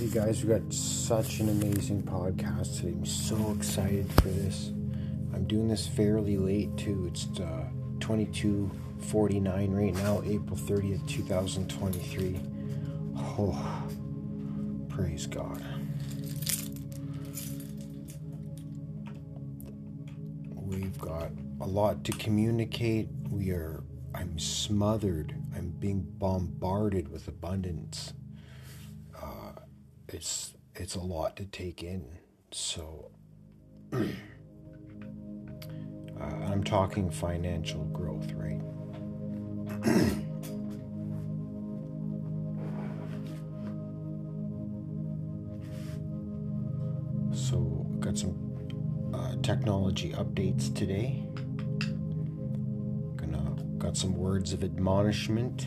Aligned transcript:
Hey 0.00 0.08
guys, 0.08 0.42
we 0.42 0.48
got 0.48 0.72
such 0.72 1.40
an 1.40 1.50
amazing 1.50 2.04
podcast 2.04 2.76
today. 2.76 2.92
I'm 2.92 3.04
so 3.04 3.52
excited 3.54 4.10
for 4.14 4.28
this. 4.28 4.68
I'm 5.34 5.44
doing 5.46 5.68
this 5.68 5.86
fairly 5.86 6.38
late 6.38 6.74
too. 6.78 7.04
It's 7.06 7.26
uh, 7.38 7.66
22:49 7.98 9.76
right 9.76 9.92
now, 9.92 10.22
April 10.24 10.56
30th, 10.56 11.06
2023. 11.06 12.40
Oh, 13.14 13.82
praise 14.88 15.26
God. 15.26 15.62
We've 20.54 20.98
got 20.98 21.30
a 21.60 21.66
lot 21.66 22.04
to 22.04 22.12
communicate. 22.12 23.10
We 23.28 23.50
are 23.50 23.84
I'm 24.14 24.38
smothered. 24.38 25.34
I'm 25.54 25.72
being 25.78 26.00
bombarded 26.00 27.08
with 27.08 27.28
abundance 27.28 28.14
it's 30.14 30.54
it's 30.74 30.94
a 30.94 31.00
lot 31.00 31.36
to 31.36 31.44
take 31.44 31.82
in. 31.82 32.04
So 32.52 33.10
uh, 33.92 33.98
I'm 36.20 36.64
talking 36.64 37.10
financial 37.10 37.84
growth, 37.84 38.32
right? 38.32 38.60
so 47.32 47.86
got 48.00 48.18
some 48.18 48.36
uh, 49.14 49.36
technology 49.42 50.12
updates 50.12 50.74
today. 50.74 51.24
Gonna 53.16 53.56
got 53.78 53.96
some 53.96 54.14
words 54.14 54.52
of 54.52 54.62
admonishment. 54.64 55.66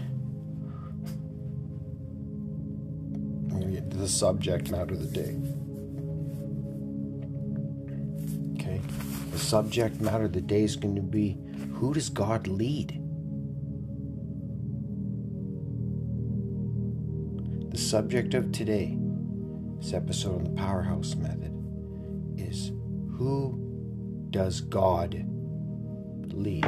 The 4.04 4.09
subject 4.09 4.70
matter 4.70 4.96
of 4.96 5.00
the 5.00 5.22
day. 5.22 5.34
Okay? 8.56 8.82
The 9.32 9.40
subject 9.40 10.02
matter 10.02 10.26
of 10.26 10.34
the 10.34 10.42
day 10.42 10.64
is 10.64 10.76
going 10.76 10.98
to 10.98 11.02
be 11.02 11.38
who 11.76 11.94
does 11.94 12.09
God 12.09 12.48
lead? 12.48 13.00
The 17.72 17.78
subject 17.78 18.34
of 18.34 18.52
today, 18.52 18.98
this 19.80 19.94
episode 19.94 20.36
on 20.36 20.44
the 20.44 20.62
Powerhouse 20.62 21.16
Method, 21.16 21.54
is 22.38 22.74
who 23.18 24.28
does 24.31 24.59
God 24.59 25.26
lead? 26.34 26.66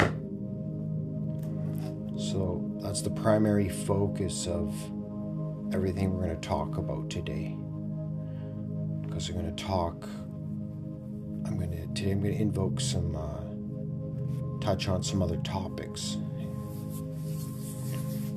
So 2.17 2.71
that's 2.79 3.01
the 3.01 3.09
primary 3.09 3.67
focus 3.67 4.47
of 4.47 4.73
everything 5.75 6.13
we're 6.13 6.23
going 6.23 6.39
to 6.39 6.47
talk 6.47 6.77
about 6.77 7.09
today. 7.09 7.53
Because 9.01 9.29
we're 9.29 9.41
going 9.41 9.53
to 9.53 9.63
talk, 9.63 10.07
I'm 11.45 11.57
going 11.57 11.71
to, 11.71 11.85
today 11.93 12.11
I'm 12.11 12.21
going 12.21 12.33
to 12.33 12.41
invoke 12.41 12.79
some, 12.79 13.13
uh, 13.13 13.41
touch 14.63 14.87
on 14.87 15.03
some 15.03 15.21
other 15.21 15.35
topics, 15.37 16.15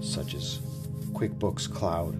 such 0.01 0.35
as 0.35 0.59
QuickBooks 1.13 1.73
Cloud, 1.73 2.17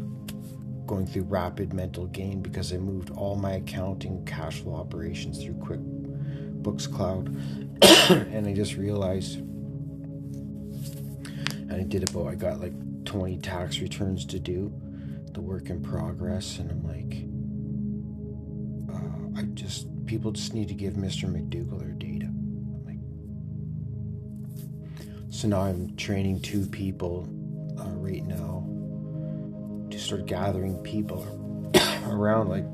going 0.87 1.05
through 1.05 1.25
rapid 1.25 1.73
mental 1.73 2.07
gain 2.07 2.41
because 2.41 2.73
I 2.73 2.77
moved 2.77 3.11
all 3.11 3.35
my 3.35 3.55
accounting 3.55 4.25
cash 4.25 4.61
flow 4.61 4.77
operations 4.77 5.43
through 5.43 5.55
QuickBooks 5.55 6.95
Cloud. 6.95 7.27
and 8.33 8.47
I 8.47 8.55
just 8.55 8.77
realized, 8.77 9.39
and 9.39 10.53
I 11.73 11.83
did 11.83 12.09
about, 12.09 12.29
I 12.29 12.37
got 12.37 12.61
like 12.61 13.05
20 13.05 13.39
tax 13.39 13.81
returns 13.81 14.25
to 14.27 14.39
do 14.39 14.73
the 15.35 15.41
work 15.41 15.71
in 15.71 15.83
progress, 15.83 16.59
and 16.59 16.71
I'm 16.71 16.83
like, 16.85 17.25
uh, 18.95 19.41
I 19.41 19.43
just 19.55 19.89
people 20.07 20.33
just 20.33 20.55
need 20.55 20.69
to 20.69 20.75
give 20.75 20.95
Mr. 20.95 21.31
McDougall 21.31 21.79
their 21.79 21.91
data. 21.91 22.27
I'm 22.27 22.85
like, 22.85 22.99
so 25.31 25.49
now 25.49 25.63
I'm 25.63 25.95
training 25.97 26.41
two 26.41 26.67
people 26.67 27.29
uh, 27.79 27.91
right 27.91 28.25
now 28.25 28.67
to 29.91 29.99
start 29.99 30.27
gathering 30.27 30.77
people 30.83 31.27
around, 32.09 32.49
like 32.49 32.65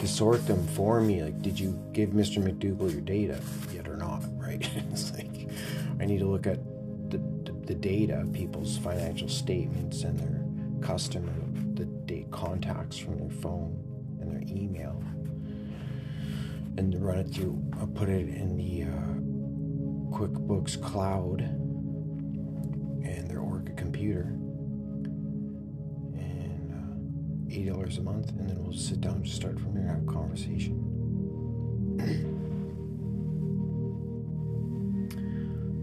to 0.00 0.08
sort 0.08 0.46
them 0.46 0.66
for 0.68 1.00
me. 1.00 1.22
Like, 1.22 1.42
did 1.42 1.58
you 1.58 1.78
give 1.92 2.10
Mr. 2.10 2.42
McDougall 2.42 2.92
your 2.92 3.00
data 3.00 3.40
yet 3.72 3.88
or 3.88 3.96
not? 3.96 4.22
Right? 4.44 4.68
it's 4.92 5.10
like 5.14 5.48
I 5.98 6.04
need 6.04 6.18
to 6.18 6.26
look 6.26 6.46
at 6.46 6.58
the, 7.10 7.16
the, 7.44 7.52
the 7.64 7.74
data 7.74 8.20
of 8.20 8.32
people's 8.34 8.76
financial 8.76 9.28
statements 9.28 10.02
and 10.02 10.18
their 10.18 10.43
customer 10.84 11.32
the 11.72 11.86
date 12.04 12.30
contacts 12.30 12.98
from 12.98 13.16
their 13.16 13.30
phone 13.30 13.74
and 14.20 14.30
their 14.30 14.42
email 14.54 15.02
and 16.76 17.02
run 17.02 17.18
it 17.18 17.28
through 17.30 17.58
I'll 17.80 17.86
put 17.86 18.10
it 18.10 18.28
in 18.28 18.56
the 18.58 18.82
uh, 18.82 19.14
QuickBooks 20.14 20.80
cloud 20.82 21.40
and 21.40 23.30
their 23.30 23.40
Orca 23.40 23.72
computer. 23.72 24.24
And 26.20 26.70
uh, 26.70 27.56
eight 27.58 27.68
dollars 27.68 27.96
a 27.96 28.02
month 28.02 28.30
and 28.32 28.50
then 28.50 28.62
we'll 28.62 28.74
sit 28.74 29.00
down 29.00 29.14
and 29.14 29.24
just 29.24 29.36
start 29.36 29.58
from 29.58 29.72
there 29.72 29.84
and 29.84 29.90
have 29.90 30.02
a 30.02 30.12
conversation. 30.12 30.80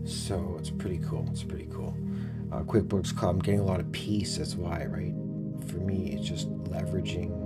So 0.03 0.55
it's 0.59 0.69
pretty 0.69 0.97
cool. 0.97 1.27
It's 1.31 1.43
pretty 1.43 1.67
cool 1.71 1.95
uh, 2.51 2.59
QuickBooks 2.61 3.15
Cloud. 3.15 3.29
I'm 3.31 3.39
getting 3.39 3.59
a 3.61 3.65
lot 3.65 3.79
of 3.79 3.91
peace. 3.91 4.37
That's 4.37 4.55
why, 4.55 4.85
right? 4.85 5.13
For 5.69 5.77
me, 5.77 6.11
it's 6.13 6.27
just 6.27 6.51
leveraging 6.65 7.37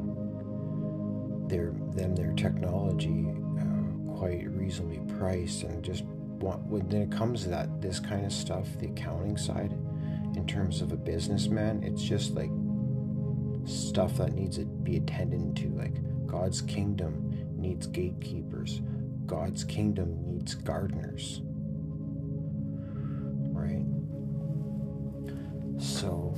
their 1.50 1.74
them 1.96 2.16
their 2.16 2.34
technology 2.34 3.26
uh, 3.60 4.14
quite 4.18 4.48
reasonably 4.50 5.02
priced, 5.18 5.64
and 5.64 5.84
just 5.84 6.04
want, 6.06 6.62
when 6.64 6.92
it 6.92 7.12
comes 7.12 7.44
to 7.44 7.50
that 7.50 7.82
this 7.82 8.00
kind 8.00 8.26
of 8.26 8.32
stuff, 8.32 8.68
the 8.80 8.88
accounting 8.88 9.38
side, 9.38 9.72
in 10.36 10.46
terms 10.48 10.82
of 10.82 10.92
a 10.92 10.98
businessman, 10.98 11.84
it's 11.84 12.04
just 12.04 12.36
like 12.36 12.50
stuff 13.66 14.18
that 14.18 14.34
needs 14.34 14.58
to 14.58 14.66
be 14.66 14.98
attended 14.98 15.56
to. 15.58 15.70
Like 15.70 15.96
God's 16.28 16.62
kingdom 16.62 17.32
needs 17.56 17.88
gatekeepers. 17.88 18.82
God's 19.26 19.64
kingdom 19.64 20.24
needs 20.24 20.54
gardeners. 20.56 21.42
So 26.06 26.36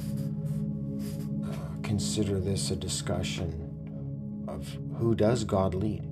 uh, 1.44 1.82
consider 1.84 2.40
this 2.40 2.72
a 2.72 2.76
discussion 2.78 4.46
of 4.48 4.66
who 4.98 5.14
does 5.14 5.44
God 5.44 5.74
lead, 5.74 6.04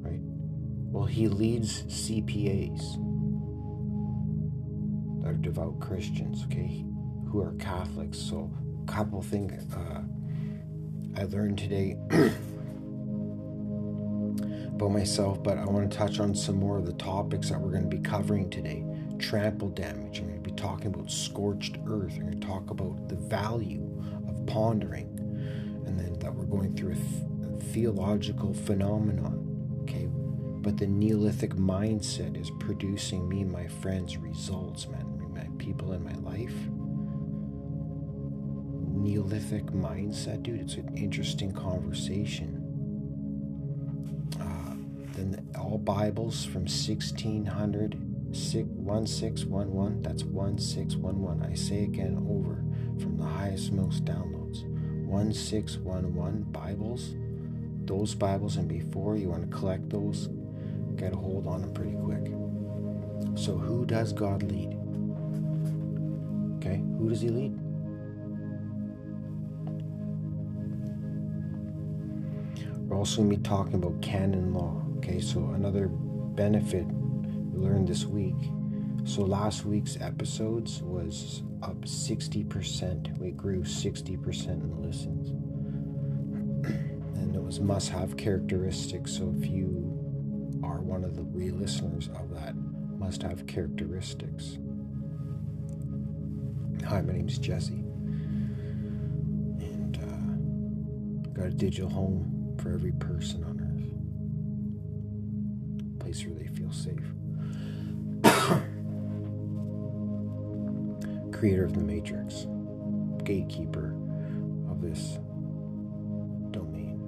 right? 0.00 0.18
Well, 0.20 1.04
He 1.04 1.28
leads 1.28 1.84
CPAs 1.84 2.80
that 5.22 5.28
are 5.28 5.34
devout 5.34 5.78
Christians, 5.78 6.42
okay, 6.46 6.84
who 7.28 7.40
are 7.40 7.52
Catholics. 7.60 8.18
So, 8.18 8.50
a 8.82 8.90
couple 8.90 9.22
things 9.22 9.72
uh, 9.72 10.02
I 11.16 11.22
learned 11.26 11.58
today. 11.58 11.96
about 14.74 14.90
myself, 14.90 15.40
but 15.40 15.56
I 15.56 15.64
want 15.66 15.88
to 15.88 15.96
touch 15.96 16.18
on 16.18 16.34
some 16.34 16.56
more 16.56 16.78
of 16.78 16.86
the 16.86 16.94
topics 16.94 17.50
that 17.50 17.60
we're 17.60 17.70
going 17.70 17.88
to 17.88 17.96
be 17.96 18.02
covering 18.02 18.50
today. 18.50 18.84
Trample 19.20 19.68
damage, 19.68 20.20
talking 20.56 20.88
about 20.88 21.10
scorched 21.10 21.78
earth. 21.86 22.18
To 22.30 22.36
talk 22.38 22.70
about 22.70 23.08
the 23.08 23.16
value 23.16 23.88
of 24.28 24.46
pondering, 24.46 25.08
and 25.86 25.98
then 25.98 26.18
that 26.20 26.34
we're 26.34 26.44
going 26.44 26.76
through 26.76 26.92
a, 26.92 26.94
th- 26.94 27.06
a 27.60 27.60
theological 27.72 28.54
phenomenon. 28.54 29.80
Okay, 29.82 30.08
but 30.10 30.76
the 30.78 30.86
Neolithic 30.86 31.54
mindset 31.54 32.40
is 32.40 32.50
producing 32.58 33.28
me, 33.28 33.44
my 33.44 33.66
friends, 33.66 34.16
results, 34.16 34.88
man. 34.88 35.10
My 35.32 35.48
people 35.58 35.92
in 35.92 36.02
my 36.04 36.14
life. 36.14 36.54
Neolithic 38.96 39.66
mindset, 39.66 40.42
dude. 40.42 40.60
It's 40.60 40.74
an 40.76 40.96
interesting 40.96 41.52
conversation. 41.52 42.60
Uh, 44.40 44.76
then 45.12 45.32
the, 45.32 45.58
all 45.58 45.78
Bibles 45.78 46.44
from 46.44 46.62
1600 46.62 48.13
1611. 48.34 50.02
That's 50.02 50.24
1611. 50.24 51.42
I 51.42 51.54
say 51.54 51.84
again 51.84 52.16
over 52.28 52.64
from 53.00 53.16
the 53.16 53.24
highest, 53.24 53.72
most 53.72 54.04
downloads. 54.04 54.64
1611 55.06 56.42
Bibles. 56.44 57.14
Those 57.86 58.14
Bibles 58.14 58.56
and 58.56 58.68
before 58.68 59.16
you 59.16 59.28
want 59.28 59.48
to 59.48 59.56
collect 59.56 59.88
those, 59.90 60.28
get 60.96 61.12
a 61.12 61.16
hold 61.16 61.46
on 61.46 61.60
them 61.60 61.72
pretty 61.72 61.94
quick. 61.96 62.32
So, 63.36 63.56
who 63.56 63.84
does 63.84 64.12
God 64.12 64.42
lead? 64.42 64.76
Okay, 66.56 66.82
who 66.98 67.08
does 67.08 67.20
He 67.20 67.28
lead? 67.28 67.56
We're 72.88 72.96
also 72.96 73.18
going 73.18 73.30
to 73.30 73.36
be 73.36 73.42
talking 73.42 73.74
about 73.74 74.00
canon 74.02 74.52
law. 74.52 74.82
Okay, 74.98 75.20
so 75.20 75.40
another 75.50 75.88
benefit 75.88 76.86
learned 77.56 77.88
this 77.88 78.04
week. 78.04 78.36
So 79.04 79.22
last 79.22 79.64
week's 79.64 80.00
episodes 80.00 80.82
was 80.82 81.42
up 81.62 81.80
60%. 81.82 83.18
We 83.18 83.32
grew 83.32 83.62
60% 83.62 84.48
in 84.48 84.82
listens. 84.82 85.30
and 86.66 87.36
it 87.36 87.42
was 87.42 87.60
must 87.60 87.90
have 87.90 88.16
characteristics. 88.16 89.16
So 89.16 89.34
if 89.38 89.46
you 89.46 90.60
are 90.62 90.80
one 90.80 91.04
of 91.04 91.16
the 91.16 91.22
real 91.22 91.54
listeners 91.54 92.08
of 92.18 92.34
that 92.34 92.54
must 92.98 93.22
have 93.22 93.46
characteristics. 93.46 94.58
Hi, 96.86 97.00
my 97.02 97.12
name's 97.12 97.38
Jesse. 97.38 97.84
And 99.60 99.98
uh, 99.98 101.32
got 101.32 101.46
a 101.46 101.50
digital 101.50 101.90
home 101.90 102.56
for 102.58 102.72
every 102.72 102.92
person 102.92 103.44
on 103.44 103.60
earth. 103.60 103.84
A 105.94 106.04
place 106.04 106.24
where 106.26 106.34
they 106.38 106.46
feel 106.48 106.72
safe. 106.72 107.13
Creator 111.44 111.64
of 111.66 111.74
the 111.74 111.82
Matrix, 111.82 112.46
gatekeeper 113.22 113.94
of 114.70 114.80
this 114.80 115.18
domain. 116.52 116.98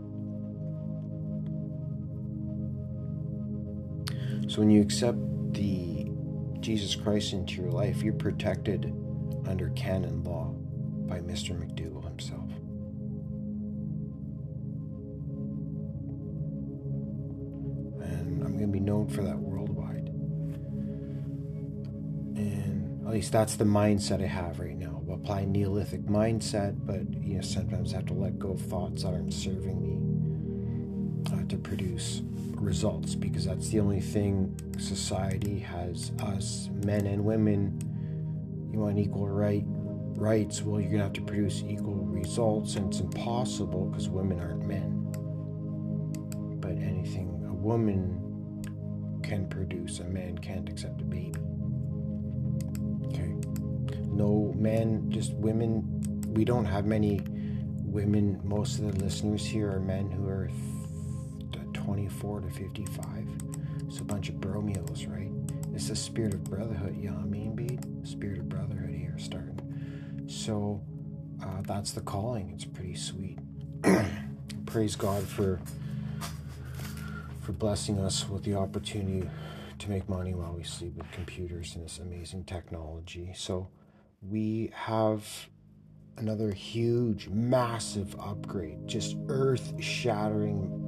So 4.46 4.60
when 4.60 4.68
you 4.68 4.82
accept 4.82 5.16
the 5.54 6.10
Jesus 6.60 6.94
Christ 6.94 7.32
into 7.32 7.62
your 7.62 7.70
life, 7.70 8.02
you're 8.02 8.12
protected 8.12 8.94
under 9.46 9.70
canon 9.70 10.22
law 10.22 10.52
by 11.08 11.20
Mr. 11.20 11.58
McDougal 11.58 12.04
himself. 12.04 12.50
And 18.02 18.42
I'm 18.44 18.58
going 18.58 18.66
to 18.66 18.66
be 18.66 18.80
known 18.80 19.08
for 19.08 19.22
that 19.22 19.38
least 23.16 23.32
that's 23.32 23.56
the 23.56 23.64
mindset 23.64 24.22
I 24.22 24.26
have 24.26 24.60
right 24.60 24.76
now. 24.76 25.02
I'll 25.08 25.14
apply 25.14 25.46
Neolithic 25.46 26.02
mindset, 26.02 26.76
but 26.84 27.00
you 27.24 27.36
know 27.36 27.40
sometimes 27.40 27.94
I 27.94 27.96
have 27.96 28.06
to 28.06 28.12
let 28.12 28.38
go 28.38 28.50
of 28.50 28.60
thoughts 28.60 29.04
that 29.04 29.14
aren't 29.14 29.32
serving 29.32 29.80
me 29.80 31.32
uh, 31.32 31.48
to 31.48 31.56
produce 31.56 32.20
results 32.56 33.14
because 33.14 33.46
that's 33.46 33.70
the 33.70 33.80
only 33.80 34.02
thing 34.02 34.54
society 34.78 35.58
has 35.58 36.12
us 36.24 36.68
men 36.84 37.06
and 37.06 37.24
women 37.24 37.80
you 38.70 38.80
want 38.80 38.98
equal 38.98 39.26
right 39.28 39.64
rights. 39.66 40.60
Well 40.60 40.78
you're 40.78 40.90
gonna 40.90 41.04
have 41.04 41.14
to 41.14 41.22
produce 41.22 41.62
equal 41.66 41.94
results 41.94 42.76
and 42.76 42.92
it's 42.92 43.00
impossible 43.00 43.86
because 43.86 44.10
women 44.10 44.40
aren't 44.40 44.66
men. 44.66 45.06
But 46.60 46.72
anything 46.72 47.46
a 47.48 47.54
woman 47.54 49.22
can 49.22 49.48
produce 49.48 50.00
a 50.00 50.04
man 50.04 50.36
can't 50.36 50.68
accept 50.68 51.00
a 51.00 51.04
baby 51.04 51.45
man 54.66 55.10
just 55.10 55.32
women 55.34 55.84
we 56.34 56.44
don't 56.44 56.64
have 56.64 56.84
many 56.84 57.20
women 57.84 58.40
most 58.42 58.78
of 58.78 58.92
the 58.92 59.04
listeners 59.04 59.46
here 59.46 59.70
are 59.70 59.80
men 59.80 60.10
who 60.10 60.28
are 60.28 60.50
24 61.86 62.40
to 62.40 62.50
55. 62.50 63.28
It's 63.86 64.00
a 64.00 64.04
bunch 64.04 64.28
of 64.28 64.34
bromios, 64.36 65.08
right? 65.08 65.30
It's 65.72 65.88
the 65.88 65.94
spirit 65.94 66.34
of 66.34 66.42
brotherhood, 66.42 66.96
you 66.96 67.10
know 67.10 67.16
what 67.16 67.22
I 67.22 67.28
mean, 67.28 67.54
Beat? 67.54 67.78
Spirit 68.02 68.40
of 68.40 68.48
brotherhood 68.48 68.90
here 68.90 69.14
starting. 69.18 70.24
So 70.26 70.82
uh, 71.40 71.62
that's 71.62 71.92
the 71.92 72.00
calling. 72.00 72.50
It's 72.52 72.64
pretty 72.64 72.96
sweet. 72.96 73.38
Praise 74.66 74.96
God 74.96 75.22
for 75.22 75.60
for 77.42 77.52
blessing 77.52 78.00
us 78.00 78.28
with 78.28 78.42
the 78.42 78.56
opportunity 78.56 79.30
to 79.78 79.88
make 79.88 80.08
money 80.08 80.34
while 80.34 80.52
we 80.52 80.64
sleep 80.64 80.96
with 80.96 81.08
computers 81.12 81.76
and 81.76 81.84
this 81.84 82.00
amazing 82.00 82.42
technology. 82.42 83.32
So 83.36 83.68
we 84.30 84.70
have 84.74 85.48
another 86.16 86.50
huge, 86.50 87.28
massive 87.28 88.16
upgrade, 88.18 88.86
just 88.86 89.16
earth 89.28 89.74
shattering 89.80 90.82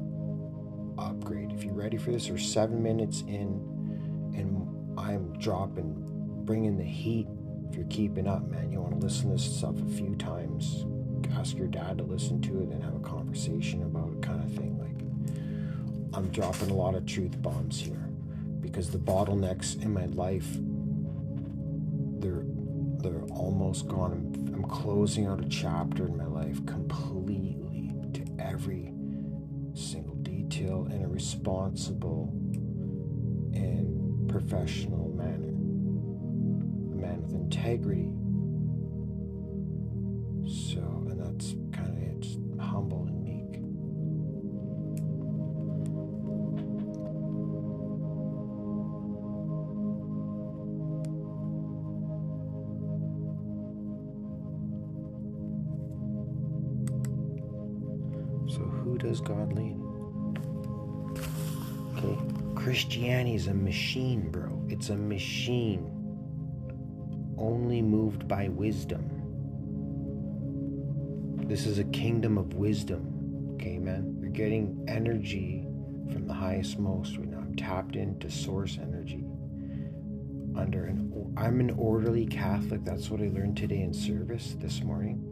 upgrade. 0.99 1.53
If 1.53 1.65
you're 1.65 1.75
ready 1.75 1.97
for 1.97 2.11
this, 2.11 2.29
we're 2.29 2.39
seven 2.39 2.83
minutes 2.83 3.23
in, 3.23 3.63
and 4.35 4.99
I'm 4.99 5.39
dropping, 5.39 5.95
bringing 6.45 6.77
the 6.77 6.85
heat. 6.85 7.29
If 7.69 7.77
you're 7.77 7.87
keeping 7.87 8.27
up, 8.27 8.49
man, 8.49 8.73
you 8.73 8.81
want 8.81 8.99
to 8.99 9.07
listen 9.07 9.27
to 9.29 9.33
this 9.35 9.57
stuff 9.57 9.81
a 9.81 9.89
few 9.89 10.17
times. 10.17 10.87
Ask 11.37 11.57
your 11.57 11.69
dad 11.69 11.99
to 11.99 12.05
listen 12.05 12.41
to 12.43 12.63
it 12.63 12.71
and 12.71 12.83
have 12.83 12.95
a 12.95 13.01
conversation 13.01 13.83
about 13.83 14.11
it, 14.13 14.23
kind 14.23 14.43
of 14.43 14.51
thing. 14.53 14.79
Like, 14.79 16.15
I'm 16.15 16.29
dropping 16.31 16.71
a 16.71 16.75
lot 16.75 16.95
of 16.95 17.05
truth 17.07 17.41
bombs 17.43 17.79
here 17.79 18.09
because 18.61 18.91
the 18.91 18.99
bottlenecks 18.99 19.81
in 19.83 19.93
my 19.93 20.07
life, 20.07 20.57
almost 23.33 23.89
gone. 23.89 24.13
I'm, 24.13 24.55
I'm 24.55 24.65
closing 24.65 25.27
out 25.27 25.45
a 25.45 25.49
chapter 25.49 26.07
in 26.07 26.17
my 26.17 26.27
life 26.27 26.65
completely 26.67 27.93
to 28.15 28.25
every 28.39 28.93
single 29.75 30.15
detail 30.17 30.89
in 30.91 31.03
a 31.03 31.09
responsible 31.09 32.33
and 33.55 34.29
professional 34.29 35.09
manner. 35.11 35.49
A 36.93 37.01
man 37.01 37.23
with 37.23 37.35
integrity. 37.35 38.11
Is 63.39 63.47
a 63.47 63.55
machine, 63.55 64.33
bro. 64.33 64.67
It's 64.69 64.89
a 64.89 64.97
machine. 64.97 65.95
Only 67.39 67.81
moved 67.81 68.27
by 68.27 68.49
wisdom. 68.49 69.05
This 71.47 71.65
is 71.65 71.79
a 71.79 71.85
kingdom 71.85 72.37
of 72.37 72.55
wisdom. 72.55 73.53
Okay, 73.55 73.79
man? 73.79 74.19
You're 74.21 74.31
getting 74.31 74.85
energy 74.89 75.65
from 76.13 76.27
the 76.27 76.35
highest 76.35 76.81
most 76.81 77.17
right 77.17 77.29
now. 77.29 77.39
I'm 77.39 77.55
tapped 77.55 77.95
into 77.95 78.29
source 78.29 78.77
energy. 78.83 79.25
Under 80.57 80.87
an 80.87 81.33
I'm 81.37 81.61
an 81.61 81.71
orderly 81.79 82.27
Catholic. 82.27 82.85
That's 82.85 83.09
what 83.09 83.21
I 83.21 83.29
learned 83.29 83.57
today 83.57 83.83
in 83.83 83.95
service 83.95 84.57
this 84.59 84.83
morning. 84.83 85.23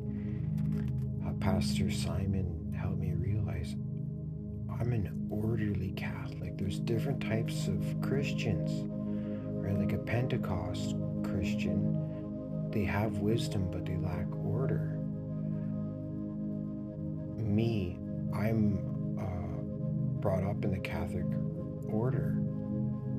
Uh, 1.26 1.32
Pastor 1.44 1.90
Simon 1.90 2.72
helped 2.78 2.98
me 2.98 3.14
realize 3.14 3.74
I'm 4.70 4.92
an 4.92 5.26
orderly 5.28 5.90
Catholic. 5.96 6.25
There's 6.56 6.78
different 6.78 7.22
types 7.22 7.68
of 7.68 8.00
Christians, 8.00 8.84
right? 9.52 9.78
Like 9.78 9.92
a 9.92 9.98
Pentecost 9.98 10.96
Christian, 11.22 12.70
they 12.70 12.84
have 12.84 13.18
wisdom, 13.18 13.68
but 13.70 13.84
they 13.84 13.96
lack 13.96 14.26
order. 14.44 14.98
Me, 17.36 17.98
I'm 18.34 18.78
uh, 19.18 20.20
brought 20.20 20.44
up 20.44 20.64
in 20.64 20.72
the 20.72 20.78
Catholic 20.78 21.26
order, 21.88 22.34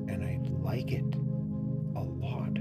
and 0.08 0.24
I 0.24 0.40
like 0.60 0.92
it 0.92 1.14
a 1.94 2.02
lot. 2.02 2.58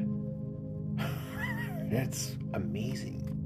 it's 1.92 2.36
amazing 2.54 3.37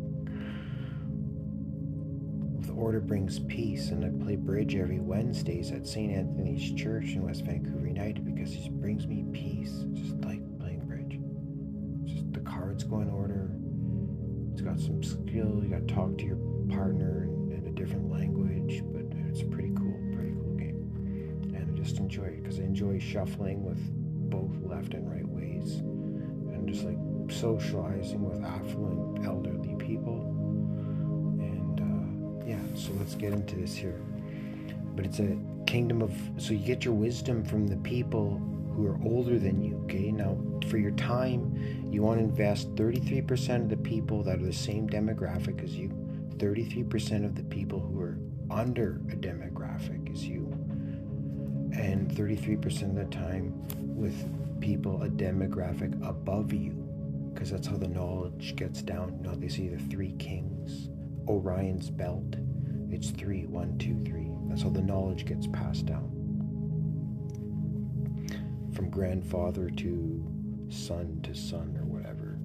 order 2.82 3.00
brings 3.00 3.40
peace 3.42 3.90
and 3.90 4.04
i 4.04 4.24
play 4.24 4.36
bridge 4.36 4.76
every 4.76 5.00
wednesdays 5.00 5.72
at 5.72 5.86
st 5.86 6.12
anthony's 6.12 6.72
church 6.74 7.14
in 7.14 7.22
west 7.22 7.46
vancouver 7.46 7.88
united 7.88 8.26
because 8.26 8.54
it 8.56 8.72
brings 8.82 9.06
me 9.08 9.24
peace 9.32 9.86
just 9.94 10.16
like 10.22 10.42
playing 10.60 10.80
bridge. 10.86 11.20
Just 12.06 12.34
the 12.34 12.40
cards 12.40 12.84
go 12.84 13.02
in 13.02 13.10
order. 13.10 13.52
It's 14.54 14.62
got 14.62 14.80
some 14.80 15.02
skill. 15.04 15.62
You 15.64 15.70
got 15.70 15.88
to 15.88 15.94
talk 15.94 16.18
to 16.18 16.26
your 16.26 16.38
partner 16.70 17.24
in, 17.24 17.52
in 17.52 17.68
a 17.68 17.72
different 17.72 18.12
language 18.12 18.82
but 18.92 19.06
it's 19.30 19.42
a 19.42 19.46
pretty 19.46 19.72
cool 19.76 20.00
pretty 20.14 20.32
cool 20.32 20.56
game. 20.56 21.54
And 21.56 21.72
i 21.72 21.82
just 21.82 21.98
enjoy 21.98 22.26
it 22.26 22.44
because 22.44 22.60
i 22.60 22.64
enjoy 22.64 23.00
shuffling 23.00 23.64
with 23.64 23.80
both 24.30 24.52
left 24.64 24.94
and 24.94 25.10
right 25.10 25.28
ways. 25.28 25.80
And 25.80 26.68
just 26.68 26.86
like 26.86 26.98
socializing 27.30 28.24
with 28.24 28.44
affluent 28.44 29.26
elderly 29.26 29.76
people 29.76 30.31
so 32.82 32.92
let's 32.98 33.16
get 33.16 33.34
into 33.34 33.56
this 33.56 33.76
here. 33.76 34.02
But 34.96 35.06
it's 35.06 35.20
a 35.20 35.38
kingdom 35.68 36.02
of, 36.02 36.14
so 36.38 36.54
you 36.54 36.66
get 36.66 36.84
your 36.84 36.94
wisdom 36.94 37.44
from 37.44 37.68
the 37.68 37.78
people 37.78 38.42
who 38.76 38.88
are 38.88 39.00
older 39.04 39.38
than 39.38 39.62
you, 39.62 39.80
okay? 39.86 40.12
Now, 40.12 40.38
for 40.68 40.78
your 40.78 40.92
time, 40.92 41.90
you 41.92 42.02
want 42.02 42.20
to 42.20 42.24
invest 42.24 42.74
33% 42.76 43.64
of 43.64 43.70
the 43.70 43.78
people 43.78 44.24
that 44.24 44.40
are 44.40 44.46
the 44.46 44.54
same 44.54 44.90
demographic 44.90 45.64
as 45.64 45.76
you, 45.76 45.90
33% 46.38 47.26
of 47.26 47.36
the 47.36 47.44
people 47.44 47.80
who 47.80 48.02
are 48.02 48.18
under 48.50 49.02
a 49.12 49.16
demographic 49.16 50.12
as 50.12 50.26
you, 50.26 50.48
and 51.74 52.10
33% 52.12 52.82
of 52.84 52.96
the 52.96 53.06
time 53.06 53.54
with 53.96 54.60
people 54.60 55.04
a 55.04 55.10
demographic 55.10 55.94
above 56.08 56.54
you, 56.54 56.72
because 57.34 57.52
that's 57.52 57.68
how 57.68 57.78
the 57.78 57.88
knowledge 57.88 58.56
gets 58.56 58.82
down. 58.82 59.22
Know, 59.22 59.36
they 59.36 59.48
see 59.48 59.68
the 59.68 59.78
three 59.78 60.14
kings 60.14 60.90
Orion's 61.28 61.90
belt. 61.90 62.36
It's 62.92 63.10
three, 63.12 63.46
one, 63.46 63.78
two, 63.78 64.00
three. 64.04 64.30
That's 64.48 64.64
how 64.64 64.70
the 64.70 64.82
knowledge 64.82 65.26
gets 65.26 65.48
passed 65.48 65.86
down 65.86 66.10
from 68.74 68.90
grandfather 68.90 69.70
to 69.70 70.68
son 70.70 71.20
to 71.24 71.34
son 71.34 71.78
or 71.78 71.86
whatever. 71.86 72.38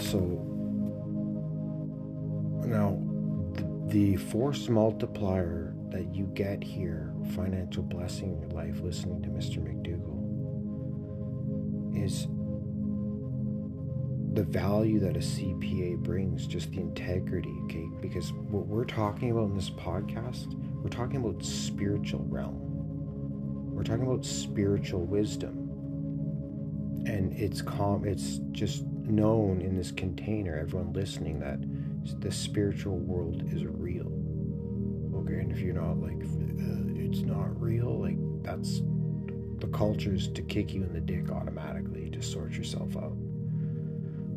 So 0.00 0.18
now 2.66 2.98
the 3.90 4.16
force 4.16 4.68
multiplier 4.68 5.74
that 5.90 6.14
you 6.14 6.24
get 6.34 6.62
here, 6.62 7.12
financial 7.34 7.82
blessing 7.82 8.32
in 8.32 8.40
your 8.40 8.50
life, 8.50 8.80
listening 8.80 9.22
to 9.22 9.28
Mr. 9.28 9.58
McDougall, 9.58 10.22
is 12.04 12.26
the 14.34 14.42
value 14.42 14.98
that 14.98 15.16
a 15.16 15.20
CPA 15.20 15.96
brings, 15.98 16.46
just 16.46 16.72
the 16.72 16.80
integrity, 16.80 17.54
okay? 17.64 17.88
Because 18.00 18.32
what 18.32 18.66
we're 18.66 18.84
talking 18.84 19.30
about 19.30 19.44
in 19.44 19.54
this 19.54 19.70
podcast, 19.70 20.52
we're 20.82 20.88
talking 20.88 21.16
about 21.16 21.44
spiritual 21.44 22.24
realm. 22.28 22.60
We're 23.72 23.84
talking 23.84 24.06
about 24.06 24.24
spiritual 24.24 25.02
wisdom. 25.02 25.60
And 27.06 27.32
it's 27.34 27.62
calm, 27.62 28.04
it's 28.04 28.40
just 28.50 28.84
known 28.86 29.60
in 29.60 29.76
this 29.76 29.92
container, 29.92 30.58
everyone 30.58 30.92
listening, 30.92 31.38
that 31.40 31.60
the 32.20 32.32
spiritual 32.32 32.98
world 32.98 33.42
is 33.52 33.64
real. 33.64 34.10
Okay, 35.14 35.34
and 35.34 35.52
if 35.52 35.60
you're 35.60 35.74
not 35.74 35.98
like, 36.00 36.22
uh, 36.24 37.00
it's 37.00 37.20
not 37.20 37.60
real, 37.60 38.00
like 38.00 38.16
that's 38.42 38.82
the 39.58 39.68
culture's 39.68 40.28
to 40.32 40.42
kick 40.42 40.74
you 40.74 40.82
in 40.82 40.92
the 40.92 41.00
dick 41.00 41.30
automatically 41.30 42.10
to 42.10 42.20
sort 42.20 42.52
yourself 42.52 42.96
out. 42.96 43.16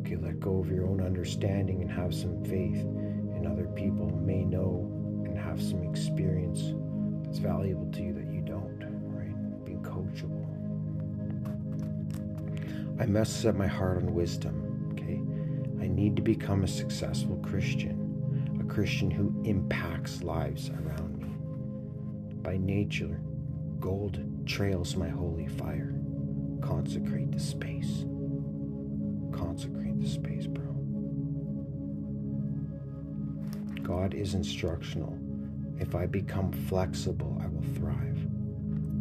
Okay, 0.08 0.16
let 0.16 0.40
go 0.40 0.58
of 0.58 0.70
your 0.70 0.86
own 0.86 1.02
understanding 1.02 1.82
and 1.82 1.90
have 1.90 2.14
some 2.14 2.42
faith 2.42 2.80
in 3.36 3.46
other 3.46 3.66
people 3.76 4.06
may 4.16 4.42
know 4.42 4.90
and 5.26 5.36
have 5.36 5.62
some 5.62 5.82
experience 5.82 6.72
that's 7.22 7.36
valuable 7.36 7.92
to 7.92 8.02
you 8.02 8.14
that 8.14 8.32
you 8.32 8.40
don't, 8.40 8.80
right? 9.12 9.64
Being 9.66 9.82
coachable. 9.82 10.46
I 12.98 13.04
must 13.04 13.42
set 13.42 13.54
my 13.54 13.66
heart 13.66 13.98
on 13.98 14.14
wisdom, 14.14 14.88
okay? 14.92 15.20
I 15.84 15.88
need 15.88 16.16
to 16.16 16.22
become 16.22 16.64
a 16.64 16.68
successful 16.68 17.36
Christian, 17.42 18.56
a 18.62 18.64
Christian 18.64 19.10
who 19.10 19.34
impacts 19.44 20.22
lives 20.22 20.70
around 20.70 21.18
me. 21.18 21.28
By 22.40 22.56
nature, 22.56 23.20
gold 23.78 24.18
trails 24.46 24.96
my 24.96 25.10
holy 25.10 25.48
fire. 25.48 25.92
Consecrate 26.62 27.30
the 27.30 27.38
space 27.38 28.06
consecrate 29.38 29.87
the 30.00 30.08
space, 30.08 30.46
bro. 30.46 30.64
God 33.82 34.14
is 34.14 34.34
instructional. 34.34 35.18
If 35.78 35.94
I 35.94 36.06
become 36.06 36.52
flexible, 36.52 37.38
I 37.42 37.46
will 37.46 37.64
thrive. 37.74 38.18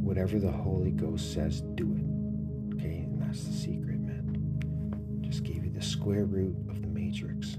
Whatever 0.01 0.39
the 0.39 0.51
Holy 0.51 0.91
Ghost 0.91 1.33
says, 1.33 1.61
do 1.75 1.91
it. 1.93 2.75
Okay, 2.75 2.99
and 2.99 3.21
that's 3.21 3.43
the 3.43 3.53
secret, 3.53 3.99
man. 3.99 5.19
Just 5.21 5.43
gave 5.43 5.63
you 5.63 5.71
the 5.71 5.81
square 5.81 6.25
root 6.25 6.55
of 6.69 6.81
the 6.81 6.87
matrix. 6.87 7.57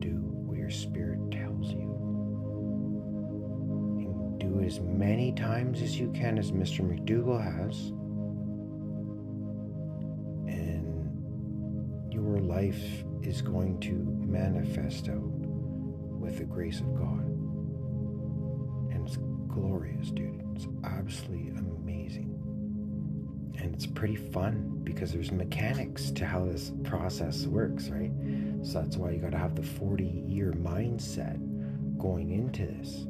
Do 0.00 0.16
what 0.44 0.58
your 0.58 0.70
spirit 0.70 1.30
tells 1.30 1.72
you. 1.72 1.88
And 4.00 4.38
do 4.38 4.60
as 4.64 4.80
many 4.80 5.32
times 5.32 5.80
as 5.80 5.98
you 5.98 6.10
can, 6.12 6.38
as 6.38 6.52
Mr. 6.52 6.80
McDougall 6.80 7.42
has 7.42 7.92
life 12.62 13.04
is 13.22 13.42
going 13.42 13.80
to 13.80 13.92
manifest 14.24 15.08
out 15.08 15.16
with 15.16 16.38
the 16.38 16.44
grace 16.44 16.78
of 16.78 16.94
God. 16.94 17.24
And 18.92 19.06
it's 19.06 19.18
glorious, 19.48 20.10
dude. 20.10 20.40
It's 20.54 20.68
absolutely 20.84 21.48
amazing. 21.58 22.38
And 23.58 23.74
it's 23.74 23.86
pretty 23.86 24.14
fun 24.14 24.80
because 24.84 25.12
there's 25.12 25.32
mechanics 25.32 26.12
to 26.12 26.24
how 26.24 26.44
this 26.44 26.72
process 26.84 27.46
works, 27.46 27.88
right? 27.88 28.12
So 28.62 28.80
that's 28.80 28.96
why 28.96 29.10
you 29.10 29.18
got 29.18 29.32
to 29.32 29.38
have 29.38 29.56
the 29.56 29.62
40 29.62 30.04
year 30.04 30.52
mindset 30.52 31.38
going 31.98 32.30
into 32.30 32.66
this. 32.66 33.06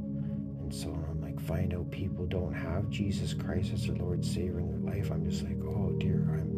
And 0.60 0.74
so 0.74 0.88
I'm 0.88 1.20
like, 1.20 1.38
find 1.40 1.74
out 1.74 1.90
people 1.90 2.24
don't 2.24 2.54
have 2.54 2.88
Jesus 2.88 3.34
Christ 3.34 3.72
as 3.74 3.86
their 3.86 3.96
Lord 3.96 4.24
Savior 4.24 4.60
in 4.60 4.68
their 4.70 4.94
life. 4.94 5.10
I'm 5.10 5.28
just 5.28 5.42
like, 5.44 5.58
oh 5.64 5.94
dear, 5.98 6.24
I'm 6.38 6.51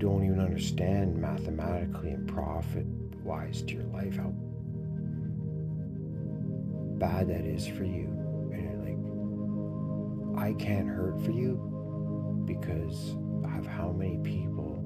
don't 0.00 0.24
even 0.24 0.40
understand 0.40 1.14
mathematically 1.14 2.10
and 2.10 2.26
profit 2.26 2.86
wise 3.22 3.60
to 3.62 3.74
your 3.74 3.84
life 3.84 4.16
how 4.16 4.32
bad 6.98 7.28
that 7.28 7.44
is 7.44 7.66
for 7.66 7.84
you. 7.84 8.08
And 8.50 10.34
like, 10.34 10.42
I 10.42 10.54
can't 10.54 10.88
hurt 10.88 11.22
for 11.22 11.32
you 11.32 12.42
because 12.46 13.14
of 13.44 13.66
how 13.66 13.92
many 13.92 14.16
people 14.24 14.78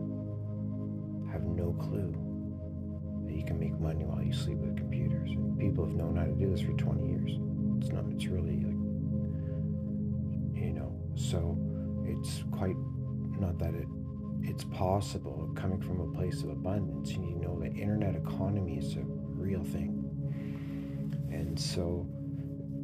have 1.30 1.42
no 1.42 1.73
clue 1.75 2.12
that 3.25 3.37
you 3.37 3.44
can 3.44 3.61
make 3.61 3.78
money 3.78 4.04
while 4.04 4.21
you 4.21 4.33
sleep 4.33 4.59
with 4.59 4.76
computers. 4.76 5.30
And 5.30 5.56
people 5.56 5.87
have 5.87 5.94
known 5.94 6.16
how 6.16 6.25
to 6.25 6.33
do 6.33 6.50
this 6.50 6.61
for 6.61 6.73
20 6.73 7.06
years. 7.06 7.38
It's 7.80 7.92
not, 7.92 8.04
it's 8.11 8.26
really 8.26 8.56
like, 8.56 8.80
you 10.61 10.73
know, 10.73 10.92
so 11.14 11.56
it's 12.04 12.42
quite, 12.50 12.76
not 13.38 13.59
that 13.61 13.75
it 13.75 13.87
it's 14.46 14.64
possible 14.64 15.50
coming 15.54 15.80
from 15.80 16.00
a 16.00 16.16
place 16.16 16.42
of 16.42 16.50
abundance 16.50 17.10
and 17.12 17.28
you 17.28 17.36
know 17.36 17.58
the 17.58 17.66
internet 17.66 18.14
economy 18.14 18.78
is 18.78 18.96
a 18.96 19.02
real 19.02 19.64
thing. 19.64 20.00
And 21.32 21.58
so 21.58 22.06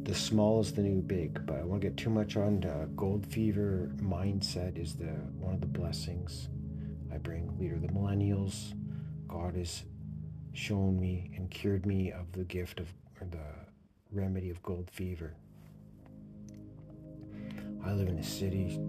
the 0.03 0.15
small 0.15 0.59
is 0.59 0.73
the 0.73 0.81
new 0.81 0.99
big 0.99 1.45
but 1.45 1.59
i 1.59 1.63
won't 1.63 1.81
get 1.81 1.95
too 1.95 2.09
much 2.09 2.35
on 2.35 2.63
uh, 2.63 2.87
gold 2.95 3.23
fever 3.27 3.91
mindset 3.97 4.75
is 4.75 4.95
the 4.95 5.13
one 5.39 5.53
of 5.53 5.61
the 5.61 5.67
blessings 5.67 6.49
i 7.13 7.17
bring. 7.17 7.55
Leader 7.59 7.75
of 7.75 7.83
the 7.83 7.87
millennials 7.89 8.73
god 9.27 9.55
has 9.55 9.83
shown 10.53 10.99
me 10.99 11.31
and 11.35 11.49
cured 11.51 11.85
me 11.85 12.11
of 12.11 12.31
the 12.31 12.43
gift 12.43 12.79
of 12.79 12.87
the 13.29 13.37
remedy 14.11 14.49
of 14.49 14.61
gold 14.63 14.89
fever. 14.91 15.33
I 17.85 17.93
live 17.93 18.09
in 18.09 18.17
a 18.17 18.23
city 18.23 18.79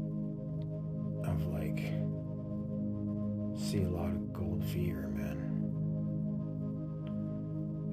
of 1.25 1.47
like 1.47 1.93
see 3.57 3.83
a 3.83 3.89
lot 3.89 4.11
of 4.11 4.33
gold 4.33 4.65
fever, 4.65 5.09
man. 5.09 5.39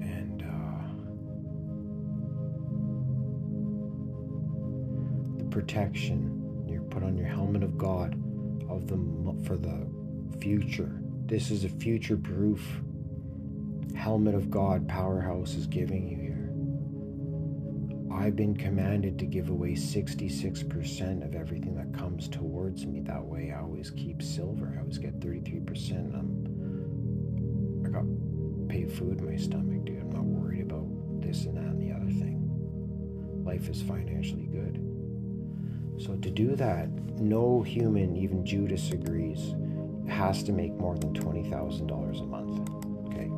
And 0.02 0.42
uh, 0.42 0.82
the 5.38 5.44
protection 5.50 6.64
you 6.68 6.80
put 6.90 7.02
on 7.02 7.16
your 7.16 7.26
helmet 7.26 7.62
of 7.62 7.76
God 7.78 8.14
of 8.68 8.86
the 8.86 8.98
for 9.44 9.56
the 9.56 9.86
future. 10.40 11.00
This 11.26 11.50
is 11.50 11.64
a 11.64 11.68
future-proof 11.68 12.80
helmet 13.94 14.34
of 14.34 14.50
God 14.50 14.88
Powerhouse 14.88 15.54
is 15.54 15.66
giving 15.66 16.08
you. 16.08 16.29
I've 18.12 18.34
been 18.34 18.56
commanded 18.56 19.18
to 19.20 19.26
give 19.26 19.50
away 19.50 19.72
66% 19.72 21.24
of 21.24 21.34
everything 21.34 21.76
that 21.76 21.96
comes 21.96 22.28
towards 22.28 22.84
me. 22.84 23.00
That 23.00 23.24
way, 23.24 23.52
I 23.56 23.60
always 23.60 23.90
keep 23.90 24.20
silver. 24.20 24.72
I 24.76 24.80
always 24.80 24.98
get 24.98 25.20
33%. 25.20 26.14
I'm, 26.14 27.84
I 27.86 27.88
got 27.90 28.04
paid 28.68 28.90
food 28.92 29.20
in 29.20 29.30
my 29.30 29.36
stomach, 29.36 29.84
dude. 29.84 30.00
I'm 30.00 30.10
not 30.10 30.24
worried 30.24 30.62
about 30.62 30.86
this 31.22 31.44
and 31.44 31.56
that 31.56 31.64
and 31.64 31.80
the 31.80 31.94
other 31.94 32.10
thing. 32.10 32.48
Life 33.44 33.68
is 33.68 33.80
financially 33.80 34.46
good. 34.46 34.84
So, 36.04 36.16
to 36.16 36.30
do 36.30 36.56
that, 36.56 36.88
no 37.20 37.62
human, 37.62 38.16
even 38.16 38.44
Judas, 38.44 38.90
agrees, 38.90 39.54
has 40.08 40.42
to 40.44 40.52
make 40.52 40.72
more 40.72 40.96
than 40.98 41.12
$20,000 41.14 42.20
a 42.20 42.26
month. 42.26 42.68
Okay? 43.06 43.30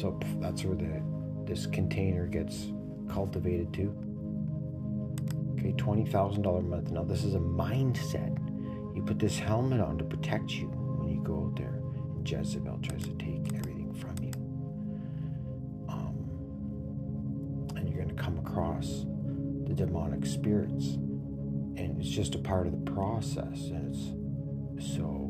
So, 0.00 0.18
that's 0.40 0.64
where 0.64 0.76
the 0.76 1.02
this 1.44 1.66
container 1.66 2.26
gets 2.26 2.72
cultivated 3.12 3.72
too. 3.72 3.94
Okay, 5.58 5.72
$20,000 5.72 6.58
a 6.58 6.62
month. 6.62 6.90
Now, 6.90 7.04
this 7.04 7.24
is 7.24 7.34
a 7.34 7.38
mindset. 7.38 8.36
You 8.96 9.02
put 9.02 9.18
this 9.18 9.38
helmet 9.38 9.80
on 9.80 9.98
to 9.98 10.04
protect 10.04 10.52
you 10.52 10.66
when 10.66 11.08
you 11.08 11.22
go 11.22 11.46
out 11.46 11.56
there 11.56 11.82
and 12.16 12.28
Jezebel 12.28 12.78
tries 12.82 13.02
to 13.04 13.14
take 13.14 13.52
everything 13.54 13.92
from 13.94 14.16
you. 14.22 14.32
Um, 15.88 16.16
and 17.76 17.88
you're 17.88 18.02
going 18.02 18.16
to 18.16 18.22
come 18.22 18.38
across 18.38 19.04
the 19.66 19.74
demonic 19.74 20.26
spirits. 20.26 20.94
And 21.76 22.00
it's 22.00 22.08
just 22.08 22.34
a 22.34 22.38
part 22.38 22.66
of 22.66 22.72
the 22.72 22.90
process. 22.90 23.70
And 23.70 23.94
it's 24.76 24.94
so. 24.94 25.28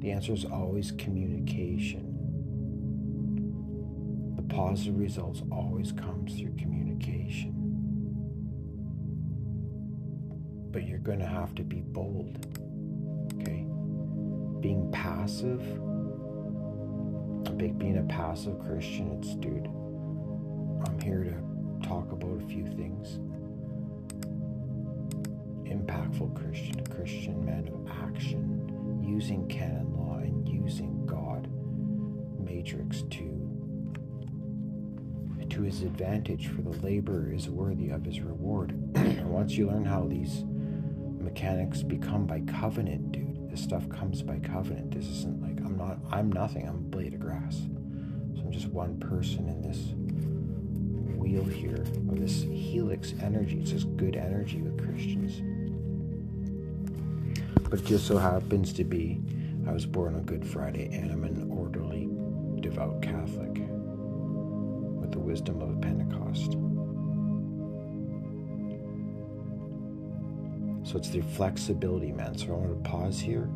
The 0.00 0.12
answer 0.12 0.32
is 0.32 0.44
always 0.46 0.92
communication 0.92 2.09
positive 4.60 4.98
results 4.98 5.42
always 5.50 5.90
comes 5.90 6.38
through 6.38 6.54
communication. 6.56 7.54
But 10.70 10.86
you're 10.86 10.98
going 10.98 11.18
to 11.20 11.26
have 11.26 11.54
to 11.54 11.62
be 11.62 11.80
bold. 11.80 12.46
Okay? 13.40 13.64
being 14.60 14.90
passive, 14.92 15.62
being 17.56 17.98
a 17.98 18.12
passive 18.12 18.58
Christian, 18.60 19.10
it's 19.12 19.34
dude. 19.36 19.66
I'm 20.86 21.00
here 21.02 21.24
to 21.24 21.88
talk 21.88 22.12
about 22.12 22.42
a 22.42 22.46
few 22.46 22.66
things. 22.66 23.18
Impactful 25.66 26.34
Christian, 26.34 26.86
Christian 26.86 27.44
man 27.46 27.68
of 27.68 27.90
action, 28.04 29.02
using 29.02 29.48
canon 29.48 29.94
law 29.96 30.18
and 30.18 30.46
using 30.46 31.06
God 31.06 31.48
matrix 32.38 33.02
to 33.10 33.39
to 35.60 35.66
his 35.66 35.82
advantage, 35.82 36.48
for 36.48 36.62
the 36.62 36.76
laborer 36.78 37.32
is 37.32 37.48
worthy 37.50 37.90
of 37.90 38.04
his 38.04 38.20
reward. 38.20 38.72
Once 39.24 39.52
you 39.52 39.66
learn 39.66 39.84
how 39.84 40.06
these 40.06 40.44
mechanics 41.18 41.82
become 41.82 42.26
by 42.26 42.40
covenant, 42.40 43.12
dude, 43.12 43.50
this 43.50 43.62
stuff 43.62 43.86
comes 43.90 44.22
by 44.22 44.38
covenant. 44.38 44.92
This 44.92 45.06
isn't 45.06 45.42
like 45.42 45.60
I'm 45.64 45.76
not, 45.76 45.98
I'm 46.10 46.32
nothing, 46.32 46.66
I'm 46.66 46.76
a 46.76 46.78
blade 46.78 47.14
of 47.14 47.20
grass. 47.20 47.56
So 48.34 48.42
I'm 48.42 48.50
just 48.50 48.68
one 48.68 48.98
person 49.00 49.48
in 49.48 49.60
this 49.60 49.92
wheel 51.18 51.44
here 51.44 51.82
of 51.82 52.18
this 52.18 52.42
helix 52.42 53.12
energy. 53.20 53.58
It's 53.60 53.70
just 53.70 53.94
good 53.96 54.16
energy 54.16 54.62
with 54.62 54.78
Christians. 54.78 55.42
But 57.68 57.84
just 57.84 58.06
so 58.06 58.16
happens 58.16 58.72
to 58.74 58.84
be 58.84 59.20
I 59.68 59.72
was 59.72 59.84
born 59.84 60.14
on 60.14 60.22
Good 60.22 60.46
Friday 60.46 60.88
and 60.92 61.10
I'm 61.12 61.24
an 61.24 61.50
orderly, 61.52 62.08
devout 62.60 63.02
Catholic 63.02 63.60
wisdom 65.30 65.62
of 65.62 65.70
a 65.70 65.80
Pentecost. 65.80 66.56
So 70.82 70.98
it's 70.98 71.10
the 71.10 71.20
flexibility, 71.20 72.10
man. 72.10 72.36
So 72.36 72.46
I 72.46 72.50
want 72.50 72.82
to 72.82 72.90
pause 72.90 73.20
here. 73.20 73.48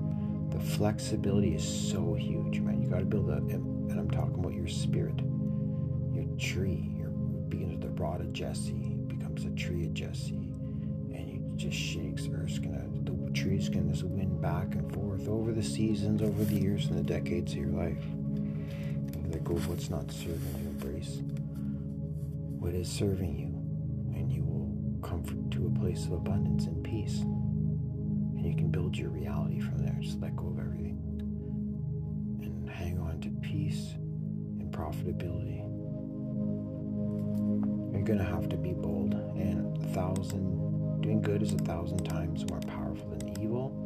The 0.51 0.61
flexibility 0.61 1.57
is 1.57 1.65
so 1.65 2.15
huge, 2.15 2.61
man. 2.61 2.81
You 2.81 2.89
got 2.89 3.01
to 3.01 3.05
build 3.05 3.29
a, 3.29 3.39
and 3.39 3.99
I'm 3.99 4.09
talking 4.09 4.39
about 4.39 4.55
your 4.55 4.69
spirit, 4.69 5.19
your 6.13 6.27
tree. 6.39 6.93
Your 6.97 7.09
begins 7.09 7.73
with 7.73 7.81
the 7.81 7.89
rod 8.01 8.21
of 8.21 8.33
Jesse, 8.33 8.97
becomes 9.09 9.45
a 9.45 9.51
tree 9.51 9.87
of 9.87 9.95
Jesse, 9.95 10.37
and 10.37 11.29
it 11.29 11.57
just 11.57 11.77
shakes. 11.77 12.29
Earth's 12.33 12.61
gonna, 12.61 12.85
the 13.03 13.33
tree's 13.33 13.69
gonna 13.69 13.91
just 13.91 14.05
wind 14.05 14.41
back 14.41 14.77
and 14.77 14.95
forth 14.95 15.27
over 15.27 15.51
the 15.51 15.63
seasons, 15.63 16.23
over 16.23 16.45
the 16.45 16.55
years, 16.55 16.87
and 16.87 16.97
the 16.97 17.03
decades 17.03 17.51
of 17.51 17.59
your 17.59 17.71
life. 17.71 18.05
And 18.05 19.33
let 19.33 19.43
go 19.43 19.55
of 19.55 19.69
what's 19.69 19.91
not 19.91 20.09
serving 20.13 20.55
you. 20.63 20.64
What 22.65 22.73
is 22.73 22.89
serving 22.89 23.37
you, 23.37 24.19
and 24.19 24.33
you 24.33 24.43
will 24.43 24.99
comfort 25.07 25.51
to 25.51 25.67
a 25.67 25.79
place 25.79 26.07
of 26.07 26.13
abundance 26.13 26.65
and 26.65 26.83
peace. 26.83 27.21
And 27.21 28.43
you 28.43 28.57
can 28.57 28.71
build 28.71 28.97
your 28.97 29.11
reality 29.11 29.61
from 29.61 29.77
there. 29.77 29.95
Just 30.01 30.19
let 30.23 30.35
go 30.35 30.47
of 30.47 30.59
everything 30.59 30.97
and 32.43 32.71
hang 32.71 32.99
on 32.99 33.21
to 33.21 33.29
peace 33.43 33.93
and 33.99 34.73
profitability. 34.73 35.61
You're 37.93 38.03
gonna 38.03 38.25
have 38.25 38.49
to 38.49 38.57
be 38.57 38.73
bold, 38.73 39.13
and 39.13 39.77
a 39.85 39.89
thousand 39.89 41.03
doing 41.03 41.21
good 41.21 41.43
is 41.43 41.53
a 41.53 41.59
thousand 41.59 42.03
times 42.07 42.49
more 42.49 42.61
powerful 42.61 43.11
than 43.11 43.43
evil. 43.43 43.79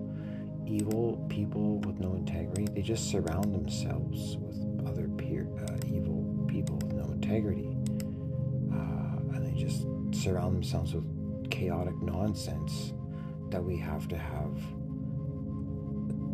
Evil 0.69 1.27
people 1.29 1.81
with 1.81 1.99
no 1.99 2.15
integrity, 2.15 2.69
they 2.73 2.83
just 2.83 3.11
surround 3.11 3.53
themselves 3.53 4.37
with 4.37 4.87
other 4.87 5.09
peer, 5.09 5.49
uh, 5.69 5.77
evil 5.93 6.47
people 6.47 6.77
with 6.77 6.93
no 6.93 7.13
integrity 7.13 7.68
surround 10.29 10.55
themselves 10.55 10.93
with 10.93 11.51
chaotic 11.51 11.97
nonsense 12.03 12.93
that 13.49 13.65
we 13.65 13.79
have 13.79 14.07
to 14.09 14.19
have 14.19 14.55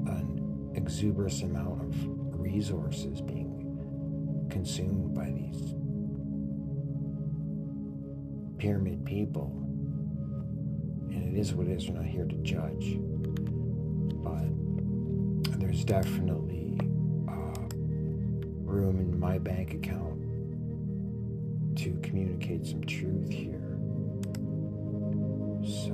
an 0.08 0.72
exuberant 0.74 1.40
amount 1.44 1.80
of 1.80 2.40
resources 2.40 3.20
being 3.20 4.48
consumed 4.50 5.14
by 5.14 5.26
these 5.30 5.76
pyramid 8.58 9.04
people. 9.04 9.52
And 11.10 11.32
it 11.32 11.38
is 11.38 11.54
what 11.54 11.68
it 11.68 11.76
is. 11.76 11.88
We're 11.88 11.94
not 11.94 12.06
here 12.06 12.24
to 12.24 12.36
judge. 12.38 12.98
But 14.24 15.60
there's 15.60 15.84
definitely 15.84 16.80
uh, 17.28 17.68
room 18.64 18.98
in 18.98 19.20
my 19.20 19.38
bank 19.38 19.72
account 19.72 20.18
to 21.76 21.96
communicate 22.02 22.66
some 22.66 22.82
truth 22.82 23.30
here. 23.30 23.63
So 25.66 25.92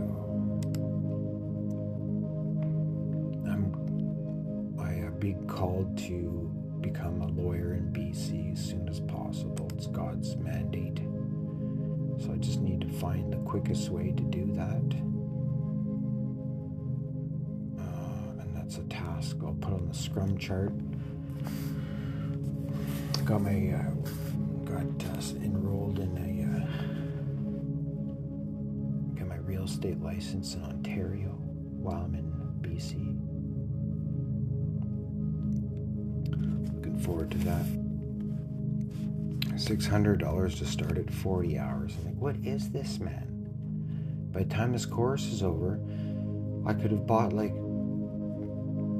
I'm 3.46 4.76
I 4.80 5.06
uh, 5.06 5.10
be 5.12 5.36
called 5.46 5.96
to 6.08 6.50
become 6.80 7.22
a 7.22 7.28
lawyer 7.28 7.74
in 7.74 7.92
BC 7.92 8.52
as 8.52 8.64
soon 8.64 8.88
as 8.88 8.98
possible. 9.00 9.70
It's 9.76 9.86
God's 9.86 10.36
mandate. 10.36 10.98
So 12.18 12.32
I 12.32 12.36
just 12.38 12.60
need 12.60 12.80
to 12.80 12.88
find 12.88 13.32
the 13.32 13.36
quickest 13.38 13.90
way 13.90 14.10
to 14.10 14.22
do 14.24 14.46
that. 14.54 14.96
Uh, 17.80 18.42
and 18.42 18.56
that's 18.56 18.78
a 18.78 18.84
task 18.84 19.36
I'll 19.44 19.54
put 19.54 19.72
on 19.72 19.86
the 19.86 19.94
scrum 19.94 20.36
chart. 20.36 20.72
Got 23.24 23.42
my 23.42 23.70
uh, 23.70 23.90
got 24.64 24.82
uh, 24.82 25.20
enrolled 25.44 26.00
in 26.00 26.16
a 26.18 26.29
estate 29.80 30.02
license 30.02 30.54
in 30.56 30.62
Ontario 30.62 31.30
while 31.30 32.02
I'm 32.02 32.14
in 32.14 32.30
BC. 32.60 33.16
Looking 36.74 36.98
forward 36.98 37.30
to 37.30 37.38
that. 37.38 37.64
Six 39.58 39.86
hundred 39.86 40.20
dollars 40.20 40.58
to 40.58 40.66
start 40.66 40.98
at 40.98 41.10
forty 41.10 41.58
hours. 41.58 41.94
I'm 41.98 42.04
like, 42.08 42.16
what 42.16 42.36
is 42.44 42.68
this, 42.68 43.00
man? 43.00 43.26
By 44.32 44.40
the 44.42 44.54
time 44.54 44.72
this 44.72 44.84
course 44.84 45.24
is 45.24 45.42
over, 45.42 45.80
I 46.66 46.74
could 46.74 46.90
have 46.90 47.06
bought 47.06 47.32
like 47.32 47.54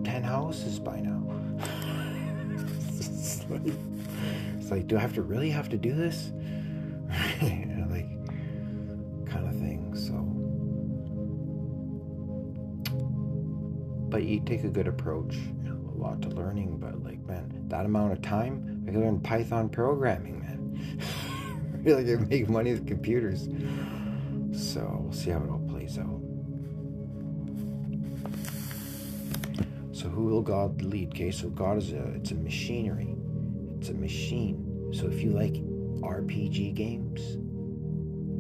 ten 0.03 0.23
houses 0.23 0.79
by 0.79 1.01
now. 1.01 1.19
It's 4.59 4.71
like, 4.71 4.87
do 4.87 4.97
I 4.97 5.01
have 5.01 5.15
to 5.15 5.23
really 5.23 5.51
have 5.51 5.69
to 5.71 5.77
do 5.77 5.93
this? 5.93 6.31
you 14.25 14.41
take 14.41 14.65
a 14.65 14.69
good 14.69 14.89
approach. 14.89 15.37
A 15.67 15.99
lot 16.01 16.23
to 16.23 16.29
learning, 16.31 16.79
but 16.79 17.03
like, 17.03 17.25
man, 17.27 17.65
that 17.69 17.85
amount 17.85 18.13
of 18.13 18.23
time, 18.23 18.85
I 18.89 18.91
can 18.91 19.01
learn 19.01 19.21
Python 19.21 19.69
programming, 19.69 20.41
man. 20.41 21.01
Feel 21.85 21.97
like 22.03 22.07
I 22.07 22.17
make 22.25 22.49
money 22.49 22.73
with 22.73 22.87
computers. 22.87 23.49
So 24.53 25.01
we'll 25.03 25.13
see 25.13 25.31
how 25.31 25.39
it 25.43 25.51
all 25.51 25.65
plays 25.69 25.99
out. 25.99 26.21
So 29.93 30.09
who 30.09 30.25
will 30.25 30.43
God 30.43 30.81
lead? 30.83 31.11
Okay, 31.11 31.31
so 31.31 31.51
God 31.51 31.77
is 31.77 31.93
a 31.93 32.03
it's 32.15 32.31
a 32.31 32.35
machinery. 32.35 33.15
It's 33.79 33.91
a 33.91 33.95
machine. 33.95 34.91
So 34.95 35.07
if 35.07 35.23
you 35.23 35.31
like 35.31 35.55
RPG 36.01 36.75
games, 36.75 37.21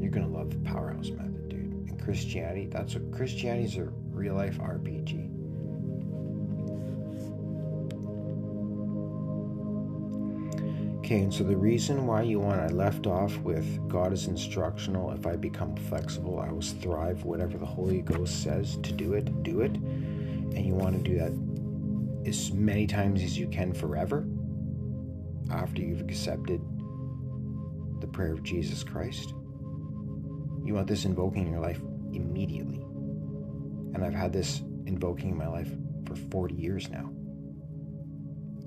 you're 0.01 0.11
gonna 0.11 0.29
love 0.29 0.51
the 0.51 0.59
Powerhouse 0.61 1.11
Method, 1.11 1.49
dude. 1.51 1.88
And 1.88 2.03
Christianity, 2.03 2.66
that's 2.66 2.95
what 2.95 3.12
Christianity 3.12 3.66
is 3.66 3.77
a 3.77 3.85
real 3.85 4.35
life 4.35 4.59
RPG. 4.59 5.39
Okay, 11.11 11.23
and 11.23 11.35
so 11.35 11.42
the 11.42 11.57
reason 11.57 12.07
why 12.07 12.23
you 12.23 12.38
want, 12.38 12.61
I 12.61 12.68
left 12.68 13.09
off 13.09 13.37
with 13.38 13.88
God 13.88 14.12
is 14.12 14.29
instructional. 14.29 15.11
If 15.11 15.27
I 15.27 15.35
become 15.35 15.75
flexible, 15.75 16.38
I 16.38 16.53
will 16.53 16.62
thrive. 16.62 17.25
Whatever 17.25 17.59
the 17.59 17.66
Holy 17.66 18.01
Ghost 18.01 18.44
says 18.44 18.79
to 18.85 18.92
do 18.92 19.14
it, 19.14 19.42
do 19.42 19.62
it. 19.62 19.73
And 19.73 20.64
you 20.64 20.73
want 20.73 20.96
to 20.96 21.03
do 21.03 21.18
that 21.18 21.33
as 22.29 22.53
many 22.53 22.87
times 22.87 23.25
as 23.25 23.37
you 23.37 23.49
can 23.49 23.73
forever 23.75 24.25
after 25.51 25.83
you've 25.83 26.03
accepted 26.03 26.61
the 28.01 28.07
prayer 28.07 28.33
of 28.33 28.44
Jesus 28.44 28.85
Christ. 28.85 29.35
You 30.64 30.75
want 30.75 30.87
this 30.87 31.07
invoking 31.07 31.49
in 31.49 31.53
your 31.53 31.61
life 31.61 31.81
immediately. 32.12 32.83
And 33.94 34.05
I've 34.05 34.14
had 34.14 34.33
this 34.33 34.61
invoking 34.87 35.31
in 35.31 35.37
my 35.37 35.49
life 35.49 35.73
for 36.07 36.14
40 36.14 36.55
years 36.55 36.88
now. 36.88 37.11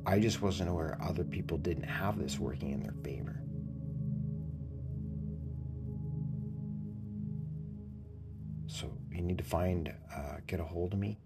I 0.06 0.20
just 0.20 0.42
wasn't 0.42 0.70
aware 0.70 0.98
other 1.02 1.24
people 1.24 1.58
didn't 1.58 1.84
have 1.84 2.20
this 2.20 2.38
working 2.38 2.72
in 2.72 2.82
their 2.82 2.94
favor. 3.04 3.39
So 8.68 8.92
you 9.12 9.22
need 9.22 9.38
to 9.38 9.44
find, 9.44 9.94
uh, 10.13 10.38
get 10.46 10.60
a 10.60 10.63
hold 10.63 10.94
of 10.94 11.00
me, 11.00 11.20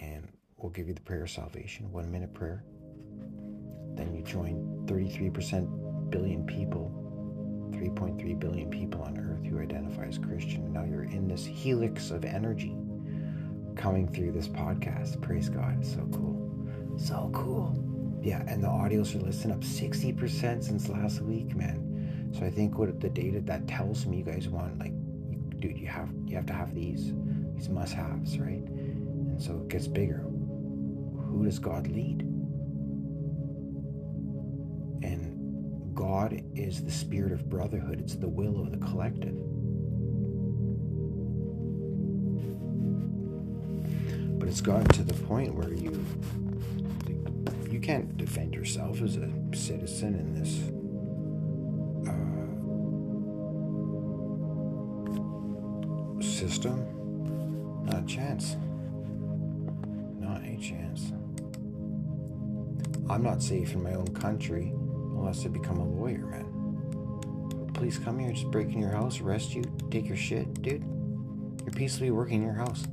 and 0.00 0.28
we'll 0.58 0.70
give 0.70 0.88
you 0.88 0.94
the 0.94 1.00
prayer 1.00 1.22
of 1.22 1.30
salvation, 1.30 1.90
one 1.92 2.10
minute 2.10 2.34
prayer. 2.34 2.64
Then 3.94 4.14
you 4.14 4.22
join 4.22 4.84
33% 4.86 6.10
billion 6.10 6.44
people, 6.44 6.90
3.3 7.70 8.38
billion 8.38 8.68
people 8.70 9.02
on 9.02 9.16
earth 9.18 9.44
who 9.46 9.60
identify 9.60 10.04
as 10.04 10.18
Christian. 10.18 10.64
And 10.64 10.74
now 10.74 10.84
you're 10.84 11.04
in 11.04 11.28
this 11.28 11.44
helix 11.44 12.10
of 12.10 12.24
energy 12.24 12.76
coming 13.76 14.08
through 14.12 14.32
this 14.32 14.48
podcast. 14.48 15.20
Praise 15.22 15.48
God. 15.48 15.78
It's 15.80 15.92
so 15.92 16.06
cool. 16.12 16.49
So 17.02 17.30
cool. 17.32 17.74
Yeah, 18.22 18.42
and 18.46 18.62
the 18.62 18.68
audios 18.68 19.14
are 19.14 19.24
listening 19.24 19.54
up 19.56 19.62
60% 19.62 20.62
since 20.62 20.88
last 20.88 21.22
week, 21.22 21.56
man. 21.56 22.30
So 22.38 22.44
I 22.44 22.50
think 22.50 22.78
what 22.78 23.00
the 23.00 23.08
data 23.08 23.40
that 23.40 23.66
tells 23.66 24.04
me 24.06 24.18
you 24.18 24.24
guys 24.24 24.48
want, 24.48 24.78
like, 24.78 24.92
dude, 25.58 25.78
you 25.78 25.86
have 25.88 26.10
you 26.26 26.36
have 26.36 26.46
to 26.46 26.52
have 26.52 26.74
these 26.74 27.12
these 27.54 27.68
must-haves, 27.70 28.38
right? 28.38 28.62
And 28.62 29.42
so 29.42 29.56
it 29.56 29.68
gets 29.68 29.88
bigger. 29.88 30.18
Who 30.18 31.44
does 31.44 31.58
God 31.58 31.88
lead? 31.88 32.20
And 35.02 35.94
God 35.94 36.42
is 36.54 36.84
the 36.84 36.90
spirit 36.90 37.32
of 37.32 37.48
brotherhood. 37.48 37.98
It's 37.98 38.14
the 38.14 38.28
will 38.28 38.60
of 38.60 38.70
the 38.70 38.78
collective. 38.78 39.36
But 44.38 44.48
it's 44.48 44.60
gotten 44.60 44.88
to 44.88 45.02
the 45.02 45.14
point 45.24 45.54
where 45.54 45.72
you 45.72 46.04
you 47.80 47.86
can't 47.86 48.16
defend 48.18 48.54
yourself 48.54 49.00
as 49.00 49.16
a 49.16 49.30
citizen 49.54 50.14
in 50.14 50.34
this 50.34 50.64
uh, 52.06 52.12
system. 56.22 56.86
Not 57.86 58.02
a 58.02 58.06
chance. 58.06 58.56
Not 60.18 60.42
a 60.44 60.58
chance. 60.60 61.12
I'm 63.08 63.22
not 63.22 63.42
safe 63.42 63.72
in 63.72 63.82
my 63.82 63.94
own 63.94 64.08
country 64.08 64.72
unless 65.16 65.46
I 65.46 65.48
become 65.48 65.78
a 65.78 65.88
lawyer, 65.88 66.26
man. 66.26 67.70
Police 67.72 67.96
come 67.96 68.18
here, 68.18 68.30
just 68.32 68.50
break 68.50 68.68
in 68.68 68.78
your 68.78 68.90
house, 68.90 69.22
arrest 69.22 69.54
you, 69.54 69.64
take 69.90 70.06
your 70.06 70.18
shit, 70.18 70.60
dude. 70.60 70.84
You're 71.62 71.72
peacefully 71.74 72.10
working 72.10 72.42
in 72.42 72.42
your 72.42 72.52
house. 72.52 72.84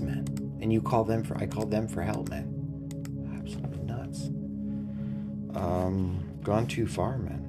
man. 0.00 0.58
And 0.60 0.72
you 0.72 0.80
call 0.80 1.04
them 1.04 1.22
for 1.22 1.36
I 1.36 1.46
call 1.46 1.66
them 1.66 1.86
for 1.86 2.02
help, 2.02 2.28
man. 2.28 2.50
Absolutely 3.38 3.82
nuts. 3.82 4.28
Um, 5.54 6.24
gone 6.42 6.66
too 6.66 6.86
far, 6.86 7.18
man. 7.18 7.42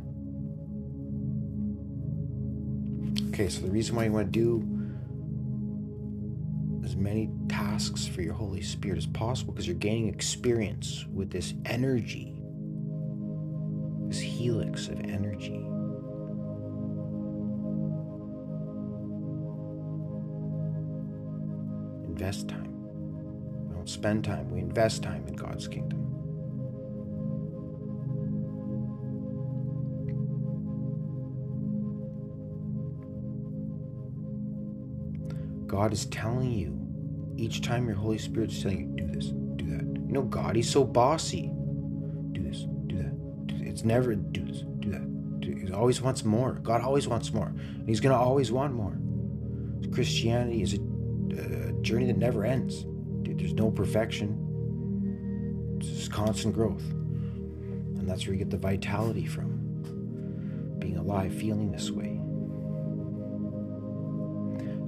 Okay, 3.30 3.50
so 3.50 3.62
the 3.62 3.72
reason 3.72 3.96
why 3.96 4.06
you 4.06 4.12
want 4.12 4.32
to 4.32 4.40
do 4.40 4.64
as 6.84 6.96
many 6.96 7.30
tasks 7.50 8.06
for 8.06 8.22
your 8.22 8.34
Holy 8.34 8.62
Spirit 8.62 8.98
as 8.98 9.08
possible 9.08 9.54
because 9.54 9.68
you're 9.68 9.76
gaining 9.76 10.08
experience 10.08 11.06
with 11.14 11.32
this 11.32 11.54
energy, 11.66 12.36
this 14.08 14.20
helix 14.20 14.88
of 14.88 15.00
energy. 15.02 15.66
Invest 22.26 22.50
time. 22.50 23.68
We 23.68 23.76
don't 23.76 23.88
spend 23.88 24.24
time, 24.24 24.50
we 24.50 24.60
invest 24.60 25.04
time 25.04 25.28
in 25.28 25.36
God's 25.36 25.68
kingdom. 25.68 26.00
God 35.68 35.94
is 35.94 36.08
telling 36.08 36.52
you 36.52 36.76
each 37.38 37.62
time 37.62 37.86
your 37.86 37.96
Holy 37.96 38.18
Spirit 38.18 38.52
is 38.52 38.64
telling 38.64 38.98
you, 38.98 39.06
do 39.06 39.14
this, 39.14 39.28
do 39.28 39.66
that. 39.78 39.86
You 39.86 40.12
know, 40.12 40.24
God, 40.24 40.56
He's 40.56 40.68
so 40.68 40.84
bossy. 40.84 41.52
Do 42.32 42.42
this, 42.42 42.66
do 42.88 42.98
that. 42.98 43.46
Do 43.46 43.56
It's 43.60 43.84
never 43.84 44.16
do 44.16 44.44
this, 44.44 44.64
do 44.80 44.90
that. 44.90 45.42
Do, 45.42 45.54
he 45.54 45.72
always 45.72 46.02
wants 46.02 46.26
more. 46.26 46.54
God 46.54 46.82
always 46.82 47.08
wants 47.08 47.32
more. 47.32 47.50
And 47.50 47.88
He's 47.88 48.00
going 48.00 48.16
to 48.16 48.20
always 48.20 48.52
want 48.52 48.74
more. 48.74 48.98
Christianity 49.94 50.64
is 50.64 50.74
a 50.74 50.95
journey 51.86 52.08
that 52.08 52.18
never 52.18 52.44
ends. 52.44 52.84
Dude, 53.22 53.40
there's 53.40 53.54
no 53.54 53.72
perfection, 53.72 55.78
it's 55.80 55.90
just 55.90 56.12
constant 56.12 56.54
growth. 56.54 56.84
And 56.90 58.10
that's 58.10 58.26
where 58.26 58.34
you 58.34 58.40
get 58.40 58.50
the 58.50 58.58
vitality 58.58 59.26
from 59.26 60.76
being 60.80 60.98
alive, 60.98 61.34
feeling 61.34 61.72
this 61.72 61.92
way. 61.92 62.20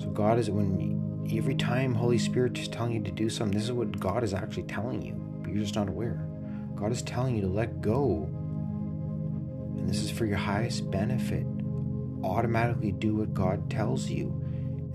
So 0.02 0.10
God 0.10 0.40
is 0.40 0.50
when 0.50 1.28
every 1.36 1.56
time 1.56 1.94
Holy 1.94 2.18
Spirit 2.18 2.58
is 2.58 2.68
telling 2.68 2.94
you 2.94 3.04
to 3.04 3.12
do 3.12 3.30
something, 3.30 3.58
this 3.58 3.66
is 3.66 3.72
what 3.72 4.00
God 4.00 4.24
is 4.24 4.34
actually 4.34 4.64
telling 4.64 5.02
you, 5.02 5.14
but 5.42 5.52
you're 5.52 5.62
just 5.62 5.76
not 5.76 5.90
aware. 5.90 6.26
God 6.76 6.92
is 6.92 7.02
telling 7.02 7.36
you 7.36 7.42
to 7.42 7.48
let 7.48 7.82
go. 7.82 8.30
And 9.78 9.88
this 9.88 10.02
is 10.02 10.10
for 10.10 10.26
your 10.26 10.38
highest 10.38 10.90
benefit. 10.90 11.46
Automatically 12.24 12.92
do 12.92 13.16
what 13.16 13.34
God 13.34 13.70
tells 13.70 14.10
you. 14.10 14.30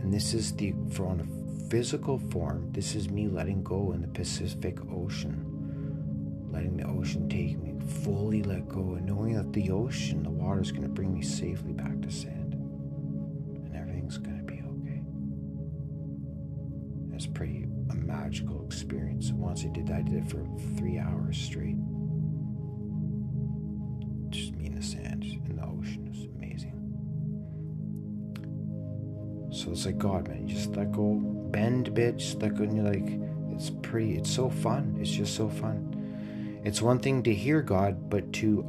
And 0.00 0.12
this 0.12 0.34
is 0.34 0.52
the 0.54 0.74
for 0.90 1.06
on 1.06 1.20
a 1.20 1.41
physical 1.72 2.18
form, 2.18 2.70
this 2.72 2.94
is 2.94 3.08
me 3.08 3.26
letting 3.28 3.62
go 3.62 3.92
in 3.92 4.02
the 4.02 4.08
Pacific 4.08 4.76
Ocean. 4.92 6.50
Letting 6.52 6.76
the 6.76 6.87
ocean 6.87 7.30
take 7.30 7.58
me, 7.62 7.72
fully 8.04 8.42
let 8.42 8.68
go, 8.68 8.96
and 8.96 9.06
knowing 9.06 9.32
that 9.37 9.54
the 9.54 9.70
ocean, 9.70 10.22
the 10.22 10.28
water 10.28 10.61
is 10.61 10.70
going 10.70 10.82
to 10.82 10.90
bring 10.90 11.14
me 11.14 11.22
safely 11.22 11.72
back 11.72 11.98
to 12.02 12.11
sand. 12.11 12.52
And 12.52 13.74
everything's 13.74 14.18
going 14.18 14.37
to 14.37 14.44
be 14.44 14.61
okay. 14.61 15.00
It's 17.14 17.26
pretty 17.26 17.64
a 17.88 17.94
magical 17.94 18.62
experience. 18.66 19.32
Once 19.32 19.64
I 19.64 19.68
did 19.68 19.87
that, 19.87 20.00
I 20.00 20.02
did 20.02 20.24
it 20.24 20.30
for 20.30 20.46
three 20.76 20.98
hours 20.98 21.38
straight. 21.38 21.78
Just 24.28 24.54
me 24.56 24.66
in 24.66 24.74
the 24.74 24.82
sand 24.82 25.24
in 25.24 25.56
the 25.56 25.62
ocean. 25.62 26.06
It 26.06 26.18
was 26.18 26.28
amazing. 26.37 26.76
So 29.52 29.70
it's 29.70 29.87
like 29.87 29.96
God, 29.96 30.28
man. 30.28 30.46
You 30.46 30.54
just 30.54 30.76
let 30.76 30.92
go, 30.92 31.41
bend, 31.52 31.90
bitch. 31.90 32.40
like 32.40 32.58
and 32.58 32.76
you're 32.76 32.84
like, 32.84 33.20
it's 33.54 33.70
pretty. 33.82 34.16
It's 34.16 34.30
so 34.30 34.50
fun. 34.50 34.96
It's 35.00 35.10
just 35.10 35.36
so 35.36 35.48
fun. 35.48 36.60
It's 36.64 36.82
one 36.82 36.98
thing 36.98 37.22
to 37.24 37.34
hear 37.34 37.62
God, 37.62 38.08
but 38.10 38.32
to 38.34 38.64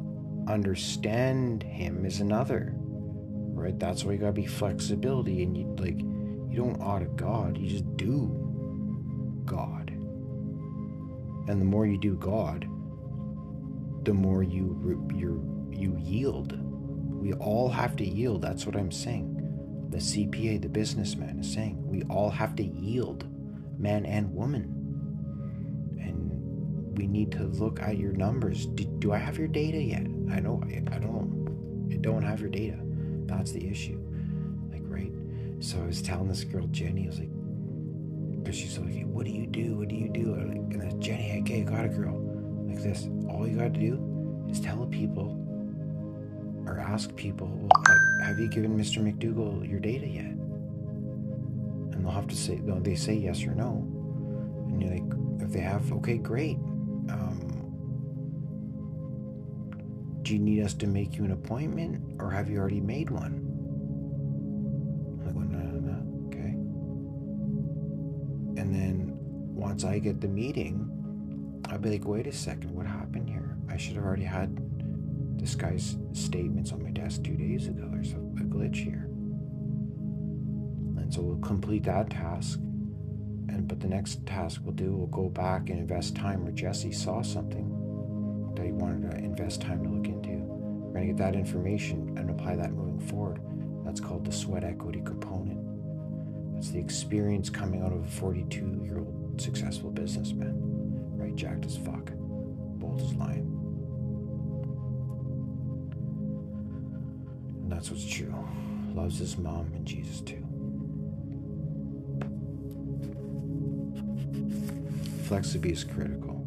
understand 0.48 1.64
Him 1.64 2.06
is 2.06 2.20
another. 2.20 2.74
Right? 2.76 3.78
That's 3.80 4.04
why 4.04 4.14
you 4.14 4.18
gotta 4.18 4.34
be 4.34 4.46
flexibility, 4.46 5.44
and 5.44 5.58
you 5.58 5.76
like, 5.80 6.00
you 6.00 6.58
don't 6.58 6.82
audit 6.82 7.16
God. 7.16 7.58
You 7.58 7.70
just 7.70 7.98
do 7.98 9.42
God. 9.46 9.90
And 11.48 11.60
the 11.62 11.66
more 11.66 11.86
you 11.86 11.98
do 11.98 12.16
God, 12.16 12.68
the 14.04 14.14
more 14.14 14.44
you 14.44 15.08
you 15.16 15.68
you 15.72 15.98
yield. 16.00 16.60
We 17.22 17.34
all 17.34 17.70
have 17.70 17.96
to 17.98 18.06
yield. 18.06 18.42
That's 18.42 18.66
what 18.66 18.76
I'm 18.76 18.92
saying. 18.92 19.33
The 19.94 20.00
CPA, 20.00 20.60
the 20.60 20.70
businessman, 20.70 21.38
is 21.38 21.54
saying 21.54 21.78
we 21.88 22.02
all 22.10 22.32
have 22.32 22.56
to 22.56 22.64
yield, 22.64 23.26
man 23.80 24.08
and 24.08 24.34
woman. 24.34 24.64
And 26.02 26.98
we 26.98 27.06
need 27.06 27.32
to 27.34 27.44
look 27.44 27.80
at 27.80 28.00
your 28.00 28.12
numbers. 28.14 28.66
Do, 28.66 28.86
do 28.86 29.12
I 29.14 29.20
have 29.20 29.38
your 29.38 29.48
data 29.48 29.80
yet? 29.80 30.08
I 30.32 30.40
know 30.40 30.60
I, 30.66 30.78
I 30.96 30.98
don't. 30.98 31.92
I 31.92 31.98
don't 31.98 32.24
have 32.24 32.40
your 32.40 32.50
data. 32.50 32.80
That's 33.28 33.52
the 33.52 33.70
issue. 33.70 34.00
Like 34.72 34.82
right. 34.86 35.12
So 35.60 35.78
I 35.78 35.86
was 35.86 36.02
telling 36.02 36.28
this 36.28 36.44
girl 36.44 36.66
Jenny, 36.72 37.04
I 37.04 37.10
was 37.10 37.20
like, 37.20 37.30
because 38.44 38.56
she's 38.56 38.80
like, 38.80 39.06
what 39.06 39.28
do 39.28 39.32
you 39.32 39.46
do? 39.46 39.76
What 39.76 39.90
do 39.90 39.96
you 39.96 40.10
do? 40.10 40.34
I'm 40.34 40.48
like, 40.48 40.74
and 40.74 40.82
then 40.82 41.00
Jenny, 41.00 41.40
okay, 41.42 41.62
I 41.62 41.66
got 41.66 41.86
a 41.86 41.90
girl 41.90 42.20
like 42.68 42.82
this. 42.82 43.08
All 43.30 43.48
you 43.48 43.58
got 43.58 43.76
to 43.76 43.80
do 43.80 44.48
is 44.50 44.60
tell 44.60 44.78
the 44.78 44.88
people 44.88 45.38
or 46.66 46.80
ask 46.80 47.16
people, 47.16 47.48
well, 47.48 47.84
have 48.24 48.40
you 48.40 48.48
given 48.48 48.78
Mr. 48.78 49.04
McDougall 49.04 49.70
your 49.70 49.80
data 49.80 50.08
yet? 50.08 50.26
And 50.26 52.06
they'll 52.06 52.12
have 52.12 52.28
to 52.28 52.36
say, 52.36 52.60
they 52.64 52.96
say 52.96 53.14
yes 53.14 53.44
or 53.44 53.54
no. 53.56 53.86
And 54.68 54.82
you're 54.82 54.92
like, 54.92 55.04
if 55.42 55.52
they 55.52 55.60
have, 55.60 55.92
okay, 55.94 56.18
great. 56.18 56.58
Um, 57.10 57.54
do 60.24 60.34
you 60.34 60.40
need 60.40 60.64
us 60.64 60.74
to 60.76 60.88
make 60.88 61.18
you 61.18 61.26
an 61.26 61.32
appointment 61.32 62.02
or 62.22 62.32
have 62.32 62.50
you 62.50 62.58
already 62.58 62.80
made 62.80 63.10
one? 63.10 63.50
I'm 65.28 65.52
no, 65.52 65.58
no, 65.60 65.80
no, 65.80 66.28
okay. 66.28 66.56
And 68.62 68.74
then 68.74 69.12
once 69.54 69.84
I 69.84 70.00
get 70.00 70.22
the 70.22 70.30
meeting, 70.30 70.90
I'll 71.70 71.80
be 71.80 71.90
like, 71.90 72.06
wait 72.06 72.28
a 72.28 72.32
second, 72.32 72.72
what 72.72 72.86
happened 72.86 73.30
here? 73.30 73.58
I 73.70 73.78
should 73.78 73.96
have 73.96 74.06
already 74.06 74.24
had 74.24 74.63
this 75.44 75.56
guy's 75.56 75.98
statements 76.14 76.72
on 76.72 76.82
my 76.82 76.90
desk 76.90 77.22
two 77.22 77.36
days 77.36 77.68
ago. 77.68 77.90
There's 77.92 78.14
a, 78.14 78.16
a 78.16 78.46
glitch 78.46 78.78
here. 78.78 79.10
And 80.98 81.14
so 81.14 81.22
we'll 81.22 81.36
complete 81.40 81.84
that 81.84 82.10
task. 82.10 82.60
And 83.50 83.68
but 83.68 83.82
the 83.82 83.90
next 83.90 84.26
task 84.26 84.62
we'll 84.64 84.74
do, 84.74 84.96
we'll 84.96 85.08
go 85.08 85.28
back 85.28 85.70
and 85.70 85.80
invest 85.80 86.16
time 86.16 86.46
where 86.46 86.54
Jesse 86.54 86.94
saw 86.94 87.22
something 87.22 88.54
that 88.56 88.66
he 88.66 88.72
wanted 88.72 89.12
to 89.12 89.18
invest 89.18 89.60
time 89.60 89.84
to 89.84 89.90
look 89.90 90.08
into. 90.08 90.30
We're 90.30 90.94
gonna 90.94 91.08
get 91.08 91.18
that 91.18 91.36
information 91.36 92.18
and 92.18 92.30
apply 92.30 92.56
that 92.56 92.72
moving 92.72 93.06
forward. 93.06 93.42
That's 93.84 94.00
called 94.00 94.24
the 94.24 94.32
sweat 94.32 94.64
equity 94.64 95.02
component. 95.02 95.60
That's 96.54 96.70
the 96.70 96.80
experience 96.80 97.50
coming 97.50 97.84
out 97.84 97.92
of 97.92 98.02
a 98.02 98.08
42 98.08 98.82
year 98.86 99.00
old 99.00 99.42
successful 99.42 99.92
businessman. 99.92 100.54
Right, 101.18 101.36
jacked 101.36 101.66
as 101.66 101.76
fuck, 101.76 102.12
bold 102.16 103.02
as 103.02 103.14
lion. 103.16 103.53
That's 107.74 107.90
what's 107.90 108.06
true. 108.06 108.34
loves 108.94 109.18
his 109.18 109.38
mom 109.38 109.72
and 109.74 109.86
Jesus 109.86 110.22
too. 110.22 110.46
Flexibility 115.26 115.74
is 115.74 115.84
critical. 115.84 116.46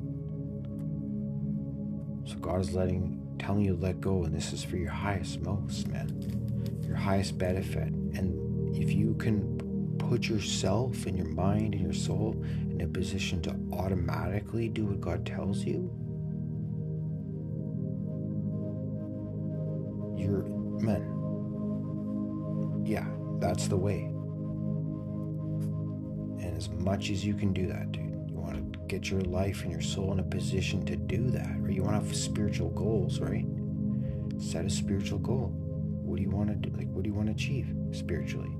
So 2.27 2.37
God 2.37 2.61
is 2.61 2.75
letting, 2.75 3.37
telling 3.39 3.65
you 3.65 3.75
to 3.75 3.83
let 3.83 4.01
go, 4.01 4.25
and 4.25 4.35
this 4.35 4.53
is 4.53 4.62
for 4.62 4.77
your 4.77 4.91
highest, 4.91 5.41
most, 5.43 5.89
man, 5.89 6.83
your 6.87 6.97
highest 6.97 7.37
benefit. 7.39 7.89
And 7.89 8.77
if 8.77 8.93
you 8.93 9.15
can 9.15 9.97
put 9.99 10.29
yourself 10.29 11.07
and 11.07 11.17
your 11.17 11.29
mind 11.29 11.75
and 11.75 11.83
your 11.83 11.93
soul 11.93 12.41
in 12.71 12.81
a 12.81 12.87
position 12.87 13.43
to 13.43 13.57
automatically 13.73 14.69
do 14.69 14.87
what 14.87 15.01
God 15.01 15.27
tells 15.27 15.65
you, 15.65 15.91
the 23.69 23.77
way. 23.77 24.03
And 26.45 26.57
as 26.57 26.69
much 26.69 27.11
as 27.11 27.25
you 27.25 27.35
can 27.35 27.53
do 27.53 27.67
that, 27.67 27.93
dude, 27.93 28.31
you 28.31 28.37
want 28.37 28.73
to 28.73 28.79
get 28.87 29.11
your 29.11 29.21
life 29.23 29.63
and 29.63 29.71
your 29.71 29.81
soul 29.81 30.13
in 30.13 30.21
a 30.21 30.25
position 30.25 30.85
to 30.87 30.97
do 30.97 31.31
that, 31.31 31.57
or 31.63 31.71
you 31.71 31.83
want 31.83 32.01
to 32.01 32.07
have 32.07 32.17
spiritual 32.17 32.71
goals, 32.71 33.21
right? 33.21 33.47
Set 34.39 34.65
a 34.65 34.71
spiritual 34.71 35.19
goal. 35.19 35.53
What 36.05 36.17
do 36.17 36.23
you 36.23 36.31
want 36.31 36.49
to 36.49 36.55
do? 36.55 36.77
Like, 36.77 36.89
what 36.89 37.03
do 37.03 37.09
you 37.11 37.15
want 37.15 37.29
to 37.29 37.33
achieve 37.33 37.69
spiritually? 37.91 38.53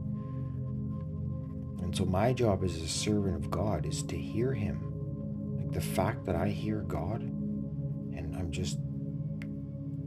And 1.83 1.95
so, 1.97 2.05
my 2.05 2.33
job 2.33 2.64
as 2.64 2.77
a 2.77 2.88
servant 2.88 3.37
of 3.37 3.51
God 3.51 3.87
is 3.87 4.03
to 4.05 4.16
hear 4.16 4.53
Him. 4.53 5.57
Like, 5.59 5.73
the 5.73 5.81
fact 5.81 6.25
that 6.25 6.35
I 6.35 6.49
hear 6.49 6.81
God 6.81 7.21
and 7.21 8.35
I'm 8.37 8.51
just 8.51 8.79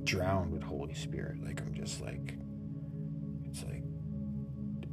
drowned 0.04 0.52
with 0.52 0.64
Holy 0.64 0.94
Spirit. 0.96 1.44
Like, 1.44 1.62
I'm 1.62 1.74
just 1.74 2.02
like, 2.02 2.34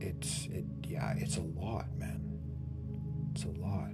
it's, 0.06 0.46
it, 0.46 0.64
yeah, 0.86 1.14
it's 1.16 1.36
a 1.36 1.42
lot, 1.42 1.86
man. 1.96 2.22
It's 3.34 3.44
a 3.44 3.60
lot. 3.60 3.90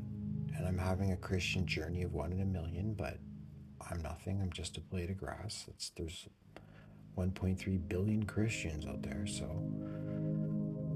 And 0.57 0.67
I'm 0.67 0.79
having 0.79 1.13
a 1.13 1.17
Christian 1.17 1.67
journey 1.67 2.03
of 2.03 2.13
one 2.13 2.33
in 2.33 2.41
a 2.41 2.45
million, 2.45 2.95
but 2.95 3.19
I'm 3.91 4.01
nothing. 4.03 4.41
I'm 4.41 4.53
just 4.53 4.77
a 4.77 4.81
blade 4.81 5.11
of 5.11 5.19
grass. 5.19 5.67
It's, 5.69 5.91
there's 5.97 6.29
1.3 7.17 7.89
billion 7.89 8.25
Christians 8.25 8.87
out 8.87 9.03
there, 9.03 9.27
so 9.27 9.45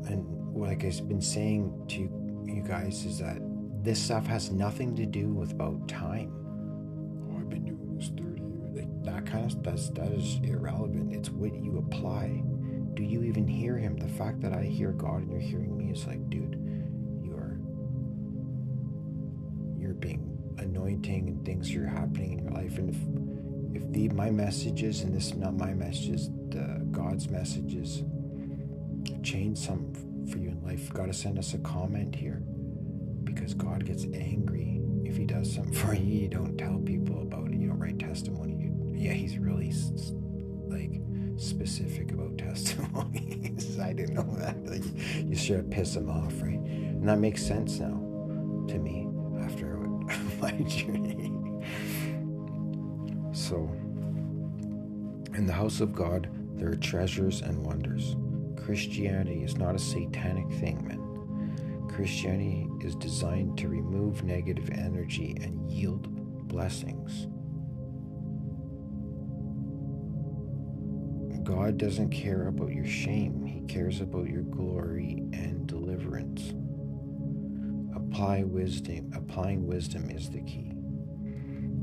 and 0.09 0.57
like 0.57 0.85
I've 0.85 1.09
been 1.09 1.21
saying 1.21 1.87
to 1.89 2.01
you 2.45 2.63
guys 2.67 3.05
is 3.05 3.19
that 3.19 3.39
this 3.83 4.03
stuff 4.03 4.27
has 4.27 4.51
nothing 4.51 4.95
to 4.97 5.07
do 5.07 5.29
with 5.29 5.53
about 5.53 5.89
time. 5.89 6.33
Oh, 7.31 7.41
I've 7.41 7.49
been 7.51 7.65
doing 7.65 7.97
this 7.97 8.09
30 8.09 8.43
years. 8.43 8.77
Like 8.77 9.05
that 9.05 9.27
kind 9.27 9.51
of 9.51 9.63
that's 9.63 9.91
that 9.91 10.13
is 10.13 10.41
irrelevant. 10.43 11.13
It's 11.13 11.31
what 11.31 11.55
you 11.55 11.79
apply. 11.79 12.43
Do 12.97 13.05
you 13.05 13.23
even 13.25 13.47
hear 13.47 13.77
him? 13.77 13.99
The 13.99 14.09
fact 14.09 14.41
that 14.41 14.55
I 14.55 14.63
hear 14.63 14.91
God 14.93 15.21
and 15.21 15.31
you're 15.31 15.39
hearing 15.39 15.77
me 15.77 15.93
is 15.93 16.07
like, 16.07 16.31
dude, 16.31 16.57
you're 17.23 17.59
you're 19.79 19.95
being 19.95 20.33
anointing 20.59 21.29
and 21.29 21.45
things 21.45 21.75
are 21.75 21.87
happening 21.87 22.39
in 22.39 22.45
your 22.45 22.53
life. 22.53 22.79
And 22.79 22.89
if 22.89 23.83
if 23.83 23.93
the 23.93 24.09
my 24.09 24.31
messages 24.31 25.03
and 25.03 25.15
this 25.15 25.27
is 25.27 25.35
not 25.37 25.55
my 25.59 25.75
messages, 25.75 26.31
the 26.49 26.87
God's 26.91 27.29
messages 27.29 28.03
change 29.23 29.59
some 29.59 29.93
for 30.31 30.39
you 30.39 30.49
in 30.49 30.63
life, 30.65 30.91
got 30.95 31.07
to 31.07 31.13
send 31.13 31.39
us 31.39 31.53
a 31.53 31.59
comment 31.59 32.15
here 32.15 32.43
because 33.25 33.53
God 33.53 33.85
gets 33.85 34.05
angry 34.15 34.81
if 35.05 35.19
He 35.19 35.27
does 35.27 35.53
something 35.53 35.75
for 35.85 35.95
you. 35.95 36.23
You 36.23 36.29
don't 36.29 36.57
tell 36.57 36.79
people 36.79 37.21
about 37.21 37.49
it. 37.49 37.59
You 37.59 37.69
don't 37.69 37.79
write 37.79 37.99
testimony. 37.99 38.55
You, 38.55 38.95
yeah, 38.97 39.13
He's 39.13 39.37
really 39.37 39.71
like 40.69 40.93
specific 41.37 42.13
about 42.13 42.39
testimonies. 42.39 43.79
I 43.79 43.93
didn't 43.93 44.15
know 44.15 44.37
that. 44.39 44.65
Like, 44.67 44.85
you 45.25 45.37
should 45.37 45.71
piss 45.71 45.95
them 45.95 46.11
off, 46.11 46.35
right? 46.43 46.59
And 46.59 47.09
that 47.09 47.19
makes 47.19 47.45
sense 47.45 47.79
now 47.79 48.03
to 48.69 48.79
me 48.79 49.09
after 49.43 49.77
my 50.41 50.53
journey. 50.67 51.33
So, 53.33 53.71
in 55.35 55.47
the 55.47 55.53
house 55.53 55.81
of 55.81 55.95
God, 55.95 56.29
there 56.55 56.71
are 56.71 56.77
treasures 56.77 57.43
and 57.43 57.65
wonders. 57.65 58.17
Christianity 58.57 59.43
is 59.45 59.57
not 59.57 59.75
a 59.75 59.79
satanic 59.79 60.49
thing, 60.59 60.87
man. 60.89 61.87
Christianity 61.89 62.69
is 62.81 62.95
designed 62.97 63.57
to 63.59 63.69
remove 63.69 64.25
negative 64.25 64.71
energy 64.71 65.37
and 65.41 65.71
yield 65.71 66.09
blessings. 66.49 67.29
God 71.47 71.79
doesn't 71.79 72.11
care 72.11 72.49
about 72.49 72.73
your 72.73 72.87
shame, 72.87 73.47
He 73.47 73.61
cares 73.73 74.01
about 74.01 74.29
your 74.29 74.43
glory 74.43 75.23
and 75.33 75.65
deliverance. 75.69 76.55
Apply 77.95 78.43
wisdom, 78.43 79.13
applying 79.15 79.65
wisdom 79.65 80.11
is 80.11 80.29
the 80.29 80.41
key. 80.41 80.73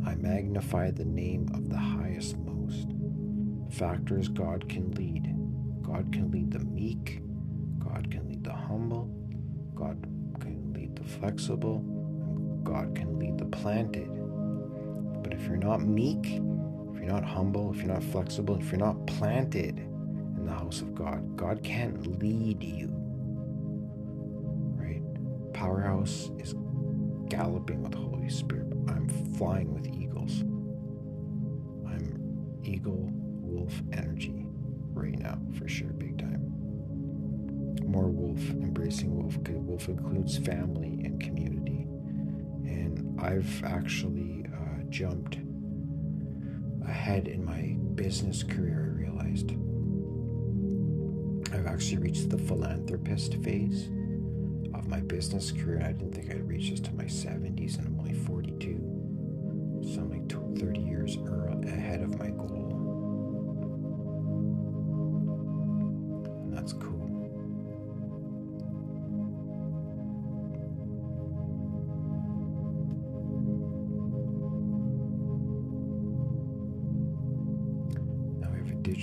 I 0.05 0.15
magnify 0.15 0.91
the 0.91 1.05
name 1.05 1.49
of 1.53 1.69
the 1.69 1.77
highest 1.77 2.35
most. 2.39 2.89
Factors 3.71 4.27
God 4.27 4.67
can 4.67 4.91
lead 4.91 5.33
God 5.81 6.11
can 6.11 6.31
lead 6.31 6.51
the 6.51 6.59
meek, 6.59 7.21
God 7.77 8.09
can 8.09 8.27
lead 8.27 8.43
the 8.43 8.53
humble, 8.53 9.05
God 9.75 9.97
can 10.39 10.73
lead 10.73 10.95
the 10.95 11.03
flexible, 11.03 11.79
God 12.63 12.95
can 12.95 13.19
lead 13.19 13.37
the 13.37 13.45
planted. 13.45 14.09
But 15.21 15.33
if 15.33 15.45
you're 15.45 15.57
not 15.57 15.81
meek, 15.81 16.41
you're 17.03 17.11
not 17.11 17.25
humble, 17.25 17.73
if 17.73 17.79
you're 17.79 17.93
not 17.93 18.03
flexible, 18.03 18.55
if 18.55 18.71
you're 18.71 18.79
not 18.79 19.05
planted 19.07 19.77
in 19.77 20.45
the 20.45 20.53
house 20.53 20.79
of 20.79 20.95
God, 20.95 21.35
God 21.35 21.61
can't 21.61 22.19
lead 22.21 22.63
you. 22.63 22.87
Right? 24.77 25.01
Powerhouse 25.53 26.31
is 26.39 26.55
galloping 27.27 27.83
with 27.83 27.91
the 27.91 27.97
Holy 27.97 28.29
Spirit. 28.29 28.71
I'm 28.87 29.09
flying 29.35 29.73
with 29.73 29.85
eagles. 29.87 30.41
I'm 31.85 32.61
eagle 32.63 33.09
wolf 33.11 33.73
energy 33.91 34.45
right 34.93 35.19
now, 35.19 35.37
for 35.59 35.67
sure, 35.67 35.89
big 35.89 36.19
time. 36.19 36.39
More 37.85 38.07
wolf, 38.07 38.39
embracing 38.51 39.13
wolf, 39.13 39.43
because 39.43 39.59
wolf 39.59 39.89
includes 39.89 40.37
family 40.37 41.01
and 41.03 41.21
community. 41.21 41.85
And 42.65 43.19
I've 43.19 43.61
actually 43.65 44.45
uh, 44.53 44.83
jumped 44.87 45.39
ahead 46.87 47.27
in 47.27 47.43
my 47.43 47.75
business 47.95 48.43
career, 48.43 48.93
I 48.95 49.01
realized. 49.01 49.51
I've 51.53 51.67
actually 51.67 51.97
reached 51.97 52.29
the 52.29 52.37
philanthropist 52.37 53.35
phase 53.43 53.89
of 54.73 54.87
my 54.87 55.01
business 55.01 55.51
career. 55.51 55.81
I 55.83 55.91
didn't 55.91 56.13
think 56.13 56.31
I'd 56.31 56.47
reach 56.47 56.71
this 56.71 56.79
to 56.81 56.93
my 56.93 57.05
70s, 57.05 57.77
and 57.77 57.87
I'm 57.87 57.99
only 57.99 58.13
42. 58.13 59.89
So 59.93 60.01
I'm 60.01 60.09
like 60.09 60.59
30 60.59 60.79
years 60.79 60.92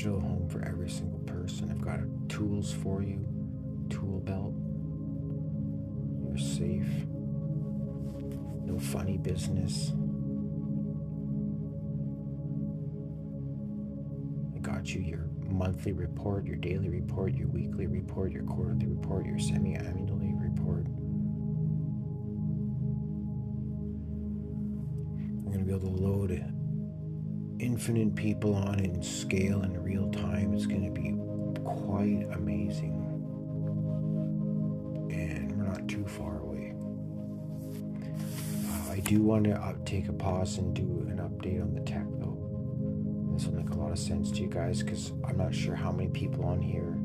digital 0.00 0.20
home 0.20 0.48
for 0.48 0.64
every 0.64 0.88
single 0.88 1.18
person. 1.20 1.70
I've 1.70 1.82
got 1.82 2.00
tools 2.30 2.72
for 2.72 3.02
you, 3.02 3.22
tool 3.90 4.20
belt. 4.20 4.54
You're 6.24 6.38
safe. 6.38 7.04
No 8.64 8.78
funny 8.78 9.18
business. 9.18 9.92
I 14.56 14.58
got 14.60 14.94
you 14.94 15.02
your 15.02 15.28
monthly 15.50 15.92
report, 15.92 16.46
your 16.46 16.56
daily 16.56 16.88
report, 16.88 17.34
your 17.34 17.48
weekly 17.48 17.86
report, 17.86 18.32
your 18.32 18.44
quarterly 18.44 18.86
report, 18.86 19.26
your 19.26 19.38
semi 19.38 19.74
annually 19.74 20.32
report. 20.34 20.86
Infinite 27.80 28.14
people 28.14 28.54
on 28.54 28.78
in 28.78 29.02
scale 29.02 29.62
in 29.62 29.82
real 29.82 30.10
time. 30.10 30.52
It's 30.52 30.66
going 30.66 30.84
to 30.84 30.90
be 30.90 31.16
quite 31.64 32.28
amazing. 32.34 32.92
And 35.10 35.56
we're 35.56 35.64
not 35.64 35.88
too 35.88 36.04
far 36.06 36.40
away. 36.40 36.74
Uh, 38.68 38.92
I 38.92 39.00
do 39.00 39.22
want 39.22 39.44
to 39.44 39.76
take 39.86 40.08
a 40.08 40.12
pause 40.12 40.58
and 40.58 40.74
do 40.74 40.82
an 41.08 41.20
update 41.20 41.62
on 41.62 41.72
the 41.72 41.80
tech 41.80 42.04
though. 42.18 42.36
This 43.32 43.46
will 43.46 43.54
make 43.54 43.70
a 43.70 43.78
lot 43.78 43.92
of 43.92 43.98
sense 43.98 44.30
to 44.32 44.42
you 44.42 44.48
guys 44.48 44.82
because 44.82 45.12
I'm 45.26 45.38
not 45.38 45.54
sure 45.54 45.74
how 45.74 45.90
many 45.90 46.10
people 46.10 46.44
on 46.44 46.60
here 46.60 46.98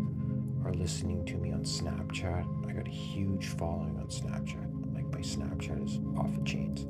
are 0.65 0.73
listening 0.73 1.23
to 1.27 1.35
me 1.37 1.53
on 1.53 1.63
Snapchat. 1.63 2.69
I 2.69 2.73
got 2.73 2.85
a 2.85 2.91
huge 2.91 3.45
following 3.47 3.97
on 3.97 4.07
Snapchat. 4.07 4.93
Like 4.93 5.05
my 5.05 5.21
Snapchat 5.21 5.85
is 5.85 6.01
off 6.17 6.35
the 6.37 6.43
chains. 6.43 6.85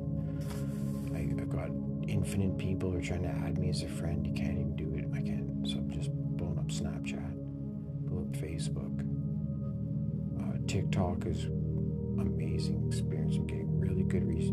I, 1.14 1.20
have 1.20 1.48
got 1.48 1.70
infinite 2.08 2.58
people 2.58 2.94
are 2.94 3.02
trying 3.02 3.22
to 3.22 3.28
add 3.28 3.58
me 3.58 3.70
as 3.70 3.82
a 3.82 3.88
friend. 3.88 4.26
You 4.26 4.32
can't 4.32 4.58
even 4.58 4.76
do 4.76 4.94
it. 4.94 5.06
I 5.14 5.22
can't. 5.22 5.68
So 5.68 5.78
I'm 5.78 5.90
just 5.90 6.10
blowing 6.12 6.58
up 6.58 6.68
Snapchat, 6.68 7.34
blow 8.06 8.22
up 8.22 8.32
Facebook. 8.32 9.00
Uh, 10.38 10.58
TikTok 10.66 11.26
is 11.26 11.46
amazing 12.20 12.84
experience. 12.86 13.36
I'm 13.36 13.46
getting 13.46 13.78
really 13.78 14.02
good 14.04 14.24
re- 14.26 14.52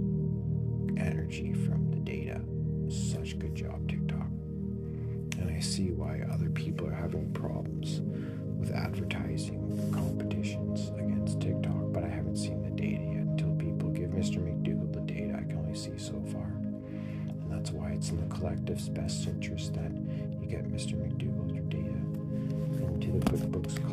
energy 0.97 1.53
from 1.53 1.89
the 1.91 1.97
data. 1.97 2.41
Such 2.89 3.37
good 3.39 3.55
job, 3.55 3.87
TikTok. 3.89 4.27
And 5.39 5.49
I 5.49 5.59
see 5.59 5.91
why 5.91 6.21
other 6.31 6.49
people 6.49 6.87
are 6.87 6.93
having 6.93 7.31
problems 7.33 8.01
with 8.59 8.71
advertising 8.71 9.91
competitions 9.91 10.89
against 10.97 11.41
TikTok, 11.41 11.82
collective's 18.43 18.89
best 18.89 19.25
interest 19.25 19.73
that 19.73 19.89
you 20.41 20.47
get 20.49 20.65
Mr. 20.65 20.95
McDoogle 20.95 21.55
your 21.55 21.63
data 21.63 21.95
into 22.93 23.09
the 23.13 23.19
QuickBooks 23.31 23.89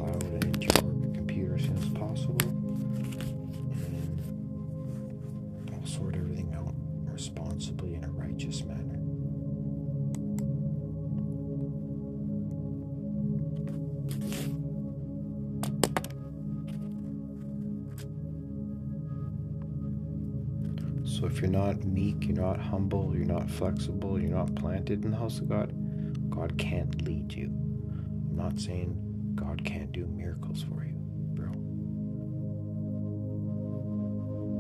So 21.21 21.27
if 21.27 21.43
you're 21.43 21.51
not 21.51 21.85
meek, 21.85 22.25
you're 22.25 22.41
not 22.41 22.59
humble, 22.59 23.15
you're 23.15 23.27
not 23.27 23.51
flexible, 23.51 24.19
you're 24.19 24.31
not 24.31 24.55
planted 24.55 25.05
in 25.05 25.11
the 25.11 25.19
house 25.19 25.39
of 25.39 25.51
God, 25.51 25.71
God 26.31 26.57
can't 26.57 27.03
lead 27.03 27.35
you. 27.35 27.49
I'm 27.49 28.37
not 28.37 28.59
saying 28.59 28.97
God 29.35 29.63
can't 29.63 29.93
do 29.93 30.07
miracles 30.07 30.63
for 30.63 30.83
you, 30.83 30.95
bro. 31.35 31.49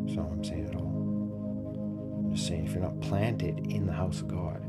That's 0.04 0.16
not 0.18 0.26
what 0.26 0.34
I'm 0.34 0.44
saying 0.44 0.68
at 0.68 0.76
all. 0.76 2.26
I'm 2.26 2.34
just 2.34 2.46
saying 2.46 2.66
if 2.66 2.74
you're 2.74 2.82
not 2.82 3.00
planted 3.00 3.72
in 3.72 3.86
the 3.86 3.94
house 3.94 4.20
of 4.20 4.28
God, 4.28 4.62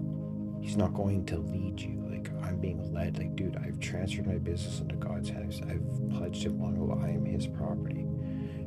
He's 0.61 0.77
not 0.77 0.93
going 0.93 1.25
to 1.25 1.39
lead 1.39 1.81
you. 1.81 2.07
Like 2.09 2.31
I'm 2.41 2.57
being 2.57 2.93
led. 2.93 3.17
Like, 3.17 3.35
dude, 3.35 3.57
I've 3.57 3.81
transferred 3.81 4.27
my 4.27 4.37
business 4.37 4.79
into 4.79 4.95
God's 4.95 5.27
hands. 5.27 5.59
I've 5.63 5.83
pledged 6.17 6.45
it 6.45 6.53
long 6.53 6.75
ago. 6.75 6.97
I 7.03 7.09
am 7.09 7.25
His 7.25 7.47
property. 7.47 8.05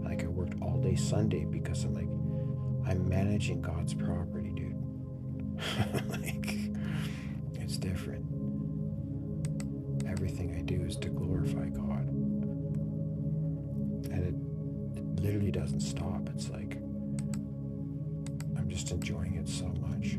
Like 0.03 0.25
I 0.25 0.27
worked 0.27 0.61
all 0.61 0.77
day 0.77 0.95
Sunday 0.95 1.47
because 1.47 1.85
I'm 1.85 1.95
like, 1.95 2.09
I'm 2.87 3.09
managing 3.09 3.63
God's 3.63 3.95
property, 3.95 4.51
dude. 4.51 4.75
like, 6.11 6.57
it's 7.61 7.77
different. 7.77 8.25
Everything 10.07 10.55
I 10.57 10.63
do 10.63 10.85
is 10.85 10.97
to 10.97 11.09
glorify 11.09 11.69
God. 11.71 12.07
And 14.11 14.13
it, 14.13 14.99
it 14.99 15.23
literally 15.23 15.51
doesn't 15.51 15.81
stop. 15.81 16.29
It's 16.35 16.51
like, 16.51 16.77
I'm 18.57 18.67
just 18.69 18.91
enjoying 18.91 19.37
it 19.37 19.49
so 19.49 19.67
much. 19.81 20.19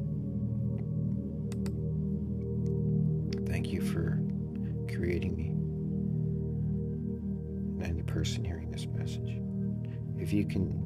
Thank 3.47 3.71
you 3.71 3.81
for 3.81 4.19
creating 4.93 5.35
me. 5.35 5.49
And 7.83 7.91
any 7.93 8.03
person 8.03 8.43
hearing 8.43 8.71
this 8.71 8.87
message. 8.87 9.37
If 10.17 10.33
you 10.33 10.45
can 10.45 10.84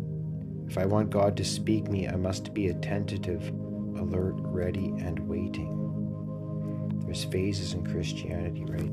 if 0.69 0.77
I 0.77 0.85
want 0.85 1.09
God 1.09 1.35
to 1.37 1.43
speak 1.43 1.89
me, 1.89 2.07
I 2.07 2.15
must 2.15 2.53
be 2.53 2.67
attentive, 2.67 3.41
alert, 3.97 4.35
ready, 4.37 4.93
and 4.99 5.17
waiting. 5.27 5.75
There's 7.05 7.23
phases 7.23 7.73
in 7.73 7.83
Christianity, 7.83 8.65
right? 8.65 8.91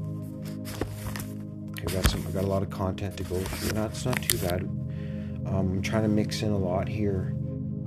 Okay, 1.73 1.95
got 1.95 2.11
some. 2.11 2.27
I 2.27 2.31
got 2.31 2.45
a 2.45 2.47
lot 2.47 2.63
of 2.63 2.71
content 2.71 3.19
to 3.19 3.25
go 3.25 3.39
through. 3.39 3.79
Not, 3.79 3.91
it's 3.91 4.07
not 4.07 4.23
too 4.23 4.39
bad. 4.39 4.63
Um, 4.63 5.71
I'm 5.71 5.83
trying 5.83 6.05
to 6.05 6.09
mix 6.09 6.41
in 6.41 6.51
a 6.51 6.57
lot 6.57 6.89
here. 6.89 7.35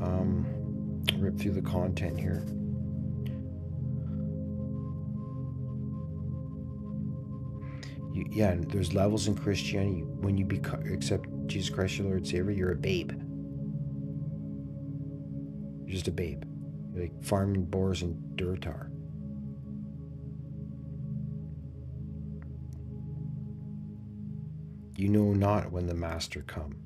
Um, 0.04 0.46
rip 1.18 1.40
through 1.40 1.54
the 1.54 1.62
content 1.64 2.20
here. 2.20 2.44
You, 8.14 8.26
yeah, 8.30 8.56
there's 8.56 8.94
levels 8.94 9.28
in 9.28 9.34
Christianity. 9.34 10.02
When 10.04 10.38
you 10.38 10.46
become 10.46 10.84
accept 10.94 11.28
Jesus 11.48 11.74
Christ 11.74 11.98
your 11.98 12.06
Lord 12.06 12.20
and 12.20 12.28
Savior, 12.28 12.52
you're 12.52 12.74
a 12.74 12.76
babe. 12.76 13.14
Just 16.00 16.08
a 16.08 16.12
babe. 16.12 16.46
Like 16.96 17.12
farming 17.22 17.66
boars 17.66 18.04
in 18.04 18.14
Durotar. 18.36 18.90
You 24.96 25.10
know 25.10 25.34
not 25.34 25.74
when 25.74 25.88
the 25.88 25.94
Master 25.94 26.42
come 26.48 26.78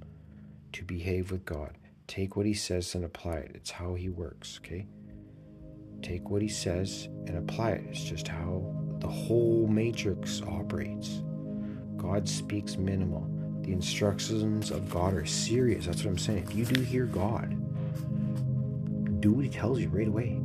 to 0.72 0.84
behave 0.84 1.30
with 1.30 1.46
God. 1.46 1.78
Take 2.08 2.36
what 2.36 2.48
he 2.48 2.56
says 2.56 2.96
and 2.96 3.06
apply 3.06 3.36
it. 3.36 3.52
It's 3.54 3.70
how 3.70 3.94
he 3.94 4.10
works, 4.10 4.60
okay? 4.64 4.88
Take 6.02 6.32
what 6.32 6.42
he 6.42 6.48
says 6.48 7.08
and 7.28 7.38
apply 7.38 7.74
it. 7.74 7.86
It's 7.92 8.04
just 8.04 8.28
how 8.28 8.66
the 8.98 9.08
whole 9.08 9.68
matrix 9.68 10.42
operates. 10.42 11.22
God 11.98 12.28
speaks 12.28 12.78
minimal. 12.78 13.30
The 13.62 13.74
instructions 13.74 14.72
of 14.72 14.90
God 14.90 15.14
are 15.14 15.28
serious. 15.28 15.86
That's 15.86 16.04
what 16.04 16.10
I'm 16.10 16.18
saying. 16.18 16.46
If 16.50 16.56
you 16.56 16.66
do 16.66 16.82
hear 16.82 17.06
God, 17.06 17.60
do 19.24 19.32
what 19.32 19.46
he 19.46 19.50
tells 19.50 19.80
you 19.80 19.88
right 19.88 20.10
away. 20.10 20.38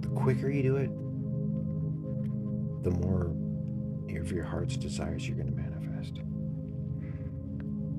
The 0.00 0.08
quicker 0.18 0.48
you 0.48 0.62
do 0.62 0.76
it, 0.76 0.88
the 2.82 2.90
more 2.90 3.36
of 4.18 4.32
your 4.32 4.44
heart's 4.44 4.78
desires 4.78 5.28
you're 5.28 5.36
going 5.36 5.50
to 5.50 5.54
manifest. 5.54 6.22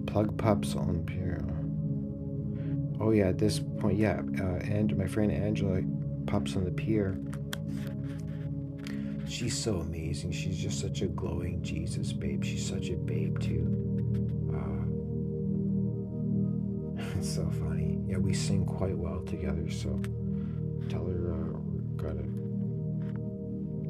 Plug 0.07 0.35
pups 0.35 0.75
on 0.75 1.03
pier. 1.05 1.45
Oh 2.99 3.11
yeah, 3.11 3.27
at 3.27 3.37
this 3.37 3.59
point, 3.59 3.99
yeah, 3.99 4.21
uh, 4.39 4.57
and 4.63 4.97
my 4.97 5.05
friend 5.05 5.31
Angela 5.31 5.81
pups 6.25 6.55
on 6.55 6.65
the 6.65 6.71
pier. 6.71 7.15
She's 9.27 9.55
so 9.55 9.75
amazing. 9.75 10.31
She's 10.31 10.57
just 10.57 10.79
such 10.81 11.03
a 11.03 11.07
glowing 11.07 11.61
Jesus 11.61 12.13
babe. 12.13 12.43
She's 12.43 12.67
such 12.67 12.89
a 12.89 12.95
babe 12.95 13.39
too. 13.39 13.67
Uh, 14.55 14.85
it's 17.19 17.35
so 17.35 17.47
funny. 17.59 17.82
Yeah, 18.13 18.19
we 18.19 18.31
sing 18.31 18.63
quite 18.63 18.95
well 18.95 19.21
together. 19.21 19.67
So 19.71 19.99
tell 20.87 21.03
her 21.07 21.33
uh, 21.33 21.57
we're 21.65 21.97
gonna 21.97 22.21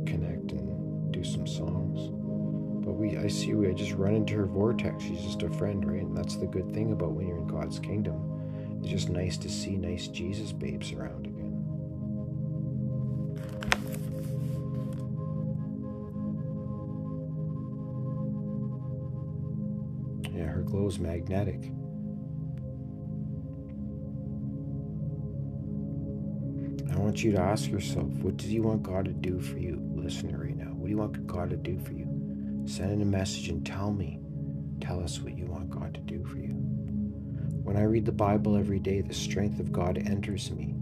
connect 0.05 0.53
and 0.53 1.11
do 1.11 1.25
some 1.25 1.45
songs. 1.45 2.09
But 2.85 2.93
we, 2.93 3.17
I 3.17 3.27
see, 3.27 3.53
we 3.53 3.67
I 3.67 3.73
just 3.73 3.91
run 3.91 4.15
into 4.15 4.35
her 4.35 4.45
vortex. 4.45 5.03
She's 5.03 5.21
just 5.21 5.43
a 5.43 5.49
friend, 5.49 5.85
right? 5.85 6.03
And 6.03 6.15
that's 6.15 6.37
the 6.37 6.45
good 6.45 6.73
thing 6.73 6.93
about 6.93 7.11
when 7.11 7.27
you're 7.27 7.39
in 7.39 7.47
God's 7.47 7.79
kingdom. 7.79 8.79
It's 8.79 8.89
just 8.89 9.09
nice 9.09 9.35
to 9.39 9.49
see 9.49 9.75
nice 9.75 10.07
Jesus 10.07 10.53
babes 10.53 10.93
around 10.93 11.25
again. 11.25 11.59
Yeah, 20.33 20.45
her 20.45 20.61
glow's 20.61 20.97
magnetic. 20.97 21.73
Want 27.13 27.23
you 27.23 27.31
to 27.31 27.41
ask 27.41 27.69
yourself, 27.69 28.07
what 28.23 28.37
do 28.37 28.47
you 28.47 28.63
want 28.63 28.81
God 28.81 29.05
to 29.05 29.11
do 29.11 29.39
for 29.39 29.59
you, 29.59 29.79
listener, 29.93 30.45
right 30.45 30.57
now? 30.57 30.71
What 30.71 30.85
do 30.85 30.89
you 30.89 30.97
want 30.97 31.27
God 31.27 31.51
to 31.51 31.55
do 31.55 31.77
for 31.77 31.91
you? 31.91 32.07
Send 32.65 32.91
in 32.91 33.03
a 33.03 33.05
message 33.05 33.49
and 33.49 33.63
tell 33.63 33.93
me. 33.93 34.19
Tell 34.81 34.99
us 34.99 35.19
what 35.19 35.37
you 35.37 35.45
want 35.45 35.69
God 35.69 35.93
to 35.93 35.99
do 35.99 36.25
for 36.25 36.37
you. 36.37 36.53
When 37.61 37.77
I 37.77 37.83
read 37.83 38.07
the 38.07 38.11
Bible 38.11 38.57
every 38.57 38.79
day, 38.79 39.01
the 39.01 39.13
strength 39.13 39.59
of 39.59 39.71
God 39.71 39.99
enters 39.99 40.49
me. 40.49 40.73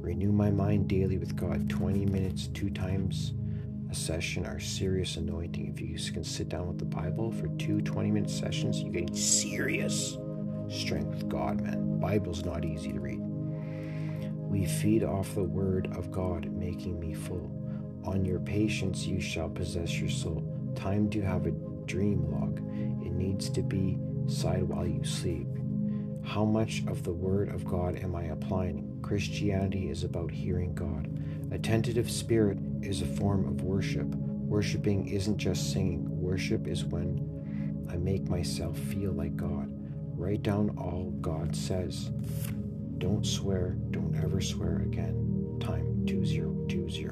Renew 0.00 0.32
my 0.32 0.50
mind 0.50 0.88
daily 0.88 1.18
with 1.18 1.36
God. 1.36 1.70
20 1.70 2.04
minutes, 2.06 2.48
two 2.48 2.70
times 2.70 3.34
a 3.88 3.94
session 3.94 4.44
are 4.44 4.58
serious 4.58 5.16
anointing. 5.16 5.72
If 5.72 5.80
you 5.80 5.96
can 6.12 6.24
sit 6.24 6.48
down 6.48 6.66
with 6.66 6.80
the 6.80 6.84
Bible 6.84 7.30
for 7.30 7.46
two 7.58 7.80
20 7.80 8.10
minute 8.10 8.30
sessions, 8.30 8.82
you're 8.82 8.90
getting 8.90 9.14
serious 9.14 10.18
strength 10.68 11.10
with 11.10 11.28
God, 11.28 11.60
man. 11.60 12.00
Bible's 12.00 12.44
not 12.44 12.64
easy 12.64 12.92
to 12.92 12.98
read. 12.98 13.25
We 14.56 14.64
feed 14.64 15.04
off 15.04 15.34
the 15.34 15.42
word 15.42 15.94
of 15.98 16.10
God, 16.10 16.50
making 16.50 16.98
me 16.98 17.12
full. 17.12 17.50
On 18.04 18.24
your 18.24 18.40
patience 18.40 19.04
you 19.04 19.20
shall 19.20 19.50
possess 19.50 20.00
your 20.00 20.08
soul. 20.08 20.42
Time 20.74 21.10
to 21.10 21.20
have 21.20 21.44
a 21.44 21.50
dream 21.84 22.24
log. 22.30 22.60
It 23.04 23.12
needs 23.12 23.50
to 23.50 23.60
be 23.60 23.98
side 24.26 24.62
while 24.62 24.86
you 24.86 25.04
sleep. 25.04 25.46
How 26.24 26.46
much 26.46 26.82
of 26.88 27.02
the 27.02 27.12
word 27.12 27.50
of 27.50 27.66
God 27.66 27.96
am 28.02 28.16
I 28.16 28.24
applying? 28.24 28.98
Christianity 29.02 29.90
is 29.90 30.04
about 30.04 30.30
hearing 30.30 30.72
God. 30.74 31.22
A 31.52 31.58
tentative 31.58 32.10
spirit 32.10 32.56
is 32.80 33.02
a 33.02 33.06
form 33.06 33.46
of 33.46 33.62
worship. 33.62 34.06
Worshipping 34.06 35.08
isn't 35.08 35.36
just 35.36 35.70
singing, 35.70 36.08
worship 36.18 36.66
is 36.66 36.82
when 36.82 37.86
I 37.92 37.98
make 37.98 38.26
myself 38.30 38.78
feel 38.78 39.12
like 39.12 39.36
God. 39.36 39.68
Write 40.16 40.42
down 40.42 40.70
all 40.78 41.10
God 41.20 41.54
says. 41.54 42.10
Don't 42.98 43.26
swear, 43.26 43.76
don't 43.90 44.16
ever 44.22 44.40
swear 44.40 44.76
again. 44.76 45.58
Time 45.60 46.04
2020. 46.06 47.08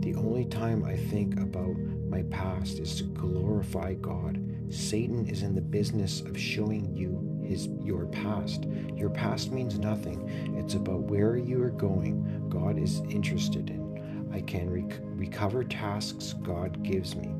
The 0.00 0.14
only 0.16 0.44
time 0.46 0.84
I 0.84 0.96
think 0.96 1.38
about 1.38 1.76
my 2.08 2.22
past 2.24 2.80
is 2.80 2.96
to 2.96 3.04
glorify 3.04 3.94
God. 3.94 4.42
Satan 4.68 5.26
is 5.28 5.42
in 5.42 5.54
the 5.54 5.60
business 5.60 6.22
of 6.22 6.36
showing 6.36 6.94
you 6.96 7.40
his 7.46 7.68
your 7.84 8.06
past. 8.06 8.64
Your 8.96 9.10
past 9.10 9.52
means 9.52 9.78
nothing. 9.78 10.28
It's 10.58 10.74
about 10.74 11.02
where 11.02 11.36
you 11.36 11.62
are 11.62 11.70
going. 11.70 12.48
God 12.48 12.78
is 12.78 13.00
interested 13.08 13.70
in. 13.70 14.30
I 14.32 14.40
can 14.40 14.70
rec- 14.70 15.00
recover 15.02 15.62
tasks 15.62 16.34
God 16.42 16.82
gives 16.82 17.14
me. 17.14 17.34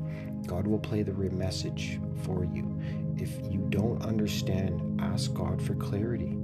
God 0.47 0.67
will 0.67 0.79
play 0.79 1.03
the 1.03 1.13
message 1.13 1.99
for 2.23 2.45
you. 2.45 2.79
If 3.17 3.29
you 3.51 3.65
don't 3.69 4.03
understand, 4.03 5.01
ask 5.01 5.33
God 5.33 5.61
for 5.61 5.75
clarity. 5.75 6.37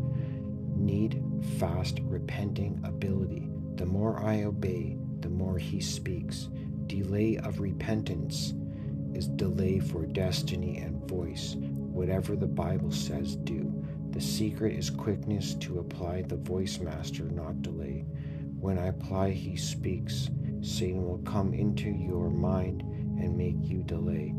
Need 0.79 1.21
fast 1.59 1.99
repenting 2.03 2.81
ability. 2.85 3.49
The 3.75 3.85
more 3.85 4.17
I 4.23 4.43
obey, 4.43 4.97
the 5.19 5.29
more 5.29 5.57
He 5.57 5.81
speaks. 5.81 6.47
Delay 6.87 7.37
of 7.37 7.59
repentance 7.59 8.53
is 9.13 9.27
delay 9.27 9.79
for 9.79 10.05
destiny 10.05 10.77
and 10.77 11.07
voice. 11.07 11.55
Whatever 11.57 12.35
the 12.37 12.47
Bible 12.47 12.91
says, 12.91 13.35
do. 13.35 13.73
The 14.11 14.21
secret 14.21 14.75
is 14.77 14.89
quickness 14.89 15.53
to 15.55 15.79
apply 15.79 16.21
the 16.21 16.37
voice 16.37 16.79
master, 16.79 17.23
not 17.25 17.61
delay. 17.61 18.05
When 18.59 18.79
I 18.79 18.87
apply, 18.87 19.31
He 19.31 19.57
speaks. 19.57 20.29
Satan 20.61 21.05
will 21.05 21.19
come 21.19 21.53
into 21.53 21.89
your 21.89 22.29
mind 22.29 22.81
and 22.81 23.37
make 23.37 23.57
you 23.59 23.83
delay. 23.83 24.33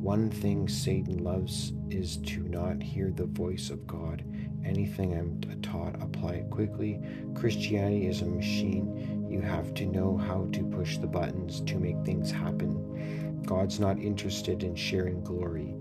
One 0.00 0.30
thing 0.30 0.68
Satan 0.68 1.24
loves 1.24 1.72
is 1.90 2.18
to 2.18 2.40
not 2.42 2.82
hear 2.82 3.10
the 3.10 3.26
voice 3.26 3.70
of 3.70 3.86
God. 3.86 4.24
Anything 4.66 5.14
I'm 5.14 5.40
taught, 5.62 6.02
apply 6.02 6.32
it 6.32 6.50
quickly. 6.50 7.00
Christianity 7.34 8.08
is 8.08 8.20
a 8.20 8.26
machine. 8.26 9.26
You 9.30 9.40
have 9.40 9.72
to 9.74 9.86
know 9.86 10.16
how 10.16 10.48
to 10.52 10.64
push 10.64 10.98
the 10.98 11.06
buttons 11.06 11.60
to 11.62 11.78
make 11.78 11.96
things 12.04 12.30
happen. 12.30 13.42
God's 13.46 13.80
not 13.80 13.98
interested 13.98 14.62
in 14.62 14.74
sharing 14.74 15.22
glory, 15.22 15.74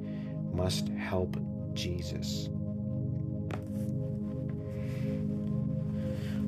must 0.54 0.88
help 0.90 1.36
Jesus. 1.74 2.50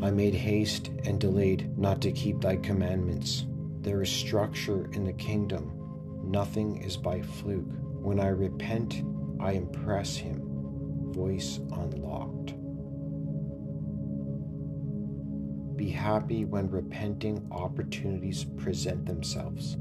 I 0.02 0.12
made 0.12 0.36
haste 0.36 0.92
and 1.06 1.20
delayed 1.20 1.76
not 1.78 2.02
to 2.02 2.12
keep 2.12 2.40
thy 2.40 2.58
commandments. 2.58 3.46
There 3.82 4.04
is 4.04 4.10
structure 4.10 4.90
in 4.94 5.04
the 5.04 5.14
kingdom 5.14 5.78
Nothing 6.28 6.84
is 6.84 6.98
by 6.98 7.22
fluke. 7.22 7.72
When 8.02 8.20
I 8.20 8.28
repent, 8.28 9.02
I 9.40 9.54
impress 9.54 10.18
him. 10.18 10.42
Voice 11.14 11.60
unlocked. 11.72 12.17
Be 15.78 15.90
happy 15.92 16.44
when 16.44 16.72
repenting 16.72 17.48
opportunities 17.52 18.44
present 18.44 19.06
themselves. 19.06 19.76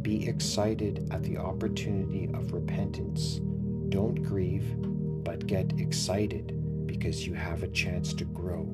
Be 0.00 0.26
excited 0.26 1.08
at 1.12 1.22
the 1.22 1.36
opportunity 1.36 2.30
of 2.32 2.54
repentance. 2.54 3.40
Don't 3.90 4.22
grieve, 4.22 4.64
but 5.22 5.46
get 5.46 5.78
excited 5.78 6.86
because 6.86 7.26
you 7.26 7.34
have 7.34 7.62
a 7.62 7.68
chance 7.68 8.14
to 8.14 8.24
grow 8.24 8.66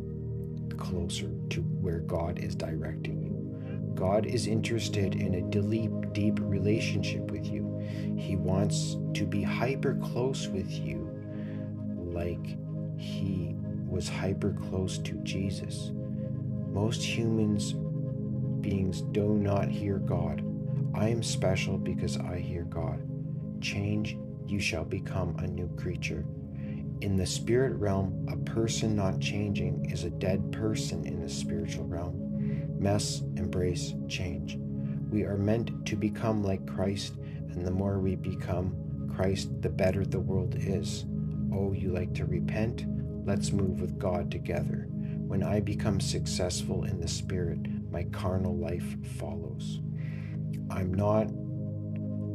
closer 0.76 1.30
to 1.50 1.62
where 1.62 1.98
God 1.98 2.38
is 2.38 2.54
directing 2.54 3.24
you. 3.24 3.92
God 3.96 4.26
is 4.26 4.46
interested 4.46 5.16
in 5.16 5.34
a 5.34 5.42
deep, 5.42 5.90
deep 6.12 6.38
relationship 6.40 7.32
with 7.32 7.46
you. 7.46 7.76
He 8.16 8.36
wants 8.36 8.96
to 9.14 9.26
be 9.26 9.42
hyper 9.42 9.98
close 10.00 10.46
with 10.46 10.70
you, 10.70 11.10
like 11.96 12.56
he 12.96 13.56
was 13.88 14.08
hyper 14.08 14.52
close 14.52 14.98
to 14.98 15.14
Jesus. 15.24 15.90
Most 16.72 17.02
humans 17.02 17.74
beings 18.60 19.02
do 19.12 19.34
not 19.34 19.68
hear 19.68 19.98
God. 19.98 20.44
I 20.94 21.08
am 21.08 21.22
special 21.22 21.78
because 21.78 22.16
I 22.16 22.38
hear 22.38 22.64
God. 22.64 23.00
Change, 23.60 24.18
you 24.46 24.60
shall 24.60 24.84
become 24.84 25.36
a 25.38 25.46
new 25.46 25.68
creature. 25.76 26.24
In 27.00 27.16
the 27.16 27.26
spirit 27.26 27.74
realm, 27.76 28.26
a 28.30 28.36
person 28.36 28.96
not 28.96 29.20
changing 29.20 29.90
is 29.90 30.04
a 30.04 30.10
dead 30.10 30.52
person 30.52 31.06
in 31.06 31.20
the 31.20 31.28
spiritual 31.28 31.84
realm 31.84 32.24
mess, 32.78 33.22
embrace, 33.36 33.94
change. 34.08 34.56
We 35.10 35.24
are 35.24 35.36
meant 35.36 35.86
to 35.86 35.96
become 35.96 36.44
like 36.44 36.66
Christ, 36.66 37.14
and 37.50 37.66
the 37.66 37.72
more 37.72 37.98
we 37.98 38.14
become 38.14 39.10
Christ, 39.14 39.50
the 39.62 39.68
better 39.68 40.04
the 40.04 40.20
world 40.20 40.54
is. 40.56 41.04
Oh, 41.52 41.72
you 41.72 41.92
like 41.92 42.14
to 42.14 42.24
repent? 42.24 42.84
Let's 43.26 43.50
move 43.50 43.80
with 43.80 43.98
God 43.98 44.30
together. 44.30 44.88
When 45.28 45.42
I 45.42 45.60
become 45.60 46.00
successful 46.00 46.84
in 46.84 47.00
the 47.00 47.06
Spirit, 47.06 47.58
my 47.92 48.04
carnal 48.04 48.56
life 48.56 48.96
follows. 49.18 49.80
I'm 50.70 50.94
not 50.94 51.28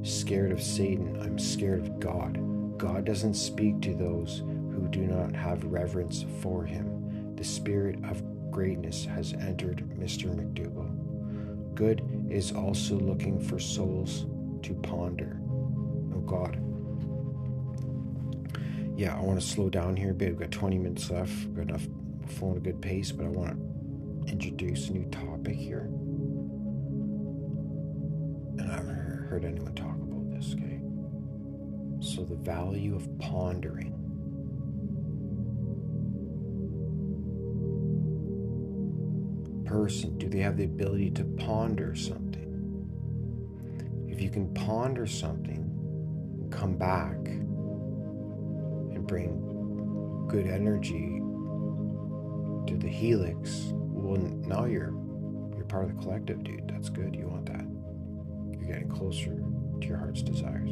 scared 0.08 0.52
of 0.52 0.62
Satan, 0.62 1.20
I'm 1.20 1.40
scared 1.40 1.80
of 1.80 2.00
God. 2.00 2.38
God 2.78 3.04
doesn't 3.04 3.34
speak 3.34 3.82
to 3.82 3.96
those 3.96 4.44
who 4.46 4.88
do 4.92 5.08
not 5.08 5.36
have 5.36 5.64
reverence 5.66 6.24
for 6.40 6.66
him. 6.66 7.36
The 7.36 7.44
spirit 7.44 7.98
of 8.06 8.22
greatness 8.52 9.06
has 9.06 9.34
entered 9.34 9.84
Mr. 9.98 10.28
McDoogle. 10.28 11.74
Good 11.74 12.04
is 12.30 12.52
also 12.52 13.00
looking 13.00 13.40
for 13.40 13.58
souls 13.58 14.28
to 14.62 14.76
ponder. 14.76 15.40
Oh 16.16 16.22
God. 16.22 16.60
Yeah, 18.96 19.18
I 19.18 19.22
want 19.22 19.42
to 19.42 19.46
slow 19.46 19.72
down 19.72 19.96
here 19.96 20.12
a 20.12 20.14
bit. 20.14 20.30
We've 20.30 20.40
got 20.42 20.52
20 20.52 20.78
minutes 20.78 21.10
left. 21.10 21.34
We've 21.46 21.56
got 21.56 21.70
enough 21.70 21.88
flowing 22.28 22.58
a 22.58 22.60
good 22.60 22.82
pace, 22.82 23.12
but 23.12 23.26
I 23.26 23.30
want 23.30 23.58
to 24.26 24.32
introduce 24.32 24.90
a 24.90 24.94
new 24.94 25.10
topic 25.10 25.56
here. 25.56 25.90
And 28.58 28.72
I 28.72 28.76
haven't 28.76 29.28
heard 29.30 29.46
anyone 29.46 29.74
talk 29.74 29.96
about 29.96 30.30
this, 30.32 30.54
okay? 30.54 30.82
So, 32.00 32.24
the 32.24 32.36
value 32.36 32.96
of 32.96 33.08
pondering. 33.20 34.04
person, 39.74 40.18
do 40.20 40.30
they 40.30 40.38
have 40.38 40.56
the 40.56 40.66
ability 40.66 41.10
to 41.10 41.24
ponder 41.24 41.96
something? 41.96 42.44
If 44.08 44.22
you 44.22 44.30
can 44.30 44.54
ponder 44.54 45.08
something, 45.08 45.68
come 46.52 46.78
back 46.78 47.18
and 47.26 49.08
bring 49.08 50.28
good 50.28 50.46
energy 50.46 51.23
to 52.68 52.78
the 52.78 52.88
helix, 52.88 53.70
well, 53.74 54.18
now 54.18 54.66
you're 54.66 54.94
you're 55.56 55.66
part 55.66 55.86
of 55.86 55.96
the 55.96 56.02
collective, 56.02 56.44
dude. 56.44 56.68
That's 56.68 56.90
good. 56.90 57.16
You 57.16 57.28
want 57.28 57.46
that. 57.46 57.66
You're 58.60 58.74
getting 58.74 58.90
closer 58.90 59.36
to 59.82 59.88
your 59.88 59.98
heart's 59.98 60.22
desires. 60.22 60.72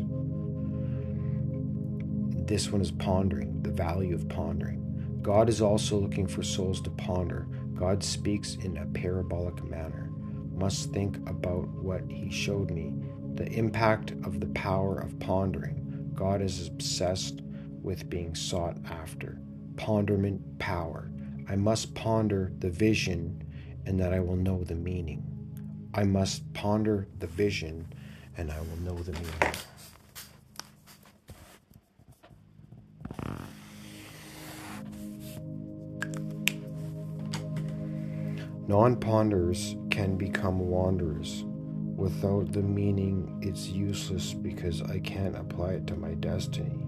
This 2.48 2.72
one 2.72 2.82
is 2.82 2.92
pondering, 2.92 3.62
the 3.62 3.72
value 3.72 4.16
of 4.16 4.28
pondering. 4.28 4.80
God 5.22 5.50
is 5.50 5.62
also 5.62 5.98
looking 5.98 6.28
for 6.28 6.44
souls 6.44 6.82
to 6.82 6.89
ponder 6.89 7.48
God 7.82 8.04
speaks 8.04 8.58
in 8.62 8.78
a 8.78 8.86
parabolic 8.86 9.64
manner. 9.64 10.12
Must 10.54 10.92
think 10.92 11.18
about 11.28 11.68
what 11.70 12.04
He 12.08 12.30
showed 12.30 12.70
me. 12.70 12.94
The 13.34 13.52
impact 13.52 14.12
of 14.24 14.39
the 14.39 14.50
power 14.50 15.00
of 15.00 15.20
pondering. 15.20 16.12
God 16.14 16.44
is 16.44 16.68
obsessed 16.68 17.42
with 17.82 18.08
being 18.08 18.36
sought 18.36 18.78
after. 18.86 19.39
Ponderment 19.78 20.60
power. 20.60 21.11
I 21.48 21.56
must 21.56 21.94
ponder 21.96 22.52
the 22.60 22.70
vision 22.70 23.44
and 23.86 24.00
that 24.00 24.14
I 24.14 24.20
will 24.20 24.36
know 24.36 24.64
the 24.64 24.76
meaning. 24.76 25.24
I 25.94 26.04
must 26.04 26.54
ponder 26.54 27.08
the 27.20 27.28
vision 27.28 27.88
and 28.38 28.52
I 28.52 28.60
will 28.60 28.78
know 28.78 29.04
the 29.04 29.14
meaning. 29.14 29.54
Non 38.68 38.96
ponders 38.96 39.76
can 39.89 40.16
become 40.16 40.60
wanderers. 40.60 41.44
Without 41.98 42.54
the 42.54 42.64
meaning, 42.64 43.38
it's 43.42 43.68
useless 43.68 44.34
because 44.34 44.82
I 44.82 45.00
can't 45.00 45.36
apply 45.36 45.74
it 45.74 45.88
to 45.88 45.96
my 45.98 46.14
destiny. 46.14 46.86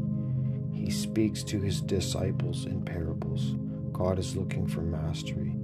He 0.71 0.89
speaks 0.89 1.43
to 1.43 1.59
his 1.59 1.81
disciples 1.81 2.65
in 2.65 2.83
parables. 2.83 3.55
God 3.93 4.19
is 4.19 4.35
looking 4.35 4.67
for 4.67 4.81
mastery. 4.81 5.55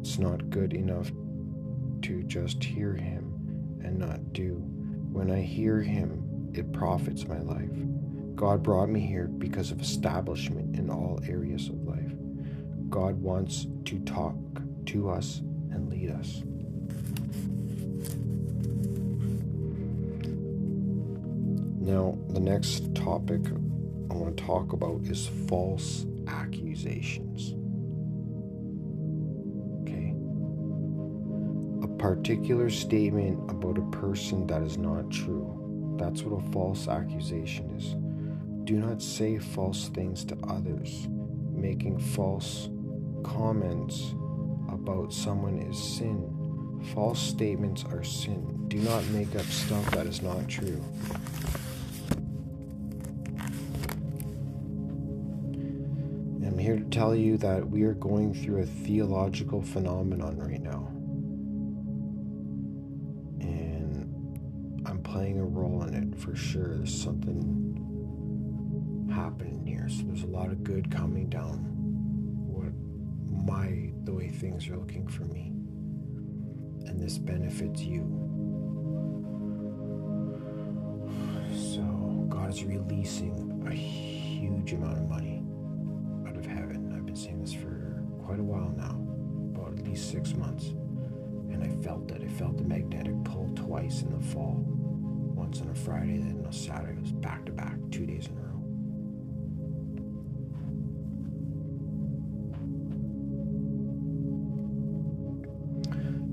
It's 0.00 0.18
not 0.18 0.50
good 0.50 0.74
enough 0.74 1.10
to 2.02 2.22
just 2.24 2.62
hear 2.62 2.92
him 2.94 3.80
and 3.82 3.98
not 3.98 4.32
do. 4.32 4.54
When 5.12 5.30
I 5.30 5.40
hear 5.40 5.80
him, 5.80 6.50
it 6.52 6.72
profits 6.72 7.26
my 7.26 7.38
life. 7.38 7.70
God 8.34 8.62
brought 8.62 8.90
me 8.90 9.00
here 9.00 9.28
because 9.28 9.70
of 9.70 9.80
establishment 9.80 10.76
in 10.76 10.90
all 10.90 11.20
areas 11.26 11.68
of 11.68 11.82
life. 11.84 12.12
God 12.90 13.20
wants 13.22 13.66
to 13.86 13.98
talk 14.00 14.36
to 14.86 15.08
us 15.08 15.38
and 15.70 15.88
lead 15.88 16.10
us. 16.10 16.42
Now, 21.80 22.18
the 22.28 22.40
next 22.40 22.94
topic 22.94 23.46
I 24.10 24.14
want 24.14 24.36
to 24.36 24.44
talk 24.44 24.72
about 24.72 25.02
is 25.04 25.28
false 25.48 26.04
accusations. 26.26 27.55
Particular 32.14 32.70
statement 32.70 33.50
about 33.50 33.76
a 33.76 33.82
person 33.90 34.46
that 34.46 34.62
is 34.62 34.78
not 34.78 35.10
true. 35.10 35.96
That's 35.98 36.22
what 36.22 36.40
a 36.40 36.52
false 36.52 36.86
accusation 36.86 37.68
is. 37.76 37.96
Do 38.64 38.74
not 38.74 39.02
say 39.02 39.38
false 39.38 39.88
things 39.88 40.24
to 40.26 40.36
others 40.48 41.08
making 41.50 41.98
false 41.98 42.68
comments 43.24 44.14
about 44.68 45.12
someone 45.12 45.58
is 45.58 45.76
sin. 45.76 46.80
False 46.94 47.18
statements 47.18 47.84
are 47.90 48.04
sin. 48.04 48.68
Do 48.68 48.76
not 48.78 49.04
make 49.06 49.34
up 49.34 49.46
stuff 49.46 49.90
that 49.90 50.06
is 50.06 50.22
not 50.22 50.46
true. 50.48 50.80
I'm 56.46 56.56
here 56.56 56.76
to 56.76 56.84
tell 56.84 57.16
you 57.16 57.36
that 57.38 57.68
we 57.68 57.82
are 57.82 57.94
going 57.94 58.32
through 58.32 58.62
a 58.62 58.66
theological 58.66 59.60
phenomenon 59.60 60.36
right 60.36 60.62
now. 60.62 60.95
For 66.16 66.34
sure. 66.34 66.76
There's 66.76 67.02
something 67.02 67.72
happening 69.12 69.64
here. 69.66 69.88
So 69.88 70.02
there's 70.04 70.22
a 70.22 70.26
lot 70.26 70.50
of 70.50 70.64
good 70.64 70.90
coming 70.90 71.28
down 71.28 71.58
what 72.46 72.72
my 73.44 73.92
the 74.04 74.12
way 74.12 74.28
things 74.30 74.68
are 74.68 74.76
looking 74.76 75.06
for 75.08 75.24
me. 75.24 75.52
And 76.86 77.00
this 77.00 77.18
benefits 77.18 77.82
you. 77.82 78.02
So 81.74 81.82
God 82.28 82.50
is 82.50 82.64
releasing 82.64 83.64
a 83.66 83.72
huge 83.72 84.72
amount 84.72 84.98
of 84.98 85.08
money 85.08 85.42
out 86.28 86.36
of 86.36 86.46
heaven. 86.46 86.92
I've 86.94 87.06
been 87.06 87.16
saying 87.16 87.40
this 87.40 87.52
for 87.52 88.04
quite 88.24 88.38
a 88.38 88.42
while 88.42 88.72
now, 88.76 89.00
about 89.54 89.78
at 89.78 89.84
least 89.84 90.10
six 90.10 90.34
months. 90.34 90.74
And 91.52 91.62
I 91.62 91.68
felt 91.82 92.10
it. 92.10 92.22
I 92.22 92.28
felt 92.28 92.58
the 92.58 92.64
magnetic 92.64 93.14
pull 93.24 93.50
twice 93.54 94.02
in 94.02 94.10
the 94.10 94.24
fall. 94.26 94.65
Once 95.46 95.60
on 95.60 95.68
a 95.68 95.74
Friday, 95.76 96.18
then 96.18 96.40
on 96.40 96.46
a 96.46 96.52
Saturday. 96.52 96.98
It 96.98 97.02
was 97.02 97.12
back 97.12 97.44
to 97.44 97.52
back, 97.52 97.76
two 97.92 98.04
days 98.04 98.26
in 98.26 98.36
a 98.36 98.40
row. 98.40 98.64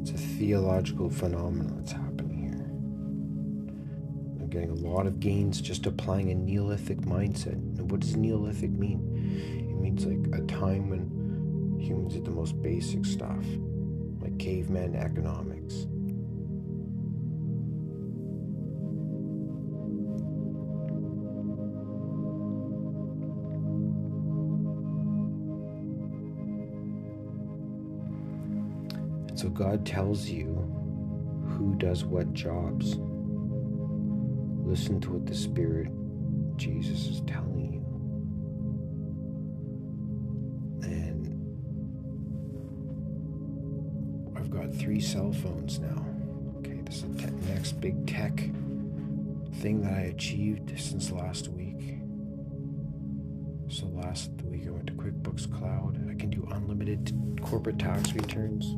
It's 0.01 0.09
a 0.09 0.17
theological 0.17 1.11
phenomenon 1.11 1.75
that's 1.77 1.91
happening 1.91 2.39
here. 2.39 2.65
I'm 4.41 4.49
getting 4.49 4.71
a 4.71 4.89
lot 4.89 5.05
of 5.05 5.19
gains 5.19 5.61
just 5.61 5.85
applying 5.85 6.31
a 6.31 6.33
Neolithic 6.33 7.01
mindset. 7.01 7.53
And 7.53 7.91
what 7.91 7.99
does 7.99 8.15
Neolithic 8.15 8.71
mean? 8.71 8.99
It 9.69 9.79
means 9.79 10.07
like 10.07 10.41
a 10.41 10.43
time 10.47 10.89
when 10.89 11.79
humans 11.79 12.15
did 12.15 12.25
the 12.25 12.31
most 12.31 12.59
basic 12.63 13.05
stuff, 13.05 13.45
like 14.21 14.39
caveman 14.39 14.95
economics. 14.95 15.52
God 29.53 29.85
tells 29.85 30.27
you 30.27 30.47
who 31.47 31.75
does 31.77 32.03
what 32.03 32.33
jobs. 32.33 32.97
Listen 34.65 34.99
to 35.01 35.11
what 35.11 35.27
the 35.27 35.35
Spirit, 35.35 35.89
Jesus, 36.57 37.07
is 37.07 37.21
telling 37.27 37.71
you. 37.71 37.83
And 40.89 41.27
I've 44.35 44.49
got 44.49 44.73
three 44.73 44.99
cell 44.99 45.31
phones 45.31 45.79
now. 45.79 46.03
Okay, 46.57 46.81
this 46.85 47.03
is 47.03 47.15
the 47.17 47.31
next 47.53 47.73
big 47.73 48.07
tech 48.07 48.35
thing 49.57 49.81
that 49.83 49.93
I 49.93 50.01
achieved 50.05 50.73
since 50.79 51.11
last 51.11 51.49
week. 51.49 51.99
So 53.69 53.85
last 53.87 54.31
week 54.43 54.67
I 54.67 54.71
went 54.71 54.87
to 54.87 54.93
QuickBooks 54.93 55.51
Cloud. 55.55 56.09
I 56.09 56.15
can 56.15 56.29
do 56.31 56.47
unlimited 56.51 57.39
corporate 57.43 57.77
tax 57.77 58.13
returns. 58.13 58.75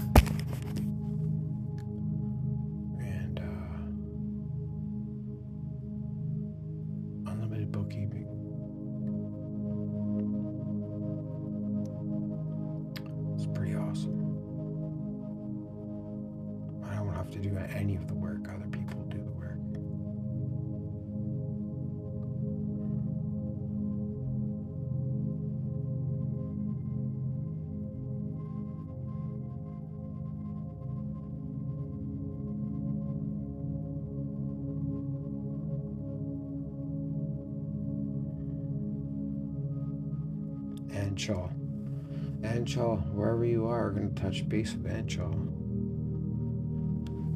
Touch 44.36 44.50
base 44.50 44.74
with 44.74 44.86
Anshaw. 44.86 45.32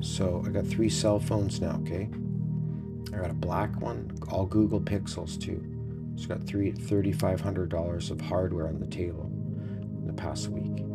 So 0.04 0.44
I 0.46 0.50
got 0.50 0.66
three 0.66 0.90
cell 0.90 1.20
phones 1.20 1.62
now, 1.62 1.80
okay? 1.82 2.10
I 3.14 3.18
got 3.18 3.32
a 3.32 3.36
black 3.36 3.82
one, 3.82 4.12
all 4.30 4.46
Google 4.46 4.82
Pixels 4.82 5.40
too. 5.40 5.64
It's 6.14 6.26
got 6.26 6.44
three 6.44 6.72
$3,500 6.72 8.12
of 8.12 8.22
hardware 8.22 8.68
on 8.68 8.80
the 8.80 8.88
table 8.88 9.32
in 10.00 10.08
the 10.08 10.14
past 10.14 10.50
week. 10.50 10.86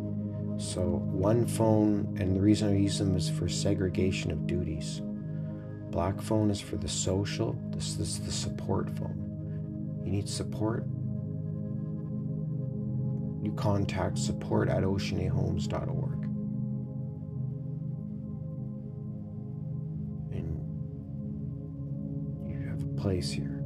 So 0.57 0.83
one 0.83 1.45
phone, 1.47 2.15
and 2.19 2.35
the 2.35 2.41
reason 2.41 2.69
I 2.69 2.77
use 2.77 2.99
them 2.99 3.15
is 3.15 3.29
for 3.29 3.49
segregation 3.49 4.31
of 4.31 4.47
duties. 4.47 5.01
Black 5.89 6.21
phone 6.21 6.51
is 6.51 6.61
for 6.61 6.77
the 6.77 6.87
social. 6.87 7.57
This, 7.71 7.95
this 7.95 8.09
is 8.09 8.19
the 8.19 8.31
support 8.31 8.89
phone. 8.97 10.01
You 10.03 10.11
need 10.11 10.29
support. 10.29 10.85
Contact 13.55 14.17
support 14.17 14.69
at 14.69 14.83
oceanahomes.org. 14.83 16.23
And 20.31 20.59
you 22.47 22.67
have 22.69 22.81
a 22.81 23.01
place 23.01 23.31
here. 23.31 23.63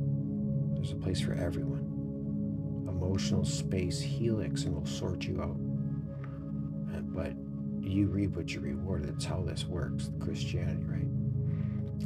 There's 0.76 0.92
a 0.92 0.96
place 0.96 1.20
for 1.22 1.34
everyone. 1.34 2.86
Emotional 2.88 3.44
space 3.44 4.00
helix 4.00 4.64
and 4.64 4.76
will 4.76 4.86
sort 4.86 5.24
you 5.24 5.42
out. 5.42 5.58
Uh, 6.96 7.02
but 7.02 7.34
you 7.82 8.08
reap 8.08 8.36
what 8.36 8.54
you 8.54 8.60
reward. 8.60 9.06
That's 9.06 9.26
how 9.26 9.42
this 9.42 9.66
works, 9.66 10.12
Christianity, 10.20 10.84
right? 10.86 11.08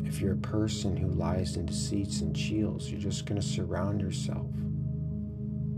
If 0.08 0.20
you're 0.22 0.34
a 0.34 0.38
person 0.38 0.96
who 0.96 1.10
lies 1.10 1.56
in 1.56 1.66
deceits 1.66 2.22
and 2.22 2.38
shields, 2.38 2.90
you're 2.92 3.00
just 3.00 3.26
going 3.26 3.40
to 3.40 3.46
surround 3.46 4.02
yourself 4.02 4.48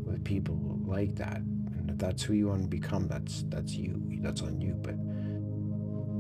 with 0.03 0.23
people 0.23 0.79
like 0.85 1.15
that. 1.15 1.41
If 1.95 2.01
that's 2.01 2.23
who 2.23 2.33
you 2.33 2.49
want 2.49 2.63
to 2.63 2.67
become, 2.67 3.07
that's 3.07 3.45
that's 3.47 3.73
you. 3.73 4.01
That's 4.21 4.41
on 4.41 4.59
you. 4.59 4.73
But 4.73 4.95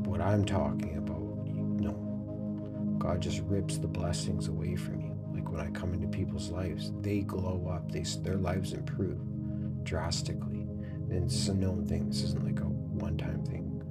what 0.09 0.21
I'm 0.21 0.45
talking 0.45 0.97
about, 0.97 1.45
you 1.47 1.85
know, 1.85 2.95
God 2.97 3.21
just 3.21 3.41
rips 3.41 3.77
the 3.77 3.87
blessings 3.87 4.47
away 4.47 4.77
from 4.77 5.01
you 5.01 5.17
Like 5.33 5.51
when 5.51 5.59
I 5.61 5.69
come 5.71 5.93
into 5.93 6.07
people's 6.07 6.49
lives, 6.49 6.93
they 7.01 7.21
glow 7.21 7.69
up. 7.69 7.91
They 7.91 8.03
their 8.23 8.37
lives 8.37 8.73
improve 8.73 9.19
drastically. 9.83 10.61
And 11.09 11.25
it's 11.25 11.49
a 11.49 11.53
known 11.53 11.85
thing. 11.85 12.07
This 12.09 12.23
isn't 12.23 12.45
like 12.45 12.61
a 12.61 12.69
one-time 12.69 13.43
thing. 13.45 13.83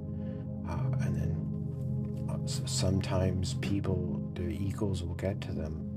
Uh, 0.67 1.05
and 1.05 1.15
then 1.15 2.27
uh, 2.29 2.37
sometimes 2.65 3.55
people, 3.55 4.31
their 4.35 4.49
egos 4.49 5.03
will 5.03 5.15
get 5.15 5.39
to 5.41 5.51
them, 5.53 5.95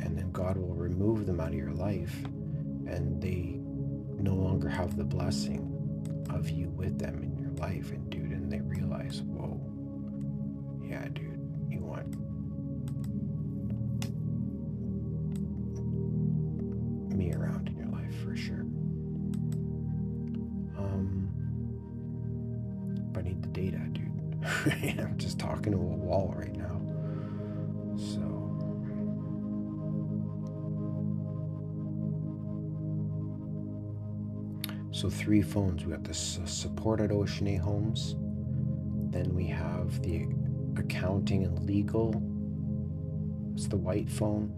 and 0.00 0.16
then 0.16 0.30
God 0.32 0.56
will 0.56 0.74
remove 0.74 1.26
them 1.26 1.40
out 1.40 1.48
of 1.48 1.54
your 1.54 1.72
life, 1.72 2.14
and 2.86 3.20
they 3.20 3.55
no 4.26 4.34
longer 4.34 4.68
have 4.68 4.96
the 4.96 5.04
blessing 5.04 5.72
of 6.30 6.50
you 6.50 6.68
with 6.70 6.98
them 6.98 7.22
in 7.22 7.36
your 7.36 7.52
life. 7.52 7.92
And 7.92 8.10
dude, 8.10 8.32
and 8.32 8.50
they 8.50 8.60
realize, 8.60 9.22
whoa, 9.22 9.60
yeah, 10.84 11.06
dude 11.08 11.25
three 35.26 35.42
phones. 35.42 35.84
We 35.84 35.90
got 35.90 36.04
the 36.04 36.14
support 36.14 37.00
at 37.00 37.10
Oceana 37.10 37.60
Homes. 37.60 38.14
Then 39.10 39.34
we 39.34 39.44
have 39.48 40.00
the 40.00 40.28
accounting 40.76 41.42
and 41.42 41.66
legal. 41.66 42.22
It's 43.52 43.66
the 43.66 43.76
white 43.76 44.08
phone. 44.08 44.54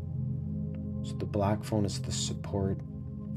So 1.05 1.15
the 1.15 1.25
black 1.25 1.65
phone 1.65 1.87
is 1.87 1.99
the 2.03 2.13
support 2.13 2.81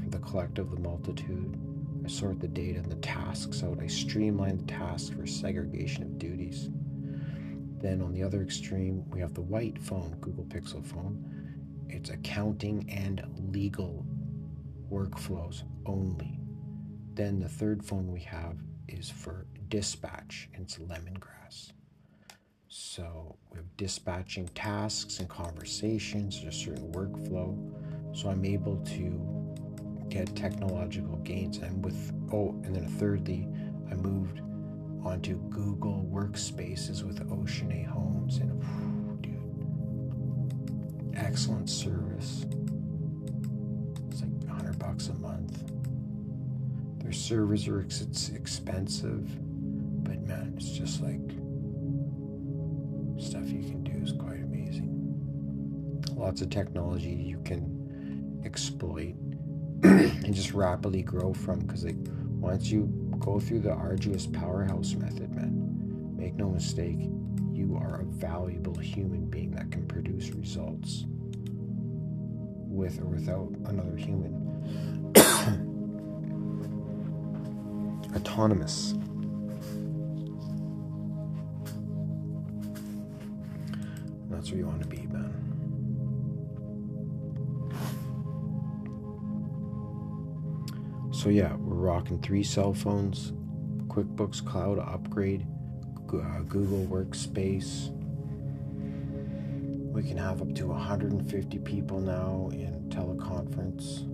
for 0.02 0.10
the 0.10 0.18
collective, 0.18 0.66
of 0.66 0.72
the 0.72 0.80
multitude. 0.82 1.58
I 2.04 2.08
sort 2.08 2.38
the 2.38 2.48
data 2.48 2.80
and 2.80 2.92
the 2.92 2.96
tasks 2.96 3.62
out. 3.62 3.80
I 3.80 3.86
streamline 3.86 4.58
the 4.58 4.64
tasks 4.64 5.08
for 5.08 5.26
segregation 5.26 6.02
of 6.02 6.18
duties. 6.18 6.68
Then 7.80 8.02
on 8.02 8.12
the 8.12 8.22
other 8.22 8.42
extreme, 8.42 9.08
we 9.08 9.20
have 9.20 9.32
the 9.32 9.40
white 9.40 9.78
phone, 9.78 10.18
Google 10.20 10.44
Pixel 10.44 10.84
phone. 10.84 11.24
It's 11.88 12.10
accounting 12.10 12.90
and 12.90 13.24
legal 13.54 14.04
workflows 14.90 15.62
only. 15.86 16.41
Then 17.14 17.40
the 17.40 17.48
third 17.48 17.84
phone 17.84 18.10
we 18.10 18.20
have 18.20 18.56
is 18.88 19.10
for 19.10 19.46
dispatch, 19.68 20.48
it's 20.54 20.78
lemongrass. 20.78 21.72
So 22.68 23.36
we 23.50 23.58
have 23.58 23.76
dispatching 23.76 24.48
tasks 24.48 25.18
and 25.18 25.28
conversations, 25.28 26.40
there's 26.40 26.56
a 26.56 26.58
certain 26.58 26.90
workflow. 26.92 27.54
So 28.16 28.30
I'm 28.30 28.44
able 28.44 28.78
to 28.78 30.06
get 30.08 30.34
technological 30.34 31.16
gains. 31.18 31.58
And 31.58 31.84
with, 31.84 32.12
oh, 32.32 32.50
and 32.64 32.74
then 32.74 32.84
a 32.84 32.88
thirdly, 32.88 33.48
I 33.90 33.94
moved 33.94 34.40
onto 35.04 35.36
Google 35.50 36.08
Workspaces 36.10 37.02
with 37.02 37.20
Oceana 37.30 37.90
Homes. 37.90 38.38
And 38.38 39.22
dude, 39.22 41.14
excellent 41.16 41.68
service. 41.68 42.46
It's 44.10 44.22
like 44.22 44.30
100 44.44 44.78
bucks 44.78 45.08
a 45.08 45.14
month. 45.14 45.31
Their 47.12 47.20
servers 47.20 47.68
are 47.68 47.82
ex- 47.82 48.30
expensive, 48.34 49.28
but 50.02 50.26
man, 50.26 50.54
it's 50.56 50.70
just 50.70 51.02
like 51.02 51.20
stuff 53.22 53.50
you 53.50 53.60
can 53.60 53.84
do 53.84 54.02
is 54.02 54.12
quite 54.12 54.40
amazing. 54.42 56.02
Lots 56.16 56.40
of 56.40 56.48
technology 56.48 57.10
you 57.10 57.38
can 57.44 58.40
exploit 58.46 59.14
and 59.82 60.34
just 60.34 60.54
rapidly 60.54 61.02
grow 61.02 61.34
from 61.34 61.58
because 61.58 61.84
like 61.84 61.98
once 62.40 62.70
you 62.70 62.86
go 63.18 63.38
through 63.38 63.60
the 63.60 63.72
arduous 63.72 64.26
powerhouse 64.26 64.94
method 64.94 65.34
man 65.34 66.16
make 66.16 66.34
no 66.34 66.48
mistake 66.48 67.10
you 67.52 67.78
are 67.78 68.00
a 68.00 68.04
valuable 68.04 68.78
human 68.78 69.26
being 69.26 69.50
that 69.50 69.70
can 69.70 69.86
produce 69.86 70.30
results 70.30 71.04
with 72.72 72.98
or 73.00 73.04
without 73.04 73.52
another 73.66 73.96
human 73.96 74.42
autonomous 78.22 78.94
that's 84.30 84.50
where 84.50 84.58
you 84.58 84.66
want 84.66 84.80
to 84.80 84.88
be 84.88 85.06
man 85.06 85.42
So 91.22 91.28
yeah, 91.28 91.54
we're 91.54 91.76
rocking 91.76 92.18
three 92.20 92.42
cell 92.42 92.74
phones, 92.74 93.32
QuickBooks 93.86 94.44
Cloud 94.44 94.80
upgrade, 94.80 95.46
uh, 96.12 96.40
Google 96.48 96.84
Workspace. 96.86 97.96
We 99.92 100.02
can 100.02 100.16
have 100.16 100.42
up 100.42 100.52
to 100.56 100.66
150 100.66 101.58
people 101.60 102.00
now 102.00 102.50
in 102.52 102.88
teleconference. 102.88 104.11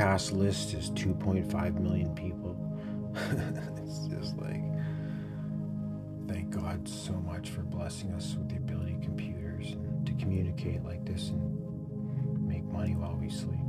Comcast 0.00 0.32
list 0.32 0.72
is 0.72 0.90
2.5 0.92 1.78
million 1.78 2.14
people. 2.14 2.56
it's 3.84 4.06
just 4.06 4.34
like, 4.38 4.62
thank 6.26 6.48
God 6.48 6.88
so 6.88 7.12
much 7.12 7.50
for 7.50 7.60
blessing 7.60 8.10
us 8.14 8.34
with 8.34 8.48
the 8.48 8.56
ability 8.56 8.94
of 8.94 9.02
computers 9.02 9.72
and 9.72 10.06
to 10.06 10.14
communicate 10.14 10.82
like 10.84 11.04
this 11.04 11.28
and 11.28 12.48
make 12.48 12.64
money 12.64 12.96
while 12.96 13.14
we 13.14 13.28
sleep. 13.28 13.60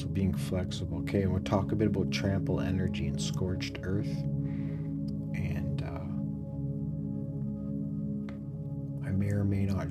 So 0.00 0.06
being 0.06 0.32
flexible. 0.32 1.00
Okay, 1.00 1.22
and 1.22 1.32
we'll 1.32 1.42
talk 1.42 1.72
a 1.72 1.76
bit 1.76 1.88
about 1.88 2.10
trample 2.10 2.62
energy 2.62 3.06
and 3.06 3.20
scorched 3.20 3.80
earth. 3.82 4.16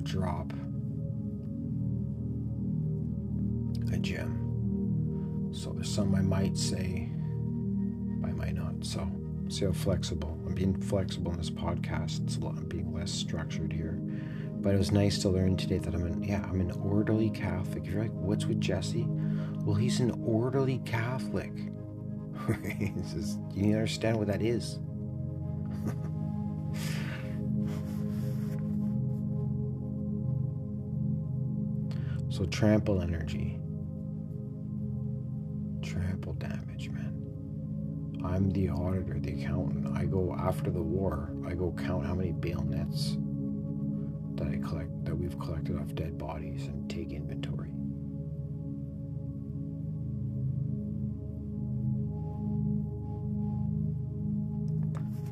Drop 0.06 0.52
a 3.92 3.98
gem. 3.98 5.50
So 5.52 5.72
there's 5.72 5.92
some 5.92 6.14
I 6.14 6.22
might 6.22 6.56
say, 6.56 7.08
I 8.24 8.32
might 8.32 8.54
not. 8.54 8.84
So 8.84 9.10
see 9.48 9.64
how 9.64 9.72
flexible. 9.72 10.38
I'm 10.46 10.54
being 10.54 10.80
flexible 10.80 11.32
in 11.32 11.38
this 11.38 11.50
podcast. 11.50 12.24
It's 12.24 12.36
a 12.36 12.40
lot. 12.40 12.56
I'm 12.56 12.68
being 12.68 12.94
less 12.94 13.10
structured 13.10 13.72
here. 13.72 13.98
But 14.58 14.74
it 14.74 14.78
was 14.78 14.92
nice 14.92 15.18
to 15.18 15.28
learn 15.28 15.56
today 15.56 15.78
that 15.78 15.94
I'm 15.94 16.06
an 16.06 16.22
yeah 16.22 16.44
I'm 16.44 16.60
an 16.60 16.70
orderly 16.72 17.30
Catholic. 17.30 17.86
You're 17.86 18.02
like, 18.02 18.12
what's 18.12 18.46
with 18.46 18.60
Jesse? 18.60 19.06
Well, 19.08 19.74
he's 19.74 20.00
an 20.00 20.12
orderly 20.24 20.78
Catholic. 20.84 21.52
just, 23.12 23.38
you 23.52 23.62
need 23.62 23.72
to 23.72 23.78
understand 23.78 24.18
what 24.18 24.28
that 24.28 24.42
is. 24.42 24.78
So 32.36 32.44
trample 32.44 33.00
energy. 33.00 33.58
Trample 35.82 36.34
damage, 36.34 36.90
man. 36.90 38.20
I'm 38.22 38.50
the 38.50 38.68
auditor, 38.68 39.18
the 39.18 39.40
accountant. 39.40 39.96
I 39.96 40.04
go 40.04 40.36
after 40.38 40.70
the 40.70 40.82
war. 40.82 41.32
I 41.46 41.54
go 41.54 41.74
count 41.78 42.04
how 42.04 42.14
many 42.14 42.32
bail 42.32 42.60
nets 42.60 43.16
that 44.34 44.48
I 44.48 44.58
collect 44.68 45.06
that 45.06 45.16
we've 45.16 45.38
collected 45.38 45.78
off 45.78 45.94
dead 45.94 46.18
bodies 46.18 46.66
and 46.66 46.90
take 46.90 47.10
inventory. 47.10 47.70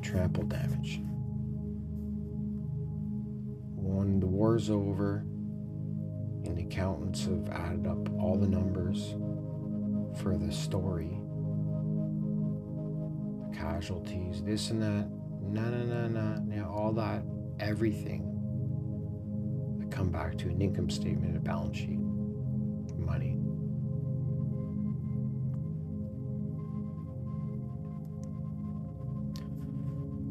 Trample 0.01 0.45
damage. 0.45 1.01
When 3.75 4.19
the 4.19 4.25
war's 4.25 4.71
over, 4.71 5.23
accountants 6.65 7.25
have 7.25 7.49
added 7.49 7.87
up 7.87 8.09
all 8.19 8.35
the 8.35 8.47
numbers 8.47 9.15
for 10.21 10.37
the 10.37 10.51
story. 10.51 11.17
The 13.49 13.57
casualties 13.57 14.41
this 14.43 14.69
and 14.71 14.81
that 14.81 15.09
no 15.41 15.69
no 15.69 16.07
no 16.07 16.45
yeah 16.49 16.67
all 16.67 16.91
that 16.93 17.23
everything 17.59 18.31
I 19.81 19.85
come 19.95 20.09
back 20.09 20.37
to 20.39 20.49
an 20.49 20.61
income 20.61 20.89
statement 20.89 21.37
a 21.37 21.39
balance 21.39 21.77
sheet 21.77 21.99
money. 22.97 23.37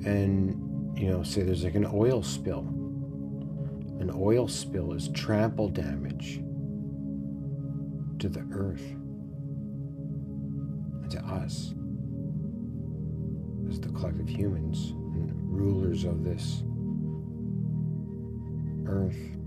And 0.06 0.98
you 0.98 1.08
know 1.08 1.22
say 1.22 1.42
there's 1.42 1.64
like 1.64 1.74
an 1.74 1.86
oil 1.92 2.22
spill 2.22 2.83
an 4.00 4.10
oil 4.14 4.48
spill 4.48 4.92
is 4.92 5.08
trample 5.08 5.68
damage 5.68 6.42
to 8.18 8.28
the 8.28 8.46
earth 8.52 8.84
and 11.02 11.10
to 11.10 11.18
us 11.24 11.74
as 13.68 13.80
the 13.80 13.88
collective 13.90 14.28
humans 14.28 14.90
and 15.14 15.32
rulers 15.48 16.04
of 16.04 16.24
this 16.24 16.62
earth. 18.86 19.43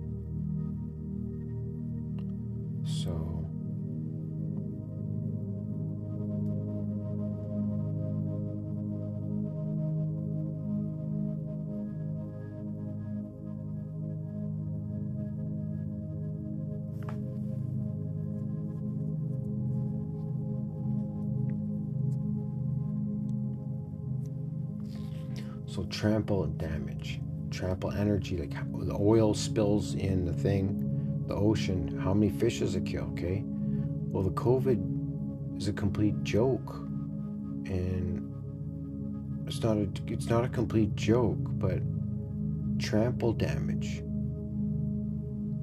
Trample 25.97 26.45
damage, 26.45 27.19
trample 27.49 27.91
energy, 27.91 28.37
like 28.37 28.53
the 28.85 28.95
oil 28.99 29.33
spills 29.33 29.95
in 29.95 30.25
the 30.25 30.33
thing, 30.33 31.23
the 31.27 31.33
ocean. 31.33 31.97
How 31.97 32.13
many 32.13 32.31
fish 32.31 32.59
does 32.59 32.75
it 32.75 32.85
kill? 32.85 33.05
Okay. 33.13 33.41
Well, 33.43 34.21
the 34.21 34.31
COVID 34.31 35.57
is 35.57 35.67
a 35.67 35.73
complete 35.73 36.21
joke, 36.21 36.75
and 37.65 38.31
it's 39.47 39.63
not 39.63 39.77
a 39.77 39.89
it's 40.05 40.27
not 40.27 40.45
a 40.45 40.49
complete 40.49 40.95
joke, 40.95 41.39
but 41.41 41.79
trample 42.77 43.33
damage. 43.33 44.03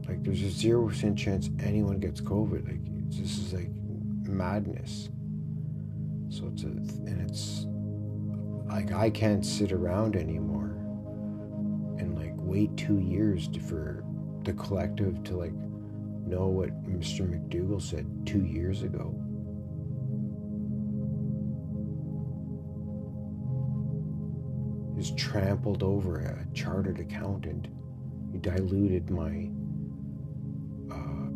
Like 0.09 0.25
there's 0.25 0.43
a 0.43 0.51
zero 0.51 0.89
percent 0.89 1.17
chance 1.17 1.49
anyone 1.61 2.01
gets 2.01 2.21
COVID. 2.21 2.67
Like 2.67 2.83
this 3.09 3.39
is 3.39 3.53
like 3.53 3.71
madness. 4.27 5.11
So 6.29 6.51
it's 6.53 6.65
a 6.65 6.67
and 6.67 7.31
it's 7.31 7.67
like 8.67 8.93
I 8.93 9.11
can't 9.11 9.45
sit 9.45 9.73
around 9.73 10.17
anymore 10.17 10.77
and 11.99 12.17
like 12.19 12.33
wait 12.37 12.77
two 12.77 12.99
years 12.99 13.49
to, 13.49 13.61
for 13.61 14.05
the 14.45 14.53
collective 14.55 15.23
to 15.25 15.37
like 15.37 15.53
know 16.27 16.47
what 16.47 16.71
Mr. 16.85 17.29
McDoogle 17.29 17.81
said 17.81 18.07
two 18.27 18.45
years 18.45 18.83
ago. 18.83 19.15
He's 24.97 25.11
trampled 25.13 25.83
over 25.83 26.21
a 26.21 26.47
chartered 26.55 27.01
accountant. 27.01 27.69
He 28.33 28.39
diluted 28.39 29.11
my 29.11 29.51
uh, 30.91 31.29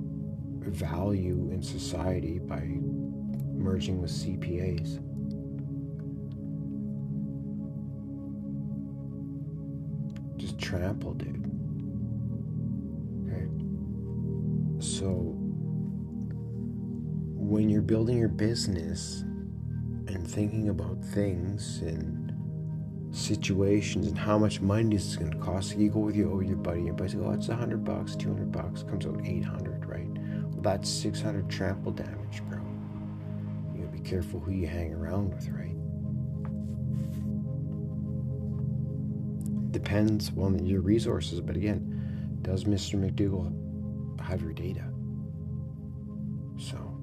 value 0.70 1.50
in 1.52 1.62
society 1.62 2.38
by 2.38 2.62
merging 3.52 4.00
with 4.00 4.10
CPAs. 4.10 5.00
Trampled 10.58 11.22
it. 11.22 11.36
Okay. 13.26 13.48
So 14.80 15.34
when 17.34 17.68
you're 17.68 17.82
building 17.82 18.18
your 18.18 18.28
business 18.28 19.22
and 20.08 20.26
thinking 20.28 20.68
about 20.68 21.02
things 21.04 21.80
and 21.80 22.18
situations 23.10 24.06
and 24.06 24.18
how 24.18 24.38
much 24.38 24.60
money 24.60 24.96
this 24.96 25.06
is 25.06 25.16
going 25.16 25.30
to 25.30 25.38
cost. 25.38 25.76
You 25.76 25.90
go 25.90 26.00
with 26.00 26.16
your 26.16 26.30
oh, 26.30 26.40
your 26.40 26.56
buddy, 26.56 26.82
your 26.82 26.94
buddy 26.94 27.10
says, 27.10 27.20
"Oh, 27.22 27.30
it's 27.30 27.48
a 27.48 27.56
hundred 27.56 27.84
bucks, 27.84 28.14
two 28.14 28.28
hundred 28.28 28.52
bucks." 28.52 28.82
Comes 28.82 29.06
out 29.06 29.20
eight 29.24 29.44
hundred, 29.44 29.84
right? 29.86 30.08
Well, 30.50 30.62
that's 30.62 30.88
six 30.88 31.20
hundred 31.20 31.48
trample 31.48 31.92
damage, 31.92 32.42
bro. 32.48 32.60
You 33.74 33.84
gotta 33.84 33.96
be 33.96 34.00
careful 34.00 34.40
who 34.40 34.52
you 34.52 34.66
hang 34.66 34.92
around 34.92 35.34
with, 35.34 35.48
right? 35.48 35.77
Depends 39.70 40.30
on 40.36 40.64
your 40.64 40.80
resources, 40.80 41.40
but 41.40 41.56
again, 41.56 42.38
does 42.42 42.64
Mr. 42.64 42.94
McDoogle 42.98 44.20
have 44.20 44.42
your 44.42 44.52
data? 44.52 44.84
So 46.58 46.98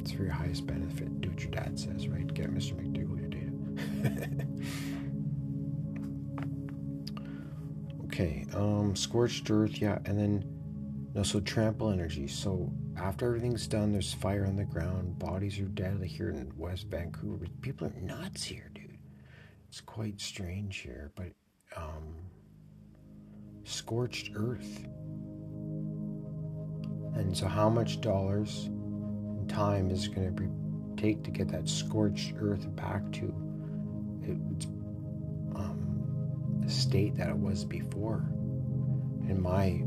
it's 0.00 0.12
for 0.12 0.24
your 0.24 0.32
highest 0.32 0.66
benefit. 0.66 1.20
Do 1.20 1.30
what 1.30 1.40
your 1.40 1.50
dad 1.50 1.78
says, 1.78 2.08
right? 2.08 2.32
Get 2.34 2.52
Mr. 2.52 2.74
McDoogle 2.74 3.18
your 3.18 3.28
data. 3.28 4.46
Okay, 8.14 8.46
um, 8.54 8.94
scorched 8.94 9.50
earth, 9.50 9.80
yeah, 9.82 9.98
and 10.04 10.16
then 10.16 10.44
no, 11.14 11.24
so 11.24 11.40
trample 11.40 11.90
energy. 11.90 12.28
So 12.28 12.72
after 12.96 13.26
everything's 13.26 13.66
done, 13.66 13.90
there's 13.90 14.14
fire 14.14 14.46
on 14.46 14.54
the 14.54 14.64
ground. 14.64 15.18
Bodies 15.18 15.58
are 15.58 15.64
dead 15.64 16.00
here 16.04 16.30
in 16.30 16.52
West 16.56 16.86
Vancouver. 16.86 17.46
People 17.60 17.88
are 17.88 18.00
nuts 18.00 18.44
here, 18.44 18.70
dude. 18.72 18.98
It's 19.68 19.80
quite 19.80 20.20
strange 20.20 20.76
here, 20.76 21.10
but 21.16 21.32
um, 21.76 22.14
scorched 23.64 24.30
earth. 24.34 24.84
And 27.14 27.36
so, 27.36 27.46
how 27.46 27.68
much 27.68 28.00
dollars 28.00 28.64
and 28.66 29.48
time 29.48 29.90
is 29.90 30.06
it 30.06 30.14
going 30.14 30.36
to 30.36 31.02
take 31.02 31.22
to 31.24 31.30
get 31.30 31.48
that 31.48 31.68
scorched 31.68 32.34
earth 32.38 32.74
back 32.76 33.10
to 33.12 33.34
it, 34.22 34.38
it's 34.56 34.66
the 36.64 36.70
state 36.70 37.14
that 37.16 37.28
it 37.28 37.36
was 37.36 37.64
before. 37.64 38.24
In 39.28 39.40
my 39.40 39.82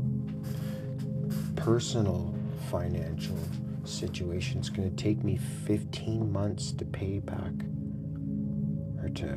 personal 1.56 2.34
financial 2.70 3.38
situation, 3.84 4.60
it's 4.60 4.68
going 4.68 4.88
to 4.88 5.02
take 5.02 5.24
me 5.24 5.38
15 5.66 6.30
months 6.30 6.72
to 6.72 6.84
pay 6.84 7.18
back 7.18 7.52
or 9.02 9.08
to 9.10 9.36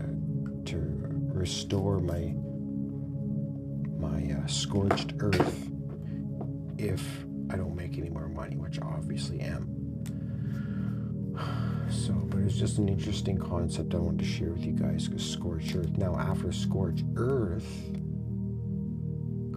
to 0.66 1.01
restore 1.42 2.00
my 2.00 2.36
my 3.98 4.32
uh, 4.32 4.46
scorched 4.46 5.14
earth 5.22 5.72
if 6.78 7.04
I 7.50 7.58
don't 7.58 7.76
make 7.76 7.98
any 7.98 8.12
more 8.12 8.30
money, 8.30 8.58
which 8.58 8.80
I 8.80 8.86
obviously 8.86 9.42
am. 9.42 9.68
So, 11.92 12.14
but 12.14 12.40
it's 12.40 12.56
just 12.56 12.78
an 12.78 12.88
interesting 12.88 13.38
concept 13.38 13.94
I 13.94 13.98
wanted 13.98 14.20
to 14.20 14.26
share 14.26 14.52
with 14.52 14.66
you 14.66 14.72
guys 14.72 15.10
because 15.10 15.30
scorched 15.30 15.76
earth. 15.76 15.98
Now, 15.98 16.16
after 16.16 16.54
scorched 16.54 17.04
earth 17.18 17.68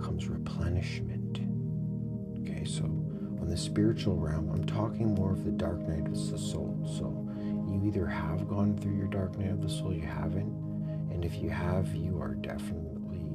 comes 0.02 0.26
replenishment. 0.26 1.38
Okay, 2.40 2.64
so 2.64 2.82
on 2.82 3.46
the 3.48 3.56
spiritual 3.56 4.16
realm, 4.16 4.50
I'm 4.52 4.64
talking 4.64 5.14
more 5.14 5.30
of 5.30 5.44
the 5.44 5.52
dark 5.52 5.78
night 5.82 6.08
of 6.08 6.28
the 6.28 6.36
soul. 6.36 6.76
So, 6.98 7.06
you 7.70 7.86
either 7.86 8.04
have 8.06 8.48
gone 8.48 8.76
through 8.78 8.96
your 8.96 9.06
dark 9.06 9.38
night 9.38 9.52
of 9.52 9.62
the 9.62 9.68
soul, 9.68 9.92
you 9.92 10.00
haven't, 10.00 10.63
and 11.24 11.32
if 11.32 11.42
you 11.42 11.48
have, 11.48 11.94
you 11.94 12.20
are 12.20 12.34
definitely. 12.34 13.32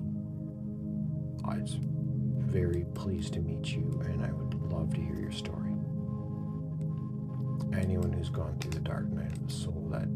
I 1.44 1.58
was 1.58 1.78
very 1.80 2.86
pleased 2.94 3.34
to 3.34 3.40
meet 3.40 3.72
you, 3.74 4.00
and 4.06 4.24
I 4.24 4.32
would 4.32 4.54
love 4.72 4.94
to 4.94 5.02
hear 5.02 5.16
your 5.16 5.32
story 5.32 5.66
anyone 7.78 8.12
who's 8.12 8.30
gone 8.30 8.58
through 8.60 8.72
the 8.72 8.80
dark 8.80 9.06
night 9.12 9.32
of 9.32 9.48
the 9.48 9.54
soul 9.54 9.88
that 9.92 10.08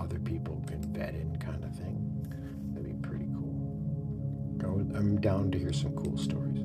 other 0.00 0.18
people 0.18 0.64
can 0.66 0.82
vet 0.92 1.14
in 1.14 1.36
kind 1.36 1.62
of 1.62 1.74
thing. 1.76 2.26
That'd 2.72 2.84
be 2.84 3.08
pretty 3.08 3.26
cool. 3.26 4.90
I'm 4.96 5.20
down 5.20 5.50
to 5.52 5.58
hear 5.58 5.72
some 5.72 5.94
cool 5.94 6.16
stories. 6.16 6.58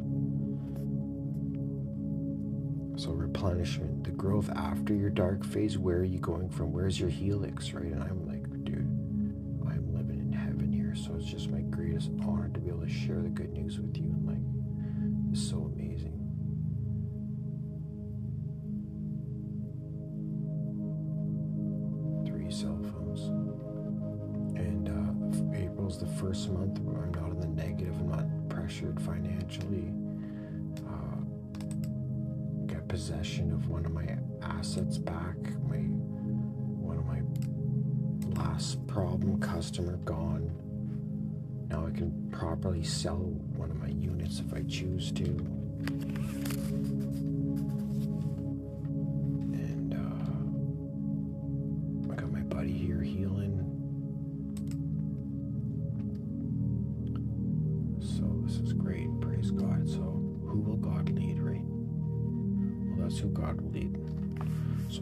So 3.00 3.12
replenishment, 3.12 4.06
the 4.06 4.12
growth 4.12 4.50
after 4.56 4.96
your 4.96 5.10
dark 5.12 5.46
phase, 5.46 5.78
where 5.78 5.98
are 5.98 6.04
you 6.04 6.20
going 6.20 6.50
from? 6.50 6.72
Where's 6.72 7.00
your 7.00 7.10
helix, 7.10 7.74
right? 7.74 7.86
And 7.86 8.02
I'm 8.02 8.27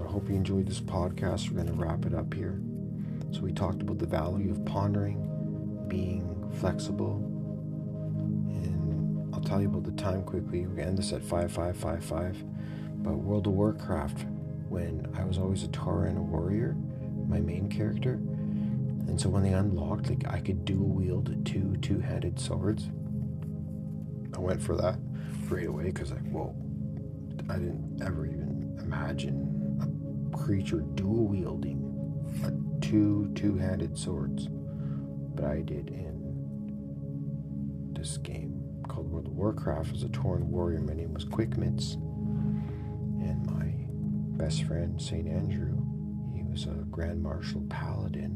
hope 0.03 0.29
you 0.29 0.35
enjoyed 0.35 0.67
this 0.67 0.81
podcast. 0.81 1.49
We're 1.49 1.63
going 1.63 1.67
to 1.67 1.73
wrap 1.73 2.05
it 2.05 2.13
up 2.13 2.33
here. 2.33 2.59
So, 3.31 3.41
we 3.41 3.51
talked 3.51 3.81
about 3.81 3.99
the 3.99 4.05
value 4.05 4.51
of 4.51 4.63
pondering, 4.65 5.85
being 5.87 6.51
flexible, 6.59 7.15
and 8.49 9.33
I'll 9.33 9.41
tell 9.41 9.61
you 9.61 9.67
about 9.67 9.83
the 9.83 9.91
time 9.91 10.23
quickly. 10.23 10.61
We're 10.61 10.67
going 10.67 10.77
to 10.77 10.83
end 10.85 10.97
this 10.97 11.13
at 11.13 11.21
5555. 11.21 12.43
But 13.03 13.13
World 13.13 13.47
of 13.47 13.53
Warcraft, 13.53 14.25
when 14.67 15.07
I 15.17 15.23
was 15.23 15.37
always 15.37 15.63
a 15.63 15.67
Tauren 15.67 16.15
warrior, 16.15 16.75
my 17.27 17.39
main 17.39 17.69
character, 17.69 18.13
and 19.07 19.19
so 19.21 19.29
when 19.29 19.43
they 19.43 19.53
unlocked, 19.53 20.09
like 20.09 20.25
I 20.27 20.39
could 20.39 20.65
dual 20.65 20.87
wield 20.89 21.45
two 21.45 21.77
two 21.77 21.99
handed 21.99 22.39
swords. 22.39 22.89
I 24.35 24.39
went 24.39 24.61
for 24.61 24.75
that 24.75 24.97
right 25.49 25.67
away 25.67 25.85
because 25.85 26.11
like, 26.11 26.27
whoa, 26.29 26.55
I 27.49 27.57
didn't 27.57 28.01
ever 28.03 28.25
even 28.25 28.77
imagine 28.81 29.54
creature 30.35 30.81
dual 30.95 31.27
wielding 31.27 31.81
two 32.81 33.31
two 33.35 33.57
handed 33.57 33.97
swords. 33.97 34.47
But 35.33 35.45
I 35.45 35.61
did 35.61 35.89
in 35.89 37.93
this 37.93 38.17
game 38.17 38.61
called 38.87 39.11
World 39.11 39.27
of 39.27 39.33
Warcraft 39.33 39.95
as 39.95 40.03
a 40.03 40.07
Tauren 40.07 40.43
warrior. 40.43 40.81
My 40.81 40.93
name 40.93 41.13
was 41.13 41.23
Quick 41.23 41.51
Quickmitz. 41.51 41.95
And 43.21 43.45
my 43.47 43.73
best 44.43 44.63
friend, 44.63 45.01
St. 45.01 45.27
Andrew, 45.27 45.77
he 46.35 46.43
was 46.43 46.65
a 46.65 46.83
Grand 46.91 47.21
Marshal 47.21 47.65
Paladin. 47.69 48.35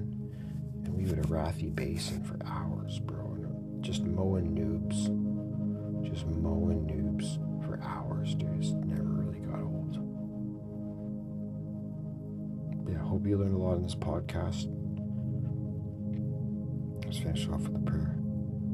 And 0.86 0.94
we 0.96 1.06
leave 1.06 1.20
at 1.20 1.26
Arathi 1.26 1.74
Basin 1.74 2.24
for 2.24 2.38
hours, 2.46 3.00
bro. 3.00 3.34
And 3.36 3.84
just 3.84 4.04
mowing 4.04 4.56
noobs. 4.56 5.10
Just 6.10 6.26
mowing 6.28 6.88
noobs 6.88 7.38
for 7.66 7.80
hours, 7.84 8.36
dude. 8.36 8.50
You 13.26 13.38
learned 13.38 13.54
a 13.54 13.58
lot 13.58 13.76
in 13.76 13.84
this 13.84 13.94
podcast. 13.94 14.66
Let's 17.06 17.20
finish 17.20 17.48
off 17.50 17.62
with 17.68 17.76
a 17.76 17.86
prayer. 17.86 18.18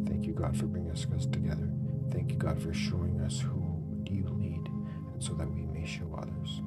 Thank 0.07 0.25
you, 0.25 0.33
God, 0.33 0.55
for 0.55 0.65
bringing 0.65 0.91
us 0.91 1.05
together. 1.31 1.69
Thank 2.11 2.31
you, 2.31 2.37
God, 2.37 2.61
for 2.61 2.73
showing 2.73 3.19
us 3.19 3.41
who 3.41 3.83
you 4.09 4.29
lead, 4.29 4.65
and 5.13 5.21
so 5.21 5.33
that 5.33 5.49
we 5.53 5.65
may 5.65 5.85
show 5.85 6.17
others. 6.17 6.61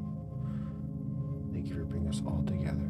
Thank 1.52 1.68
you 1.68 1.76
for 1.76 1.84
bringing 1.84 2.08
us 2.08 2.20
all 2.26 2.44
together. 2.46 2.87